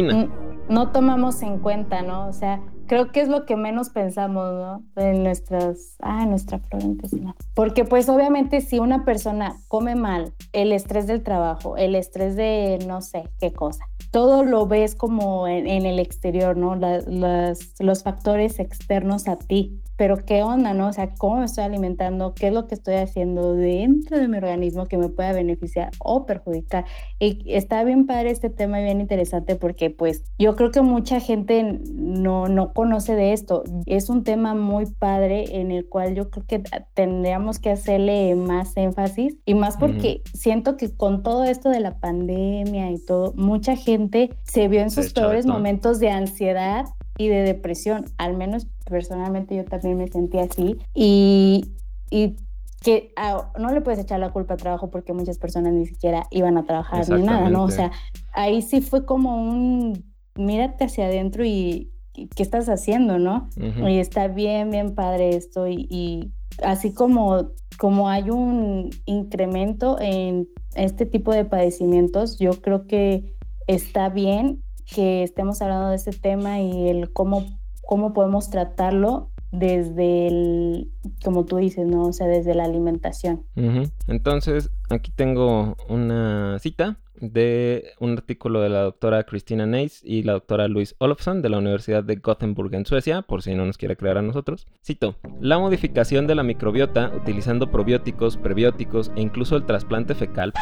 No 0.68 0.92
tomamos 0.92 1.42
en 1.42 1.58
cuenta, 1.58 2.02
¿no? 2.02 2.26
O 2.26 2.32
sea, 2.32 2.62
creo 2.86 3.12
que 3.12 3.20
es 3.20 3.28
lo 3.28 3.44
que 3.44 3.56
menos 3.56 3.90
pensamos, 3.90 4.52
¿no? 4.52 4.82
En 4.96 5.22
nuestras, 5.22 5.96
ah, 6.00 6.26
nuestra 6.26 6.60
Porque 7.54 7.84
pues 7.84 8.08
obviamente 8.08 8.60
si 8.60 8.78
una 8.78 9.04
persona 9.04 9.56
come 9.68 9.94
mal, 9.94 10.32
el 10.52 10.72
estrés 10.72 11.06
del 11.06 11.22
trabajo, 11.22 11.76
el 11.76 11.94
estrés 11.94 12.36
de 12.36 12.78
no 12.86 13.02
sé 13.02 13.28
qué 13.40 13.52
cosa, 13.52 13.84
todo 14.14 14.44
lo 14.44 14.68
ves 14.68 14.94
como 14.94 15.48
en, 15.48 15.66
el 15.66 15.98
exterior, 15.98 16.56
¿no? 16.56 16.76
los 16.76 18.02
factores 18.04 18.60
externos 18.60 19.26
a 19.26 19.38
ti. 19.38 19.80
Pero 19.96 20.24
qué 20.24 20.42
onda, 20.42 20.74
¿no? 20.74 20.88
O 20.88 20.92
sea, 20.92 21.14
¿cómo 21.14 21.36
me 21.36 21.44
estoy 21.44 21.62
alimentando? 21.62 22.34
¿Qué 22.34 22.48
es 22.48 22.52
lo 22.52 22.66
que 22.66 22.74
estoy 22.74 22.94
haciendo 22.94 23.54
dentro 23.54 24.18
de 24.18 24.26
mi 24.26 24.38
organismo 24.38 24.86
que 24.86 24.98
me 24.98 25.08
pueda 25.08 25.32
beneficiar 25.32 25.90
o 26.00 26.26
perjudicar? 26.26 26.84
Y 27.20 27.44
está 27.46 27.84
bien 27.84 28.06
padre 28.06 28.32
este 28.32 28.50
tema 28.50 28.80
y 28.80 28.84
bien 28.84 29.00
interesante 29.00 29.54
porque 29.54 29.90
pues 29.90 30.24
yo 30.36 30.56
creo 30.56 30.72
que 30.72 30.80
mucha 30.80 31.20
gente 31.20 31.80
no, 31.92 32.48
no 32.48 32.72
conoce 32.72 33.14
de 33.14 33.32
esto. 33.32 33.62
Es 33.86 34.08
un 34.10 34.24
tema 34.24 34.54
muy 34.54 34.86
padre 34.86 35.60
en 35.60 35.70
el 35.70 35.88
cual 35.88 36.16
yo 36.16 36.28
creo 36.28 36.44
que 36.44 36.62
tendríamos 36.94 37.60
que 37.60 37.70
hacerle 37.70 38.34
más 38.34 38.76
énfasis 38.76 39.36
y 39.44 39.54
más 39.54 39.76
porque 39.76 40.22
siento 40.34 40.76
que 40.76 40.92
con 40.92 41.22
todo 41.22 41.44
esto 41.44 41.68
de 41.68 41.78
la 41.78 42.00
pandemia 42.00 42.90
y 42.90 42.98
todo, 42.98 43.32
mucha 43.36 43.76
gente 43.76 44.03
se 44.42 44.68
vio 44.68 44.80
en 44.80 44.90
sus 44.90 45.12
peores 45.12 45.46
momentos 45.46 46.00
de 46.00 46.10
ansiedad 46.10 46.86
y 47.18 47.28
de 47.28 47.42
depresión. 47.42 48.04
Al 48.18 48.36
menos 48.36 48.66
personalmente 48.88 49.56
yo 49.56 49.64
también 49.64 49.98
me 49.98 50.08
sentí 50.08 50.38
así. 50.38 50.78
Y, 50.94 51.72
y 52.10 52.36
que 52.82 53.12
ah, 53.16 53.50
no 53.58 53.72
le 53.72 53.80
puedes 53.80 53.98
echar 53.98 54.20
la 54.20 54.30
culpa 54.30 54.54
al 54.54 54.60
trabajo 54.60 54.90
porque 54.90 55.12
muchas 55.12 55.38
personas 55.38 55.72
ni 55.72 55.86
siquiera 55.86 56.26
iban 56.30 56.58
a 56.58 56.64
trabajar 56.64 57.08
ni 57.08 57.22
nada, 57.22 57.48
¿no? 57.48 57.64
O 57.64 57.70
sea, 57.70 57.90
ahí 58.32 58.60
sí 58.62 58.82
fue 58.82 59.06
como 59.06 59.42
un 59.42 60.04
mírate 60.34 60.84
hacia 60.84 61.06
adentro 61.06 61.44
y, 61.44 61.90
qué 62.36 62.44
estás 62.44 62.68
haciendo, 62.68 63.18
¿no? 63.18 63.48
Y 63.56 63.98
está 63.98 64.28
bien, 64.28 64.70
bien 64.70 64.94
padre 64.94 65.30
esto 65.30 65.66
y, 65.66 65.88
y 65.90 66.30
así 66.62 66.92
como, 66.92 67.50
como 67.76 68.08
hay 68.08 68.30
un 68.30 68.90
incremento 69.04 69.98
en 70.00 70.48
este 70.76 71.06
tipo 71.06 71.32
de 71.32 71.44
padecimientos, 71.44 72.38
yo 72.38 72.60
creo 72.60 72.86
que 72.86 73.33
está 73.66 74.08
bien 74.08 74.62
que 74.92 75.22
estemos 75.22 75.62
hablando 75.62 75.88
de 75.88 75.96
este 75.96 76.12
tema 76.12 76.60
y 76.60 76.88
el 76.88 77.12
cómo, 77.12 77.58
cómo 77.82 78.12
podemos 78.12 78.50
tratarlo 78.50 79.30
desde 79.50 80.26
el, 80.26 80.92
como 81.24 81.44
tú 81.44 81.56
dices, 81.56 81.86
¿no? 81.86 82.02
O 82.06 82.12
sea, 82.12 82.26
desde 82.26 82.54
la 82.54 82.64
alimentación. 82.64 83.44
Entonces, 84.08 84.70
aquí 84.90 85.10
tengo 85.12 85.76
una 85.88 86.58
cita 86.58 86.98
de 87.32 87.92
un 88.00 88.12
artículo 88.12 88.60
de 88.60 88.68
la 88.68 88.82
doctora 88.82 89.24
Christina 89.24 89.66
Neis 89.66 90.02
y 90.04 90.22
la 90.22 90.32
doctora 90.34 90.68
Louise 90.68 90.94
Olofsson 90.98 91.42
de 91.42 91.48
la 91.48 91.58
Universidad 91.58 92.04
de 92.04 92.16
Gothenburg 92.16 92.74
en 92.74 92.86
Suecia, 92.86 93.22
por 93.22 93.42
si 93.42 93.54
no 93.54 93.64
nos 93.64 93.78
quiere 93.78 93.96
creer 93.96 94.18
a 94.18 94.22
nosotros. 94.22 94.66
Cito, 94.84 95.16
la 95.40 95.58
modificación 95.58 96.26
de 96.26 96.34
la 96.34 96.42
microbiota 96.42 97.12
utilizando 97.14 97.70
probióticos, 97.70 98.36
prebióticos 98.36 99.10
e 99.16 99.20
incluso 99.20 99.56
el 99.56 99.66
trasplante 99.66 100.14
fecal, 100.14 100.52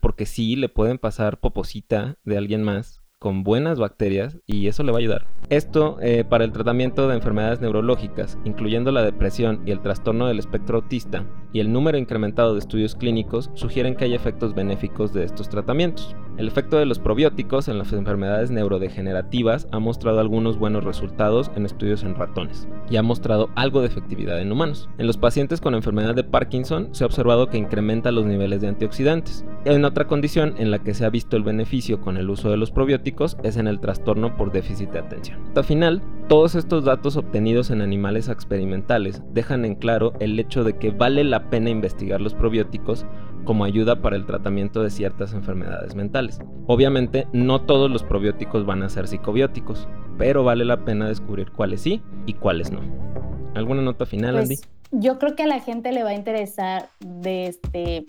porque 0.00 0.26
sí 0.26 0.56
le 0.56 0.68
pueden 0.68 0.98
pasar 0.98 1.40
poposita 1.40 2.16
de 2.24 2.38
alguien 2.38 2.62
más 2.62 3.01
con 3.22 3.44
buenas 3.44 3.78
bacterias 3.78 4.36
y 4.46 4.66
eso 4.66 4.82
le 4.82 4.90
va 4.90 4.98
a 4.98 5.00
ayudar. 5.00 5.26
Esto 5.48 5.96
eh, 6.02 6.24
para 6.28 6.42
el 6.42 6.50
tratamiento 6.50 7.06
de 7.06 7.14
enfermedades 7.14 7.60
neurológicas, 7.60 8.36
incluyendo 8.44 8.90
la 8.90 9.04
depresión 9.04 9.62
y 9.64 9.70
el 9.70 9.80
trastorno 9.80 10.26
del 10.26 10.40
espectro 10.40 10.78
autista, 10.78 11.24
y 11.52 11.60
el 11.60 11.72
número 11.72 11.98
incrementado 11.98 12.54
de 12.54 12.58
estudios 12.58 12.96
clínicos 12.96 13.48
sugieren 13.54 13.94
que 13.94 14.06
hay 14.06 14.14
efectos 14.14 14.56
benéficos 14.56 15.12
de 15.12 15.22
estos 15.22 15.48
tratamientos. 15.48 16.16
El 16.38 16.48
efecto 16.48 16.78
de 16.78 16.86
los 16.86 16.98
probióticos 16.98 17.68
en 17.68 17.78
las 17.78 17.92
enfermedades 17.92 18.50
neurodegenerativas 18.50 19.68
ha 19.70 19.78
mostrado 19.78 20.18
algunos 20.18 20.58
buenos 20.58 20.82
resultados 20.82 21.50
en 21.56 21.66
estudios 21.66 22.02
en 22.04 22.14
ratones 22.14 22.66
y 22.88 22.96
ha 22.96 23.02
mostrado 23.02 23.50
algo 23.54 23.80
de 23.80 23.88
efectividad 23.88 24.40
en 24.40 24.50
humanos. 24.50 24.88
En 24.96 25.06
los 25.06 25.18
pacientes 25.18 25.60
con 25.60 25.74
enfermedad 25.74 26.14
de 26.14 26.24
Parkinson 26.24 26.88
se 26.92 27.04
ha 27.04 27.06
observado 27.06 27.48
que 27.48 27.58
incrementa 27.58 28.10
los 28.12 28.24
niveles 28.24 28.62
de 28.62 28.68
antioxidantes. 28.68 29.44
En 29.66 29.84
otra 29.84 30.06
condición 30.06 30.54
en 30.56 30.70
la 30.70 30.78
que 30.78 30.94
se 30.94 31.04
ha 31.04 31.10
visto 31.10 31.36
el 31.36 31.42
beneficio 31.42 32.00
con 32.00 32.16
el 32.16 32.30
uso 32.30 32.50
de 32.50 32.56
los 32.56 32.70
probióticos 32.70 33.36
es 33.42 33.58
en 33.58 33.68
el 33.68 33.78
trastorno 33.78 34.34
por 34.36 34.52
déficit 34.52 34.90
de 34.90 35.00
atención. 35.00 35.38
Al 35.54 35.64
final, 35.64 36.02
todos 36.28 36.54
estos 36.54 36.84
datos 36.84 37.16
obtenidos 37.16 37.70
en 37.70 37.82
animales 37.82 38.28
experimentales 38.28 39.22
dejan 39.32 39.64
en 39.66 39.74
claro 39.74 40.14
el 40.18 40.38
hecho 40.38 40.64
de 40.64 40.78
que 40.78 40.90
vale 40.90 41.24
la 41.24 41.50
pena 41.50 41.68
investigar 41.68 42.20
los 42.20 42.34
probióticos 42.34 43.06
como 43.44 43.64
ayuda 43.64 44.00
para 44.00 44.16
el 44.16 44.26
tratamiento 44.26 44.82
de 44.82 44.90
ciertas 44.90 45.32
enfermedades 45.32 45.94
mentales. 45.94 46.40
Obviamente, 46.66 47.26
no 47.32 47.62
todos 47.62 47.90
los 47.90 48.02
probióticos 48.02 48.66
van 48.66 48.82
a 48.82 48.88
ser 48.88 49.08
psicobióticos, 49.08 49.88
pero 50.18 50.44
vale 50.44 50.64
la 50.64 50.84
pena 50.84 51.08
descubrir 51.08 51.50
cuáles 51.50 51.82
sí 51.82 52.02
y 52.26 52.34
cuáles 52.34 52.70
no. 52.70 52.80
¿Alguna 53.54 53.82
nota 53.82 54.06
final, 54.06 54.34
pues, 54.34 54.44
Andy? 54.44 54.56
Yo 54.92 55.18
creo 55.18 55.34
que 55.34 55.42
a 55.42 55.46
la 55.46 55.60
gente 55.60 55.90
le 55.90 56.04
va 56.04 56.10
a 56.10 56.14
interesar 56.14 56.90
de 57.00 57.46
este 57.46 58.06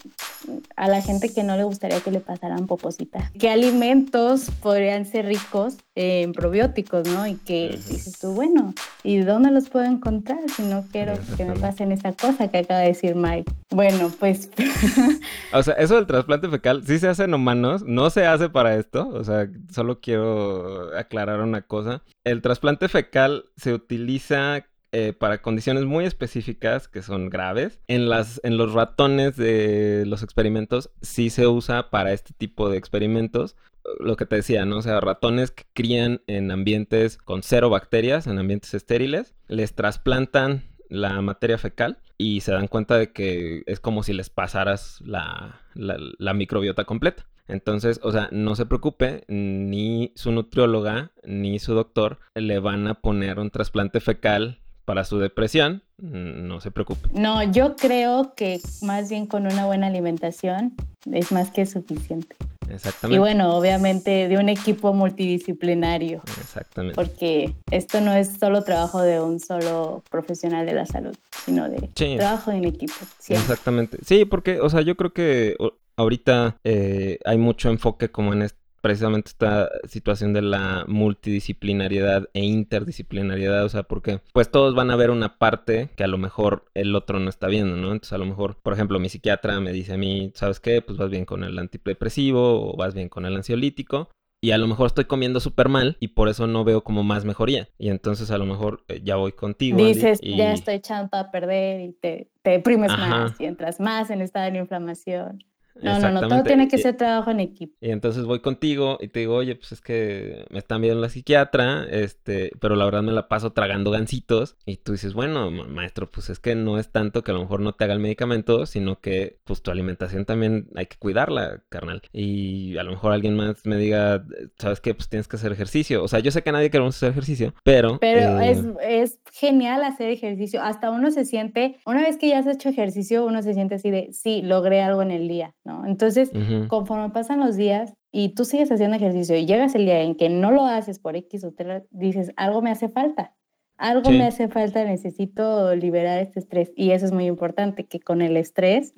a 0.75 0.87
la 0.89 1.01
gente 1.01 1.33
que 1.33 1.43
no 1.43 1.55
le 1.55 1.63
gustaría 1.63 2.01
que 2.01 2.11
le 2.11 2.19
pasaran 2.19 2.67
poposita. 2.67 3.31
¿Qué 3.39 3.49
alimentos 3.49 4.51
podrían 4.61 5.05
ser 5.05 5.25
ricos 5.25 5.77
en 5.95 6.33
probióticos, 6.33 7.07
no? 7.07 7.25
Y 7.25 7.35
que 7.35 7.69
dices 7.69 8.19
tú, 8.19 8.33
bueno, 8.33 8.73
¿y 9.03 9.19
dónde 9.19 9.51
los 9.51 9.69
puedo 9.69 9.85
encontrar 9.85 10.39
si 10.49 10.63
no 10.63 10.85
quiero 10.91 11.13
que 11.37 11.45
me 11.45 11.55
pasen 11.55 11.93
esa 11.93 12.11
cosa 12.11 12.49
que 12.49 12.59
acaba 12.59 12.81
de 12.81 12.87
decir 12.87 13.15
Mike? 13.15 13.51
Bueno, 13.69 14.11
pues 14.19 14.49
O 15.53 15.63
sea, 15.63 15.75
eso 15.75 15.95
del 15.95 16.07
trasplante 16.07 16.49
fecal 16.49 16.83
sí 16.85 16.99
se 16.99 17.07
hace 17.07 17.23
en 17.23 17.33
humanos, 17.33 17.83
no 17.85 18.09
se 18.09 18.25
hace 18.25 18.49
para 18.49 18.75
esto, 18.75 19.07
o 19.07 19.23
sea, 19.23 19.47
solo 19.71 20.01
quiero 20.01 20.95
aclarar 20.97 21.39
una 21.41 21.61
cosa. 21.61 22.03
El 22.23 22.41
trasplante 22.41 22.89
fecal 22.89 23.45
se 23.55 23.73
utiliza 23.73 24.65
eh, 24.95 25.11
para 25.11 25.41
condiciones 25.41 25.85
muy 25.85 26.05
específicas 26.05 26.87
que 26.87 27.01
son 27.01 27.31
graves. 27.31 27.79
En, 27.87 28.09
las, 28.09 28.39
en 28.43 28.57
los 28.57 28.73
ratones 28.73 29.35
de 29.35 30.03
los 30.05 30.21
experimentos 30.21 30.91
sí 31.01 31.31
se 31.31 31.47
usa 31.47 31.89
para 31.89 32.13
este 32.13 32.35
tipo 32.35 32.69
de 32.69 32.77
experimentos. 32.77 33.55
Lo 33.99 34.15
que 34.17 34.27
te 34.27 34.35
decía, 34.35 34.65
¿no? 34.65 34.77
O 34.77 34.81
sea, 34.83 35.01
ratones 35.01 35.49
que 35.49 35.63
crían 35.73 36.21
en 36.27 36.51
ambientes 36.51 37.17
con 37.17 37.41
cero 37.41 37.71
bacterias, 37.71 38.27
en 38.27 38.37
ambientes 38.37 38.75
estériles, 38.75 39.33
les 39.47 39.73
trasplantan 39.73 40.61
la 40.89 41.19
materia 41.21 41.57
fecal 41.57 41.97
y 42.19 42.41
se 42.41 42.51
dan 42.51 42.67
cuenta 42.67 42.95
de 42.95 43.11
que 43.11 43.63
es 43.65 43.79
como 43.79 44.03
si 44.03 44.13
les 44.13 44.29
pasaras 44.29 45.01
la, 45.01 45.59
la, 45.73 46.33
microbiota 46.35 46.85
completa. 46.85 47.25
Entonces, 47.47 47.99
o 48.03 48.11
sea, 48.11 48.29
no 48.31 48.55
se 48.55 48.67
preocupe, 48.67 49.23
ni 49.27 50.11
su 50.15 50.31
nutrióloga 50.31 51.11
ni 51.23 51.57
su 51.57 51.73
doctor 51.73 52.19
le 52.35 52.59
van 52.59 52.87
a 52.87 53.01
poner 53.01 53.39
un 53.39 53.49
trasplante 53.49 53.99
fecal 53.99 54.59
para 54.85 55.03
su 55.03 55.19
depresión, 55.19 55.83
mm, 55.97 56.47
no 56.47 56.59
se 56.61 56.71
preocupe. 56.71 57.09
No, 57.13 57.43
yo 57.51 57.75
creo 57.75 58.33
que 58.35 58.59
más 58.81 59.09
bien 59.09 59.25
con 59.25 59.45
una 59.45 59.65
buena 59.65 59.87
alimentación 59.87 60.73
es 61.11 61.31
más 61.31 61.51
que 61.51 61.65
suficiente. 61.65 62.35
Exactamente. 62.69 63.15
Y 63.15 63.19
bueno, 63.19 63.55
obviamente 63.55 64.27
de 64.27 64.37
un 64.37 64.49
equipo 64.49 64.93
multidisciplinario. 64.93 66.21
Exactamente. 66.39 66.95
Porque 66.95 67.55
esto 67.71 68.01
no 68.01 68.13
es 68.13 68.37
solo 68.39 68.63
trabajo 68.63 69.01
de 69.01 69.19
un 69.19 69.39
solo 69.39 70.03
profesional 70.09 70.65
de 70.65 70.73
la 70.73 70.85
salud, 70.85 71.15
sino 71.45 71.69
de 71.69 71.89
trabajo 72.17 72.51
en 72.51 72.65
equipo. 72.65 72.93
Exactamente. 73.27 73.97
Sí, 74.05 74.25
porque, 74.25 74.59
o 74.59 74.69
sea, 74.69 74.81
yo 74.81 74.95
creo 74.95 75.13
que 75.13 75.55
ahorita 75.95 76.57
eh, 76.63 77.19
hay 77.25 77.37
mucho 77.37 77.69
enfoque 77.69 78.09
como 78.09 78.33
en, 78.33 78.47
precisamente 78.83 79.29
esta 79.29 79.69
situación 79.87 80.33
de 80.33 80.41
la 80.41 80.83
multidisciplinariedad 80.89 82.27
e 82.33 82.41
interdisciplinariedad, 82.41 83.63
o 83.63 83.69
sea, 83.69 83.83
porque 83.83 84.19
pues 84.33 84.51
todos 84.51 84.75
van 84.75 84.91
a 84.91 84.97
ver 84.97 85.09
una 85.09 85.37
parte 85.37 85.89
que 85.95 86.03
a 86.03 86.07
lo 86.07 86.17
mejor 86.17 86.65
el 86.73 86.93
otro 86.93 87.21
no 87.21 87.29
está 87.29 87.47
viendo, 87.47 87.77
¿no? 87.77 87.93
Entonces 87.93 88.11
a 88.11 88.17
lo 88.17 88.25
mejor, 88.25 88.57
por 88.61 88.73
ejemplo, 88.73 88.99
mi 88.99 89.07
psiquiatra 89.07 89.57
me 89.61 89.71
dice 89.71 89.93
a 89.93 89.97
mí, 89.97 90.33
¿sabes 90.35 90.59
qué? 90.59 90.81
Pues 90.81 90.97
vas 90.97 91.09
bien 91.09 91.23
con 91.23 91.45
el 91.45 91.57
antidepresivo 91.57 92.73
o 92.73 92.75
vas 92.75 92.93
bien 92.93 93.07
con 93.07 93.25
el 93.25 93.37
ansiolítico, 93.37 94.09
y 94.43 94.51
a 94.51 94.57
lo 94.57 94.67
mejor 94.67 94.87
estoy 94.87 95.05
comiendo 95.05 95.39
súper 95.39 95.69
mal 95.69 95.95
y 96.01 96.09
por 96.09 96.27
eso 96.27 96.47
no 96.47 96.65
veo 96.65 96.83
como 96.83 97.01
más 97.01 97.23
mejoría. 97.23 97.69
Y 97.77 97.87
entonces 97.87 98.29
a 98.29 98.37
lo 98.37 98.45
mejor 98.45 98.83
eh, 98.89 98.99
ya 99.01 99.15
voy 99.15 99.31
contigo. 99.31 99.77
Dices, 99.77 100.19
ya 100.19 100.51
estoy 100.51 100.73
echando 100.75 101.17
a 101.17 101.31
perder 101.31 101.79
y 101.79 101.93
te, 101.93 102.29
te 102.41 102.51
deprimes 102.51 102.91
más 102.91 103.39
y 103.39 103.45
entras 103.45 103.79
más 103.79 104.09
en 104.09 104.21
estado 104.21 104.51
de 104.51 104.57
inflamación. 104.57 105.45
No, 105.81 105.99
no, 105.99 106.11
no, 106.11 106.27
todo 106.27 106.43
tiene 106.43 106.67
que 106.67 106.77
ser 106.77 106.95
trabajo 106.95 107.31
en 107.31 107.39
equipo. 107.39 107.75
Y 107.81 107.89
entonces 107.89 108.25
voy 108.25 108.39
contigo 108.39 108.97
y 109.01 109.07
te 109.07 109.21
digo, 109.21 109.35
oye, 109.35 109.55
pues 109.55 109.71
es 109.71 109.81
que 109.81 110.45
me 110.49 110.59
están 110.59 110.81
viendo 110.81 111.01
la 111.01 111.09
psiquiatra, 111.09 111.85
este, 111.89 112.51
pero 112.59 112.75
la 112.75 112.85
verdad 112.85 113.01
me 113.01 113.11
la 113.11 113.27
paso 113.27 113.53
tragando 113.53 113.91
gancitos. 113.91 114.55
Y 114.65 114.77
tú 114.77 114.91
dices, 114.91 115.13
bueno, 115.13 115.49
maestro, 115.51 116.09
pues 116.09 116.29
es 116.29 116.39
que 116.39 116.55
no 116.55 116.77
es 116.77 116.91
tanto 116.91 117.23
que 117.23 117.31
a 117.31 117.33
lo 117.33 117.41
mejor 117.41 117.59
no 117.59 117.73
te 117.73 117.83
haga 117.83 117.93
el 117.93 117.99
medicamento, 117.99 118.65
sino 118.65 118.99
que 118.99 119.39
pues 119.43 119.61
tu 119.61 119.71
alimentación 119.71 120.25
también 120.25 120.69
hay 120.75 120.85
que 120.85 120.97
cuidarla, 120.97 121.63
carnal. 121.69 122.01
Y 122.11 122.77
a 122.77 122.83
lo 122.83 122.91
mejor 122.91 123.11
alguien 123.11 123.35
más 123.35 123.65
me 123.65 123.77
diga, 123.77 124.25
¿sabes 124.57 124.79
qué? 124.79 124.93
Pues 124.93 125.09
tienes 125.09 125.27
que 125.27 125.37
hacer 125.37 125.51
ejercicio. 125.51 126.03
O 126.03 126.07
sea, 126.07 126.19
yo 126.19 126.31
sé 126.31 126.43
que 126.43 126.51
nadie 126.51 126.69
queremos 126.69 126.95
hacer 126.95 127.09
ejercicio, 127.09 127.53
pero... 127.63 127.99
Pero 127.99 128.39
es, 128.39 128.59
eh, 128.59 129.01
es 129.01 129.19
genial 129.31 129.83
hacer 129.83 130.09
ejercicio. 130.09 130.61
Hasta 130.61 130.91
uno 130.91 131.11
se 131.11 131.25
siente, 131.25 131.77
una 131.85 132.01
vez 132.01 132.17
que 132.17 132.29
ya 132.29 132.39
has 132.39 132.47
hecho 132.47 132.69
ejercicio, 132.69 133.25
uno 133.25 133.41
se 133.41 133.53
siente 133.53 133.75
así 133.75 133.89
de, 133.89 134.09
sí, 134.11 134.41
logré 134.41 134.81
algo 134.81 135.01
en 135.01 135.11
el 135.11 135.27
día. 135.27 135.55
¿No? 135.63 135.85
Entonces, 135.85 136.31
conforme 136.67 137.09
pasan 137.09 137.39
los 137.39 137.55
días 137.55 137.93
y 138.11 138.29
tú 138.29 138.45
sigues 138.45 138.71
haciendo 138.71 138.97
ejercicio 138.97 139.35
y 139.35 139.45
llegas 139.45 139.75
el 139.75 139.85
día 139.85 140.01
en 140.01 140.15
que 140.15 140.29
no 140.29 140.51
lo 140.51 140.65
haces 140.65 140.99
por 140.99 141.15
X 141.15 141.43
o 141.43 141.51
te 141.51 141.83
dices, 141.91 142.31
algo 142.35 142.61
me 142.61 142.71
hace 142.71 142.89
falta, 142.89 143.33
algo 143.77 144.11
me 144.11 144.25
hace 144.25 144.47
falta, 144.47 144.83
necesito 144.83 145.75
liberar 145.75 146.19
este 146.19 146.39
estrés. 146.39 146.71
Y 146.75 146.91
eso 146.91 147.05
es 147.05 147.11
muy 147.11 147.25
importante, 147.25 147.85
que 147.85 147.99
con 147.99 148.21
el 148.21 148.37
estrés, 148.37 148.93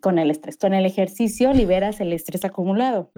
con 0.00 0.18
el 0.18 0.30
estrés, 0.30 0.56
con 0.56 0.74
el 0.74 0.86
ejercicio 0.86 1.52
liberas 1.52 2.00
el 2.00 2.12
estrés 2.12 2.44
acumulado. 2.44 3.10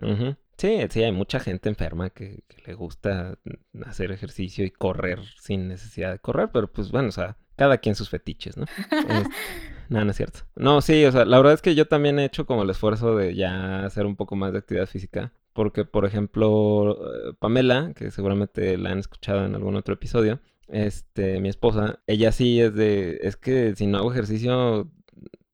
Sí, 0.56 0.78
sí, 0.90 1.02
hay 1.02 1.12
mucha 1.12 1.40
gente 1.40 1.68
enferma 1.68 2.10
que, 2.10 2.40
le 2.66 2.74
gusta 2.74 3.38
hacer 3.86 4.12
ejercicio 4.12 4.64
y 4.64 4.70
correr 4.70 5.18
sin 5.40 5.68
necesidad 5.68 6.12
de 6.12 6.18
correr, 6.18 6.50
pero 6.52 6.70
pues 6.70 6.90
bueno, 6.90 7.08
o 7.08 7.12
sea, 7.12 7.38
cada 7.56 7.78
quien 7.78 7.94
sus 7.94 8.10
fetiches, 8.10 8.56
¿no? 8.56 8.66
No, 9.90 10.04
no 10.04 10.12
es 10.12 10.16
cierto. 10.16 10.40
No, 10.54 10.80
sí, 10.80 11.04
o 11.04 11.10
sea, 11.10 11.24
la 11.24 11.36
verdad 11.36 11.52
es 11.52 11.62
que 11.62 11.74
yo 11.74 11.86
también 11.88 12.20
he 12.20 12.24
hecho 12.24 12.46
como 12.46 12.62
el 12.62 12.70
esfuerzo 12.70 13.16
de 13.16 13.34
ya 13.34 13.84
hacer 13.84 14.06
un 14.06 14.14
poco 14.14 14.36
más 14.36 14.52
de 14.52 14.60
actividad 14.60 14.86
física. 14.86 15.32
Porque, 15.52 15.84
por 15.84 16.06
ejemplo, 16.06 16.92
eh, 16.92 17.34
Pamela, 17.40 17.92
que 17.96 18.12
seguramente 18.12 18.78
la 18.78 18.90
han 18.90 19.00
escuchado 19.00 19.44
en 19.44 19.56
algún 19.56 19.74
otro 19.74 19.94
episodio, 19.94 20.38
este, 20.68 21.40
mi 21.40 21.48
esposa, 21.48 21.98
ella 22.06 22.30
sí 22.30 22.60
es 22.60 22.72
de, 22.72 23.18
es 23.22 23.36
que 23.36 23.74
si 23.74 23.88
no 23.88 23.98
hago 23.98 24.12
ejercicio 24.12 24.88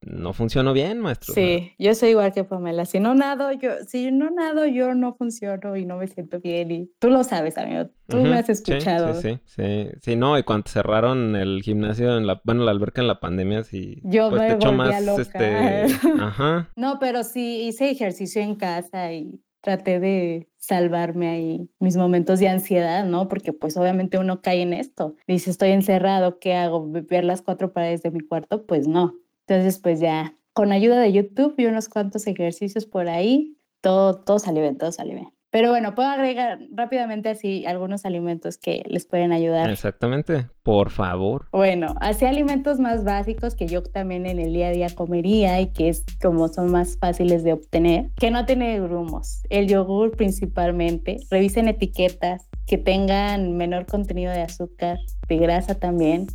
no 0.07 0.33
funcionó 0.33 0.73
bien, 0.73 1.01
maestro. 1.01 1.35
Sí, 1.35 1.73
yo 1.79 1.95
soy 1.95 2.11
igual 2.11 2.33
que 2.33 2.45
Pamela. 2.45 2.87
Si 2.87 3.01
no 3.01 3.15
nado, 3.15 3.53
yo, 3.53 3.71
si 3.87 4.13
no 4.13 4.31
nado, 4.31 4.65
yo 4.67 4.95
no 4.95 5.15
funciono 5.15 5.77
y 5.77 5.85
no 5.85 5.97
me 5.97 6.07
siento 6.07 6.41
bien. 6.41 6.71
Y 6.71 6.91
tú 7.01 7.11
lo 7.11 7.25
sabes, 7.25 7.59
amigo. 7.59 7.91
Tú 8.07 8.19
me 8.19 8.39
has 8.39 8.49
escuchado. 8.49 9.21
Sí, 9.21 9.41
sí, 9.45 9.63
sí, 9.65 9.91
sí. 10.01 10.17
no, 10.17 10.39
y 10.39 10.45
cuando 10.45 10.69
cerraron 10.69 11.35
el 11.35 11.61
gimnasio 11.63 12.17
en 12.17 12.27
la, 12.27 12.41
bueno, 12.45 12.65
la 12.65 12.71
alberca 12.71 13.01
en 13.01 13.09
la 13.09 13.19
pandemia, 13.19 13.65
sí. 13.65 14.01
Yo 14.05 14.31
pues, 14.31 14.43
me 14.43 14.55
te 14.55 14.73
más, 14.73 15.05
loca. 15.05 15.23
este, 15.23 15.87
ajá. 16.21 16.71
No, 16.77 16.99
pero 17.01 17.25
sí 17.25 17.63
hice 17.67 17.91
ejercicio 17.91 18.41
en 18.43 18.55
casa 18.55 19.13
y 19.13 19.41
traté 19.61 19.99
de 19.99 20.49
salvarme 20.59 21.29
ahí 21.29 21.71
mis 21.81 21.97
momentos 21.97 22.39
de 22.39 22.49
ansiedad, 22.49 23.05
¿no? 23.05 23.29
Porque 23.29 23.53
pues 23.53 23.77
obviamente 23.77 24.19
uno 24.19 24.41
cae 24.41 24.63
en 24.63 24.73
esto. 24.73 25.17
Dice, 25.27 25.51
estoy 25.51 25.71
encerrado, 25.71 26.39
¿qué 26.39 26.55
hago? 26.55 26.89
¿Ver 26.89 27.25
las 27.25 27.43
cuatro 27.43 27.73
paredes 27.73 28.03
de 28.03 28.13
mi 28.13 28.21
cuarto? 28.21 28.65
Pues 28.65 28.87
no. 28.87 29.17
Entonces, 29.47 29.79
pues 29.79 30.01
ya, 30.01 30.35
con 30.53 30.73
ayuda 30.73 31.01
de 31.01 31.13
YouTube 31.13 31.55
y 31.59 31.67
unos 31.67 31.89
cuantos 31.89 32.27
ejercicios 32.27 32.87
por 32.87 33.09
ahí, 33.09 33.57
todo, 33.81 34.21
todo 34.23 34.39
salió 34.39 34.63
bien, 34.63 34.77
todo 34.77 34.91
salió 34.91 35.15
bien. 35.15 35.37
Pero 35.51 35.71
bueno, 35.71 35.95
puedo 35.95 36.09
agregar 36.09 36.59
rápidamente 36.73 37.31
así 37.31 37.65
algunos 37.65 38.05
alimentos 38.05 38.59
que 38.59 38.83
les 38.89 39.07
pueden 39.07 39.33
ayudar. 39.33 39.71
Exactamente, 39.71 40.49
por 40.63 40.91
favor. 40.91 41.47
Bueno, 41.53 41.95
así 42.01 42.27
alimentos 42.27 42.79
más 42.79 43.05
básicos 43.05 43.55
que 43.55 43.67
yo 43.67 43.83
también 43.83 44.27
en 44.27 44.39
el 44.39 44.53
día 44.53 44.69
a 44.69 44.73
día 44.73 44.89
comería 44.95 45.61
y 45.61 45.73
que 45.73 45.89
es 45.89 46.05
como 46.21 46.49
son 46.49 46.73
más 46.73 46.99
fáciles 46.99 47.45
de 47.45 47.55
obtener, 47.55 48.11
que 48.17 48.31
no 48.31 48.45
tiene 48.45 48.79
grumos. 48.81 49.43
El 49.49 49.69
yogur 49.69 50.17
principalmente. 50.17 51.19
Revisen 51.31 51.69
etiquetas 51.69 52.49
que 52.67 52.77
tengan 52.77 53.57
menor 53.57 53.87
contenido 53.87 54.33
de 54.33 54.43
azúcar, 54.43 54.99
de 55.29 55.37
grasa 55.39 55.77
también. 55.77 56.27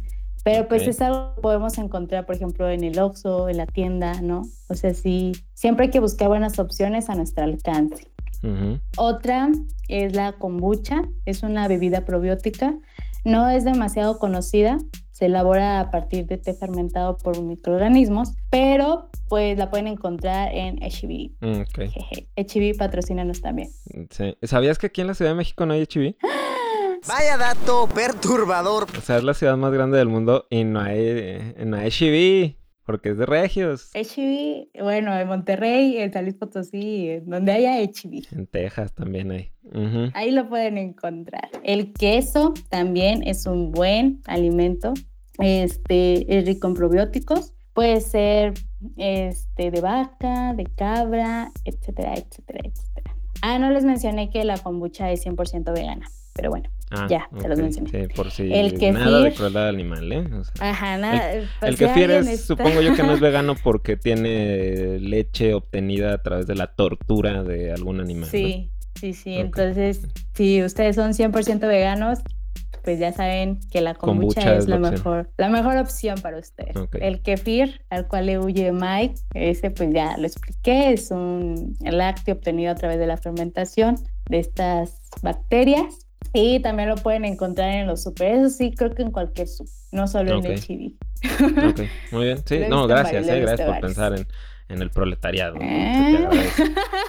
Pero 0.43 0.67
pues 0.67 0.87
es 0.87 1.01
algo 1.01 1.35
que 1.35 1.41
podemos 1.41 1.77
encontrar, 1.77 2.25
por 2.25 2.35
ejemplo, 2.35 2.69
en 2.69 2.83
el 2.83 2.97
Oxxo, 2.99 3.47
en 3.47 3.57
la 3.57 3.67
tienda, 3.67 4.21
¿no? 4.21 4.43
O 4.69 4.73
sea, 4.73 4.93
sí, 4.93 5.33
siempre 5.53 5.85
hay 5.85 5.91
que 5.91 5.99
buscar 5.99 6.29
buenas 6.29 6.57
opciones 6.57 7.09
a 7.09 7.15
nuestro 7.15 7.43
alcance. 7.43 8.07
Otra 8.97 9.51
es 9.87 10.15
la 10.15 10.33
kombucha, 10.33 11.03
es 11.25 11.43
una 11.43 11.67
bebida 11.67 12.05
probiótica, 12.05 12.75
no 13.23 13.47
es 13.49 13.65
demasiado 13.65 14.17
conocida, 14.17 14.79
se 15.11 15.27
elabora 15.27 15.79
a 15.79 15.91
partir 15.91 16.25
de 16.25 16.39
té 16.39 16.55
fermentado 16.55 17.17
por 17.17 17.39
microorganismos, 17.39 18.33
pero 18.49 19.09
pues 19.29 19.57
la 19.59 19.69
pueden 19.69 19.87
encontrar 19.87 20.49
en 20.53 20.77
HB. 20.77 21.31
Mm, 21.39 21.61
okay. 21.61 22.73
patrocínanos 22.73 23.41
también. 23.41 23.69
Sí. 24.09 24.35
¿Sabías 24.41 24.79
que 24.79 24.87
aquí 24.87 25.01
en 25.01 25.07
la 25.07 25.13
Ciudad 25.13 25.31
de 25.31 25.35
México 25.35 25.67
no 25.67 25.73
hay 25.73 25.83
HB? 25.83 26.15
Vaya 27.07 27.37
dato 27.37 27.87
perturbador. 27.93 28.87
O 28.97 29.01
sea, 29.01 29.17
es 29.17 29.23
la 29.23 29.33
ciudad 29.33 29.57
más 29.57 29.71
grande 29.71 29.97
del 29.97 30.07
mundo 30.07 30.45
y 30.49 30.63
no 30.63 30.79
hay, 30.79 31.55
no 31.65 31.77
hay 31.77 31.91
porque 32.85 33.09
es 33.09 33.17
de 33.17 33.25
regios. 33.25 33.89
HIV, 33.93 34.67
bueno, 34.83 35.17
en 35.17 35.27
Monterrey, 35.27 35.97
en 35.97 36.11
San 36.11 36.25
Luis 36.25 36.35
Potosí, 36.35 37.19
donde 37.25 37.53
haya 37.53 37.79
HIV. 37.79 38.27
En 38.31 38.47
Texas 38.47 38.93
también 38.93 39.31
hay. 39.31 39.51
Ahí 40.13 40.31
lo 40.31 40.49
pueden 40.49 40.77
encontrar. 40.77 41.49
El 41.63 41.93
queso 41.93 42.53
también 42.69 43.25
es 43.25 43.45
un 43.45 43.71
buen 43.71 44.21
alimento. 44.25 44.93
Este 45.39 46.37
es 46.37 46.45
rico 46.45 46.67
en 46.67 46.73
probióticos. 46.73 47.53
Puede 47.73 48.01
ser 48.01 48.53
este, 48.97 49.71
de 49.71 49.79
vaca, 49.79 50.53
de 50.53 50.65
cabra, 50.65 51.51
etcétera, 51.63 52.15
etcétera, 52.15 52.59
etcétera. 52.65 53.15
Ah, 53.41 53.57
no 53.57 53.69
les 53.69 53.85
mencioné 53.85 54.29
que 54.29 54.43
la 54.43 54.57
kombucha 54.57 55.09
es 55.11 55.25
100% 55.25 55.73
vegana, 55.73 56.07
pero 56.33 56.49
bueno. 56.49 56.69
Ah, 56.93 57.07
ya, 57.09 57.29
te 57.39 57.47
los 57.47 57.57
mencioné. 57.57 57.89
Sí, 57.89 58.13
por 58.13 58.31
si 58.31 58.53
el 58.53 58.73
kefir, 58.73 58.93
nada 58.93 59.21
de 59.21 59.33
crueldad 59.33 59.69
animal, 59.69 60.11
¿eh? 60.11 60.27
ajá, 60.59 60.97
nada. 60.97 61.31
El, 61.31 61.47
pues 61.61 61.77
kefir 61.77 62.11
es, 62.11 62.45
supongo 62.45 62.81
yo 62.81 62.93
que 62.95 63.03
no 63.03 63.13
es 63.13 63.21
vegano 63.21 63.55
porque 63.55 63.95
tiene 63.95 64.99
leche 64.99 65.53
obtenida 65.53 66.13
a 66.13 66.21
través 66.21 66.47
de 66.47 66.55
la 66.55 66.67
tortura 66.67 67.43
de 67.43 67.71
algún 67.71 68.01
animal. 68.01 68.29
Sí, 68.29 68.71
sí, 68.99 69.13
sí. 69.13 69.35
Entonces, 69.35 70.01
si 70.33 70.61
ustedes 70.63 70.97
son 70.97 71.13
100% 71.13 71.61
veganos, 71.65 72.19
pues 72.83 72.99
ya 72.99 73.13
saben 73.13 73.59
que 73.71 73.79
la 73.79 73.93
kombucha, 73.93 74.55
es, 74.55 74.67
la, 74.67 74.77
mejor, 74.77 75.29
la 75.37 75.47
mejor 75.47 75.77
opción 75.77 76.19
para 76.19 76.39
ustedes. 76.39 76.75
El 76.99 77.21
kefir, 77.21 77.85
al 77.89 78.07
cual 78.09 78.25
le 78.25 78.37
huye 78.37 78.73
Mike, 78.73 79.15
ese 79.33 79.71
pues 79.71 79.93
ya 79.93 80.17
lo 80.17 80.25
expliqué, 80.25 80.91
es 80.91 81.11
un 81.11 81.77
lácteo 81.79 82.35
obtenido 82.35 82.71
a 82.71 82.75
través 82.75 82.99
de 82.99 83.07
la 83.07 83.15
fermentación 83.15 83.95
de 84.29 84.39
estas 84.39 84.99
bacterias 85.21 86.07
y 86.33 86.59
también 86.61 86.89
lo 86.89 86.95
pueden 86.95 87.25
encontrar 87.25 87.69
en 87.73 87.87
los 87.87 88.03
super. 88.03 88.35
Eso 88.35 88.49
sí, 88.49 88.73
creo 88.75 88.93
que 88.93 89.01
en 89.01 89.11
cualquier 89.11 89.47
super, 89.47 89.73
no 89.91 90.07
solo 90.07 90.37
en 90.37 90.45
el 90.45 90.59
chibi. 90.59 90.97
Ok, 91.69 91.81
muy 92.11 92.25
bien. 92.25 92.37
Sí, 92.45 92.61
no, 92.69 92.87
gracias, 92.87 93.27
eh, 93.27 93.39
gracias 93.41 93.69
por 93.69 93.79
pensar 93.79 94.13
en, 94.13 94.27
en, 94.69 94.81
el 94.81 94.89
proletariado. 94.89 95.57
¿Eh? 95.59 96.27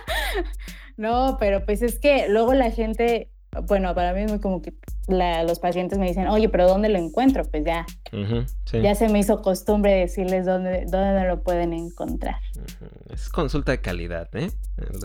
no, 0.96 1.36
pero 1.38 1.64
pues 1.64 1.82
es 1.82 1.98
que 1.98 2.28
luego 2.28 2.54
la 2.54 2.70
gente 2.70 3.30
bueno, 3.66 3.94
para 3.94 4.14
mí 4.14 4.20
es 4.22 4.30
muy 4.30 4.40
como 4.40 4.62
que 4.62 4.72
los 5.08 5.58
pacientes 5.58 5.98
me 5.98 6.06
dicen, 6.06 6.28
oye, 6.28 6.48
pero 6.48 6.68
¿dónde 6.68 6.88
lo 6.88 6.98
encuentro? 6.98 7.44
Pues 7.44 7.64
ya, 7.64 7.84
ya 8.72 8.94
se 8.94 9.08
me 9.08 9.18
hizo 9.18 9.42
costumbre 9.42 9.92
decirles 9.92 10.46
dónde, 10.46 10.86
dónde 10.88 11.26
lo 11.26 11.42
pueden 11.42 11.72
encontrar. 11.72 12.36
Es 13.10 13.28
consulta 13.28 13.72
de 13.72 13.80
calidad, 13.80 14.28
¿eh? 14.34 14.50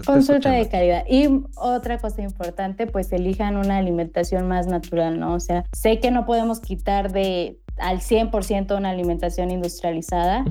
Consulta 0.05 0.51
de 0.51 0.69
calidad. 0.69 1.03
Y 1.09 1.27
otra 1.55 1.97
cosa 1.97 2.21
importante, 2.21 2.87
pues 2.87 3.11
elijan 3.11 3.57
una 3.57 3.77
alimentación 3.77 4.47
más 4.47 4.67
natural, 4.67 5.19
¿no? 5.19 5.33
O 5.33 5.39
sea, 5.39 5.65
sé 5.73 5.99
que 5.99 6.11
no 6.11 6.25
podemos 6.25 6.59
quitar 6.59 7.11
de 7.11 7.59
al 7.77 7.99
100% 7.99 8.75
una 8.75 8.89
alimentación 8.89 9.51
industrializada, 9.51 10.45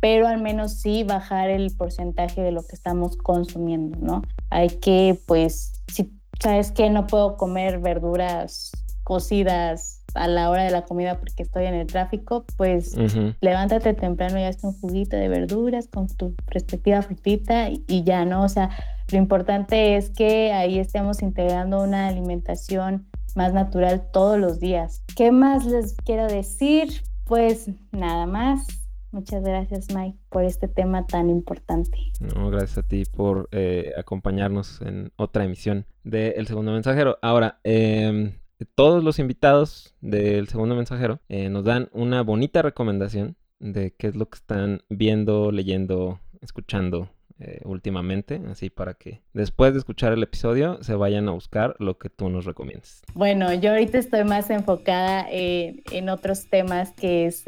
pero 0.00 0.26
al 0.26 0.40
menos 0.40 0.80
sí 0.80 1.04
bajar 1.04 1.48
el 1.50 1.74
porcentaje 1.76 2.40
de 2.40 2.50
lo 2.50 2.62
que 2.62 2.74
estamos 2.74 3.16
consumiendo, 3.16 3.98
¿no? 4.00 4.22
Hay 4.50 4.68
que, 4.68 5.20
pues, 5.26 5.82
si 5.86 6.10
sabes 6.42 6.72
que 6.72 6.90
no 6.90 7.06
puedo 7.06 7.36
comer 7.36 7.78
verduras 7.78 8.72
cocidas 9.04 10.02
a 10.14 10.26
la 10.26 10.50
hora 10.50 10.64
de 10.64 10.70
la 10.70 10.82
comida 10.82 11.18
porque 11.18 11.44
estoy 11.44 11.66
en 11.66 11.74
el 11.74 11.86
tráfico, 11.86 12.44
pues 12.56 12.96
levántate 13.40 13.94
temprano 13.94 14.38
y 14.38 14.42
hazte 14.42 14.66
un 14.66 14.78
juguito 14.78 15.16
de 15.16 15.28
verduras 15.28 15.86
con 15.86 16.08
tu 16.08 16.34
respectiva 16.48 17.00
frutita 17.02 17.70
y, 17.70 18.02
ya, 18.02 18.24
¿no? 18.24 18.42
O 18.42 18.48
sea, 18.48 18.70
lo 19.10 19.18
importante 19.18 19.96
es 19.96 20.10
que 20.10 20.52
ahí 20.52 20.78
estemos 20.78 21.22
integrando 21.22 21.80
una 21.82 22.08
alimentación 22.08 23.06
más 23.36 23.54
natural 23.54 24.08
todos 24.12 24.38
los 24.38 24.58
días. 24.58 25.02
¿Qué 25.16 25.30
más 25.30 25.64
les 25.64 25.94
quiero 25.94 26.26
decir? 26.26 27.02
Pues 27.24 27.70
nada 27.92 28.26
más. 28.26 28.66
Muchas 29.12 29.44
gracias, 29.44 29.94
Mike, 29.94 30.16
por 30.30 30.42
este 30.42 30.68
tema 30.68 31.06
tan 31.06 31.28
importante. 31.28 31.98
No, 32.18 32.50
gracias 32.50 32.78
a 32.78 32.82
ti 32.82 33.04
por 33.04 33.48
eh, 33.52 33.92
acompañarnos 33.98 34.80
en 34.80 35.12
otra 35.16 35.44
emisión 35.44 35.84
de 36.02 36.30
El 36.30 36.46
Segundo 36.46 36.72
Mensajero. 36.72 37.18
Ahora, 37.20 37.60
eh, 37.62 38.32
todos 38.74 39.04
los 39.04 39.18
invitados 39.18 39.94
del 40.00 40.48
Segundo 40.48 40.74
Mensajero 40.74 41.20
eh, 41.28 41.50
nos 41.50 41.64
dan 41.64 41.90
una 41.92 42.22
bonita 42.22 42.62
recomendación 42.62 43.36
de 43.60 43.92
qué 43.92 44.08
es 44.08 44.16
lo 44.16 44.30
que 44.30 44.36
están 44.36 44.80
viendo, 44.88 45.52
leyendo, 45.52 46.20
escuchando 46.40 47.10
eh, 47.38 47.60
últimamente, 47.64 48.40
así 48.48 48.70
para 48.70 48.94
que 48.94 49.20
después 49.34 49.74
de 49.74 49.80
escuchar 49.80 50.14
el 50.14 50.22
episodio 50.22 50.82
se 50.82 50.94
vayan 50.94 51.28
a 51.28 51.32
buscar 51.32 51.76
lo 51.78 51.98
que 51.98 52.08
tú 52.08 52.30
nos 52.30 52.46
recomiendas. 52.46 53.02
Bueno, 53.14 53.52
yo 53.52 53.72
ahorita 53.72 53.98
estoy 53.98 54.24
más 54.24 54.48
enfocada 54.48 55.26
en 55.30 56.08
otros 56.08 56.46
temas 56.48 56.92
que 56.92 57.26
es 57.26 57.44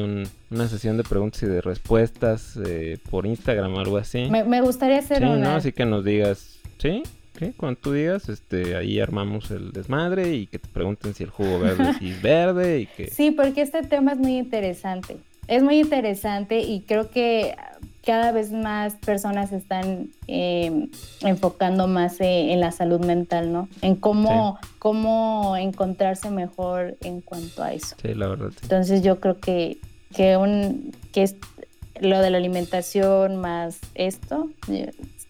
una 0.51 0.68
sesión 0.68 0.99
de 0.99 1.05
preguntas 1.05 1.43
y 1.43 1.47
de 1.47 1.62
respuestas 1.62 2.59
eh, 2.62 2.99
por 3.11 3.25
Instagram 3.25 3.72
o 3.77 3.81
algo 3.81 3.97
así. 3.97 4.29
Me, 4.29 4.61
gustaría 4.61 4.99
hacer 4.99 5.20
sí, 5.20 5.25
una. 5.25 5.37
¿no? 5.37 5.51
Así 5.57 5.72
que 5.72 5.87
nos 5.87 6.05
digas, 6.05 6.59
¿sí? 6.77 7.03
¿Qué? 7.39 7.53
Cuando 7.57 7.80
tú 7.80 7.93
digas, 7.93 8.28
este, 8.28 8.76
ahí 8.76 9.01
armamos 9.01 9.51
el 9.51 9.72
desmadre 9.72 10.35
y 10.35 10.47
que 10.47 10.59
te 10.59 10.68
pregunten 10.68 11.14
si 11.14 11.24
el 11.24 11.30
jugo 11.30 11.59
verde 11.59 11.91
es 12.01 12.22
verde 12.22 12.80
y 12.80 12.87
que... 12.87 13.09
Sí, 13.09 13.32
porque 13.32 13.62
este 13.62 13.82
tema 13.82 14.12
es 14.12 14.18
muy 14.18 14.39
interesante. 14.39 15.16
Es 15.49 15.62
muy 15.62 15.80
interesante 15.80 16.61
y 16.61 16.80
creo 16.82 17.11
que 17.11 17.57
cada 18.05 18.32
vez 18.32 18.53
más 18.53 18.95
personas 18.95 19.53
están 19.53 20.11
eh, 20.28 20.89
enfocando 21.22 21.87
más 21.87 22.20
eh, 22.20 22.53
en 22.53 22.61
la 22.61 22.70
salud 22.70 23.01
mental, 23.01 23.53
¿no? 23.53 23.68
En 23.82 23.97
cómo, 23.97 24.59
cómo 24.78 25.57
encontrarse 25.57 26.30
mejor 26.30 26.97
en 27.03 27.20
cuanto 27.20 27.62
a 27.62 27.72
eso. 27.72 27.97
Sí, 28.01 28.14
la 28.14 28.28
verdad. 28.28 28.53
Entonces 28.62 29.03
yo 29.03 29.20
creo 29.20 29.39
que, 29.39 29.78
que, 30.14 30.37
un, 30.37 30.93
que 31.12 31.22
es 31.22 31.37
lo 32.01 32.20
de 32.20 32.30
la 32.30 32.39
alimentación 32.39 33.37
más 33.37 33.78
esto, 33.95 34.51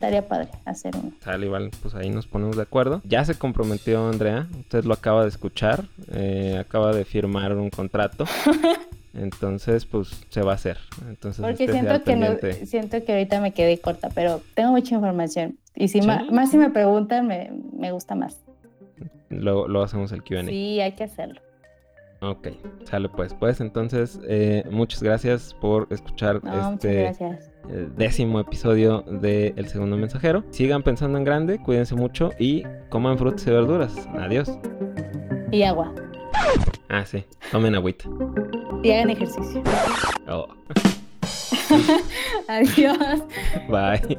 estaría 0.04 0.28
padre 0.28 0.48
hacer 0.64 0.94
uno. 0.96 1.12
Sale, 1.20 1.46
igual, 1.46 1.70
pues 1.82 1.94
ahí 1.94 2.10
nos 2.10 2.26
ponemos 2.26 2.56
de 2.56 2.62
acuerdo. 2.62 3.00
Ya 3.04 3.24
se 3.24 3.34
comprometió 3.34 4.08
Andrea, 4.08 4.46
usted 4.58 4.84
lo 4.84 4.94
acaba 4.94 5.22
de 5.22 5.28
escuchar, 5.28 5.84
eh, 6.12 6.58
acaba 6.60 6.92
de 6.92 7.04
firmar 7.04 7.54
un 7.56 7.70
contrato. 7.70 8.24
Entonces, 9.14 9.86
pues 9.86 10.24
se 10.28 10.42
va 10.42 10.52
a 10.52 10.54
hacer. 10.56 10.78
Entonces, 11.08 11.40
Porque 11.40 11.70
siento 11.70 12.02
que, 12.02 12.16
no, 12.16 12.26
siento 12.66 13.04
que 13.04 13.12
ahorita 13.12 13.40
me 13.40 13.52
quedé 13.52 13.78
corta, 13.78 14.10
pero 14.12 14.40
tengo 14.54 14.72
mucha 14.72 14.96
información. 14.96 15.56
Y 15.76 15.88
si 15.88 16.02
más, 16.02 16.50
si 16.50 16.56
me 16.56 16.70
preguntan, 16.70 17.26
me, 17.26 17.52
me 17.72 17.92
gusta 17.92 18.16
más. 18.16 18.44
Luego, 19.30 19.82
hacemos 19.82 20.10
el 20.12 20.22
QA. 20.22 20.44
Sí, 20.44 20.80
hay 20.80 20.92
que 20.92 21.04
hacerlo. 21.04 21.40
Ok, 22.20 22.48
sale 22.84 23.08
pues. 23.08 23.34
Pues 23.34 23.60
entonces, 23.60 24.18
eh, 24.26 24.64
muchas 24.70 25.02
gracias 25.02 25.54
por 25.60 25.86
escuchar 25.90 26.40
este 26.72 27.08
eh, 27.08 27.38
décimo 27.68 28.40
episodio 28.40 29.02
de 29.02 29.54
El 29.56 29.68
Segundo 29.68 29.96
Mensajero. 29.96 30.44
Sigan 30.50 30.82
pensando 30.82 31.18
en 31.18 31.24
grande, 31.24 31.58
cuídense 31.58 31.94
mucho 31.94 32.30
y 32.38 32.64
coman 32.88 33.18
frutas 33.18 33.46
y 33.46 33.50
verduras. 33.50 33.94
Adiós. 34.18 34.50
Y 35.50 35.62
agua. 35.62 35.92
Ah, 36.88 37.04
sí, 37.04 37.24
tomen 37.50 37.74
agüita. 37.74 38.04
Y 38.82 38.90
hagan 38.90 39.10
ejercicio. 39.10 39.62
Oh. 40.28 40.48
Adiós. 42.48 43.22
Bye. 43.68 44.18